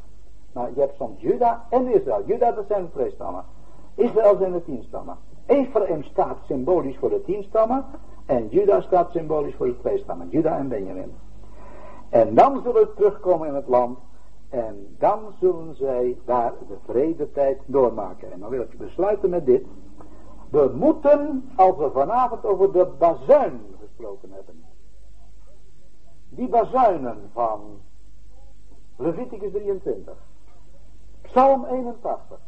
[0.52, 2.24] Maar je hebt soms Juda en Israël.
[2.26, 3.44] Juda, dat zijn de twee stammen.
[3.96, 5.18] Israël zijn de tien stammen.
[5.46, 7.86] Ephraim staat symbolisch voor de tien stammen.
[8.26, 10.30] En Juda staat symbolisch voor de twee stammen.
[10.30, 11.16] Juda en Benjamin.
[12.10, 13.98] En dan zullen ze terugkomen in het land.
[14.50, 18.32] En dan zullen zij daar de vredetijd doormaken.
[18.32, 19.66] En dan wil ik besluiten met dit.
[20.50, 24.64] We moeten, als we vanavond over de bazuin gesproken hebben.
[26.30, 27.62] Die bazuinen van
[28.96, 30.14] Leviticus 23.
[31.22, 32.40] Psalm 81.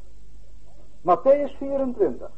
[1.02, 2.32] Matthäus 24.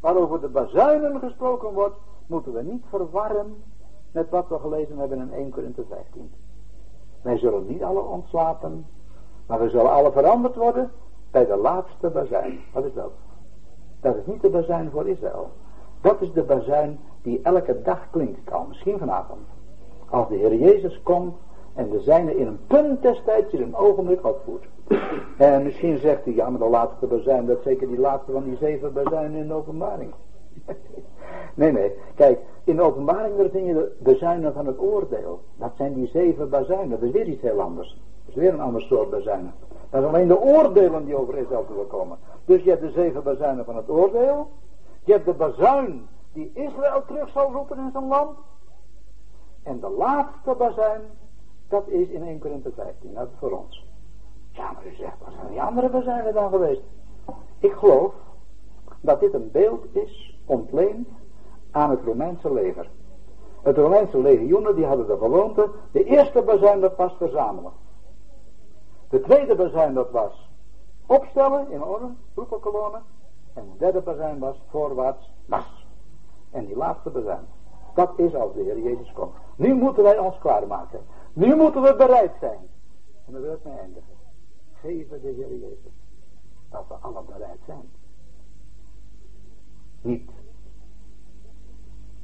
[0.00, 1.96] Waarover de bazuinen gesproken wordt,
[2.26, 3.62] moeten we niet verwarren
[4.10, 6.32] met wat we gelezen hebben in 1 Korinthe 15.
[7.22, 8.86] Wij zullen niet alle ontslapen,
[9.46, 10.90] maar we zullen alle veranderd worden
[11.30, 12.60] bij de laatste bazuin.
[12.72, 13.10] Wat is dat?
[14.00, 15.50] Dat is niet de bazuin voor Israël.
[16.00, 19.40] Dat is de bazuin die elke dag klinkt al, misschien vanavond.
[20.10, 21.36] Als de Heer Jezus komt
[21.74, 24.64] en de zijne in een punt des tijds in een ogenblik opvoert.
[25.36, 28.44] En misschien zegt hij, ja maar de laatste bazuin, dat is zeker die laatste van
[28.44, 30.12] die zeven bazuinen in de openbaring.
[31.54, 35.40] nee, nee, kijk, in de openbaring vind je de bazuinen van het oordeel.
[35.56, 37.88] Dat zijn die zeven bazuinen, dat is weer iets heel anders.
[38.24, 39.54] Dat is weer een ander soort bazuinen.
[39.90, 42.18] Dat is alleen de oordelen die over Israël zullen komen.
[42.44, 44.48] Dus je hebt de zeven bazuinen van het oordeel.
[45.04, 48.38] Je hebt de bazuin die Israël terug zal roepen in zijn land.
[49.62, 51.00] En de laatste bazuin,
[51.68, 53.14] dat is in 1 Korinthe 15.
[53.14, 53.86] Dat is voor ons.
[54.50, 56.82] Ja, maar u zegt, wat zijn die andere bazuinen dan geweest?
[57.58, 58.12] Ik geloof
[59.00, 61.08] dat dit een beeld is ontleend
[61.70, 62.90] aan het Romeinse leger.
[63.62, 67.72] Het Romeinse legioenen die hadden de gewoonte, de eerste bazuin dat was verzamelen.
[69.08, 70.48] De tweede bazuin dat was
[71.06, 73.00] opstellen in orde, roepenkolonne.
[73.54, 75.86] En de derde bazuin was voorwaarts nas.
[76.50, 77.44] En die laatste bazuin,
[77.94, 79.34] dat is als de Heer Jezus komt.
[79.56, 81.00] Nu moeten wij ons klaarmaken.
[81.32, 82.68] Nu moeten we bereid zijn.
[83.26, 84.14] En dan wil ik mee eindigen.
[84.80, 85.92] Geven de Heer Jezus.
[86.70, 87.90] Dat we alle bereid zijn.
[90.00, 90.30] Niet.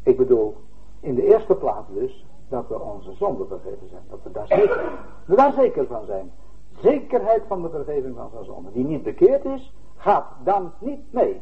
[0.03, 0.57] Ik bedoel,
[1.01, 4.03] in de eerste plaats dus, dat we onze zonde vergeven zijn.
[4.11, 4.83] Dat we daar zeker,
[5.27, 6.33] we daar zeker van zijn.
[6.81, 8.73] Zekerheid van de vergeving van zijn zonde.
[8.73, 11.41] Die niet bekeerd is, gaat dan niet mee.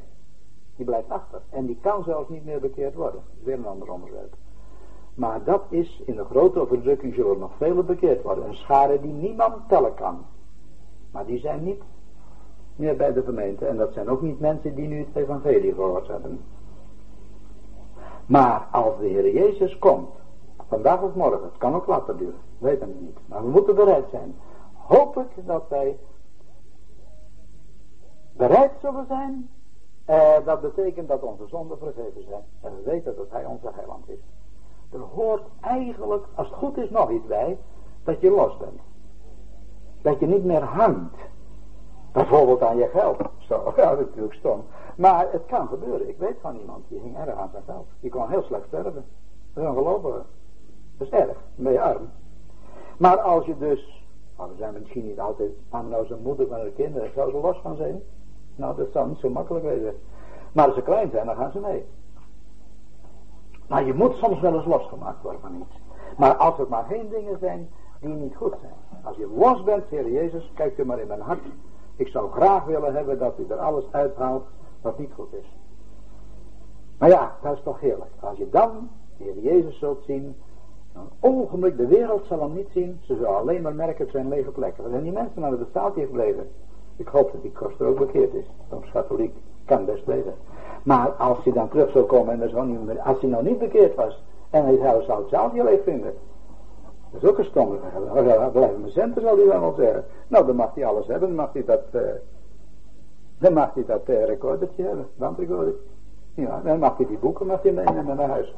[0.76, 1.42] Die blijft achter.
[1.50, 3.20] En die kan zelfs niet meer bekeerd worden.
[3.26, 4.34] Dat is weer een ander onderwerp.
[5.14, 8.46] Maar dat is, in de grote verdrukking zullen nog vele bekeerd worden.
[8.46, 10.24] Een schare die niemand tellen kan.
[11.10, 11.82] Maar die zijn niet
[12.76, 13.66] meer bij de gemeente.
[13.66, 16.40] En dat zijn ook niet mensen die nu het evangelie gehoord hebben.
[18.30, 20.08] Maar als de Heer Jezus komt,
[20.70, 21.42] Vandaag of morgen.
[21.42, 22.40] Het kan ook later duren.
[22.58, 23.18] Weet het niet.
[23.26, 24.36] Maar we moeten bereid zijn.
[24.72, 25.98] Hoop ik dat wij
[28.32, 29.50] bereid zullen zijn.
[30.04, 32.42] Eh, dat betekent dat onze zonden vergeven zijn.
[32.60, 34.18] En we weten dat hij onze heiland is.
[34.92, 37.58] Er hoort eigenlijk, als het goed is, nog iets bij.
[38.04, 38.80] Dat je los bent.
[40.02, 41.16] Dat je niet meer hangt.
[42.12, 43.18] Bijvoorbeeld aan je geld.
[43.38, 44.64] Zo, ja, natuurlijk stom.
[44.96, 46.08] Maar het kan gebeuren.
[46.08, 47.86] Ik weet van iemand die hing erg aan zijn geld.
[48.00, 49.04] Die kon heel slecht sterven.
[49.54, 50.24] Dat is ongelooflijk.
[50.98, 51.36] Dat is erg.
[51.54, 52.08] Dan ben je arm.
[52.96, 54.04] Maar als je dus,
[54.36, 57.36] nou, we zijn misschien niet altijd, aan nou zijn moeder van haar kinderen, zou ze
[57.36, 58.02] los van zijn?
[58.56, 59.94] Nou, dat zou niet zo makkelijk wezen.
[60.52, 61.84] Maar als ze klein zijn, dan gaan ze mee.
[63.68, 65.80] Maar je moet soms wel eens losgemaakt worden van iets.
[66.16, 67.68] Maar als het maar geen dingen zijn
[68.00, 69.02] die niet goed zijn.
[69.02, 71.42] Als je los bent, Heer Jezus, kijk u maar in mijn hart.
[72.00, 74.44] Ik zou graag willen hebben dat u er alles uithaalt
[74.80, 75.56] wat niet goed is.
[76.98, 78.10] Maar ja, dat is toch heerlijk.
[78.20, 80.36] Als je dan de Heer Jezus zult zien,
[80.94, 83.00] een ogenblik, de wereld zal hem niet zien.
[83.02, 84.84] Ze zullen alleen maar merken, het zijn lege plekken.
[84.84, 86.48] Er zijn die mensen naar de staaltje gebleven.
[86.96, 88.46] Ik hoop dat die koster ook bekeerd is.
[88.70, 90.34] Soms katholiek kan best wezen.
[90.82, 93.42] Maar als hij dan terug zou komen en er zou niet meer, als hij nog
[93.42, 96.14] niet bekeerd was en hij zou het zaaltje leeg vinden.
[97.12, 97.78] Dat is ook een stomme.
[98.14, 100.04] Dan blijven mijn centen, zal hij dan wel zeggen.
[100.28, 101.28] Nou, dan mag hij alles hebben.
[101.28, 102.00] Dan mag hij dat, uh,
[103.38, 105.08] dan mag hij dat uh, recordertje hebben.
[105.16, 105.74] Bandrecorder.
[106.34, 108.54] Ja, dan mag hij die boeken mag hij meenemen naar huis.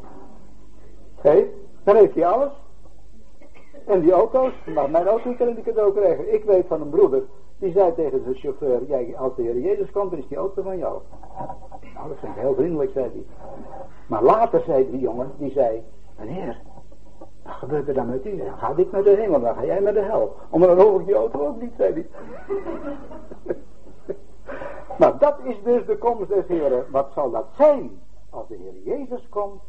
[1.21, 1.47] Hé,
[1.83, 2.53] dan heeft hij alles.
[3.87, 6.35] En die auto's, mag mijn auto kan ik cadeau krijgen.
[6.35, 7.23] Ik weet van een broeder,
[7.59, 10.63] die zei tegen zijn chauffeur, jij, als de Heer Jezus komt, dan is die auto
[10.63, 11.01] van jou.
[11.95, 13.25] Nou, dat vind ik heel vriendelijk, zei hij.
[14.07, 15.83] Maar later zei die jongen, die zei,
[16.19, 16.61] meneer,
[17.43, 18.43] wat gebeurt er dan met u?
[18.57, 20.37] Ga ik naar de hemel, dan ga jij met de hel.
[20.51, 22.07] Omdat dan ik die auto ook niet, zei hij.
[24.99, 26.85] maar dat is dus de komst des Heren.
[26.91, 27.91] Wat zal dat zijn
[28.31, 29.63] als de Heer Jezus komt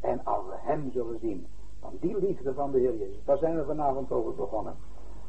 [0.00, 1.46] en als we hem zullen zien?
[1.80, 3.24] Van die liefde van de Heer Jezus.
[3.24, 4.74] Daar zijn we vanavond over begonnen.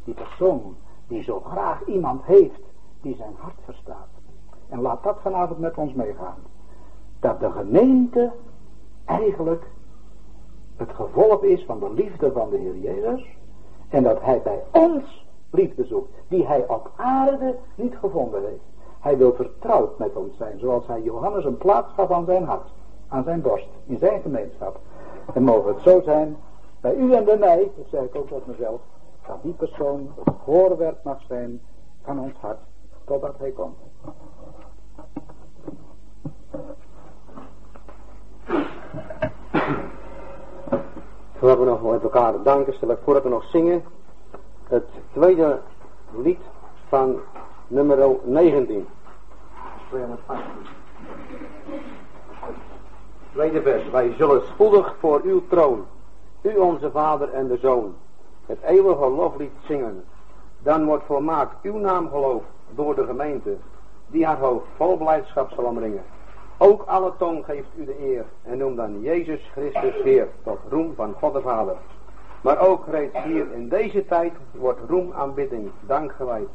[0.03, 0.75] Die persoon
[1.07, 2.61] die zo graag iemand heeft
[3.01, 4.07] die zijn hart verstaat.
[4.69, 6.37] En laat dat vanavond met ons meegaan.
[7.19, 8.31] Dat de gemeente
[9.05, 9.65] eigenlijk
[10.75, 13.37] het gevolg is van de liefde van de Heer Jezus.
[13.89, 16.11] En dat hij bij ons liefde zoekt.
[16.27, 18.63] Die hij op aarde niet gevonden heeft.
[18.99, 20.59] Hij wil vertrouwd met ons zijn.
[20.59, 22.69] Zoals hij Johannes een plaats gaf aan zijn hart.
[23.07, 23.67] Aan zijn borst.
[23.85, 24.79] In zijn gemeenschap.
[25.33, 26.37] En mogen het zo zijn.
[26.81, 27.71] Bij u en bij mij.
[27.77, 28.81] Dat zeg ik ook tot mezelf.
[29.27, 31.61] Dat die persoon het voorwerp mag zijn
[32.01, 32.59] van ons hart.
[33.05, 33.77] Totdat hij komt.
[41.43, 43.83] Voordat we nog met elkaar danken, stel ik voor dat we nog zingen
[44.67, 45.59] het tweede
[46.15, 46.39] lied
[46.87, 47.19] van
[47.67, 48.87] nummer 19.
[53.31, 53.89] Tweede vers.
[53.89, 55.85] Wij zullen spoedig voor uw troon,
[56.41, 57.95] u onze Vader en de Zoon,
[58.45, 60.03] het eeuwige loflied zingen.
[60.59, 63.57] Dan wordt volmaakt uw naam geloof door de gemeente,
[64.07, 66.03] die haar hoofd vol blijdschap zal omringen.
[66.57, 70.93] Ook alle tong geeft u de eer en noem dan Jezus Christus Heer tot roem
[70.95, 71.75] van God de Vader.
[72.41, 76.47] Maar ook reeds hier in deze tijd wordt roem aanbidding, dank gewijd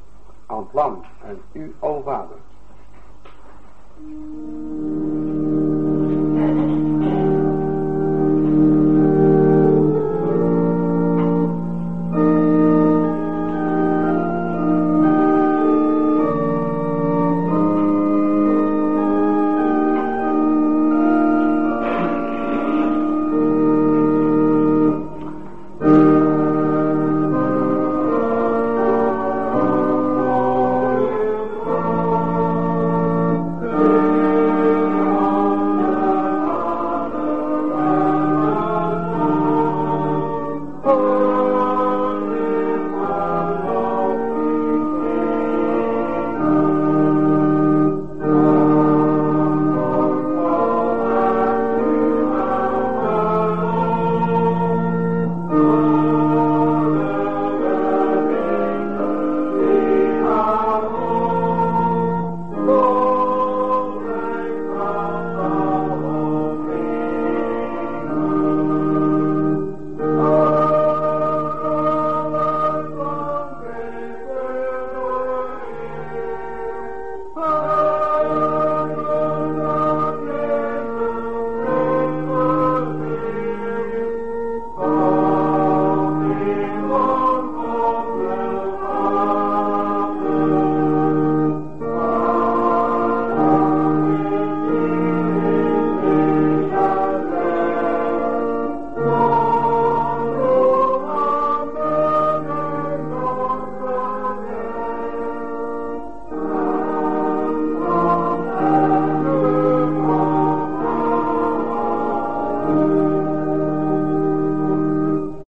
[0.46, 2.36] aan het lam en u, o Vader.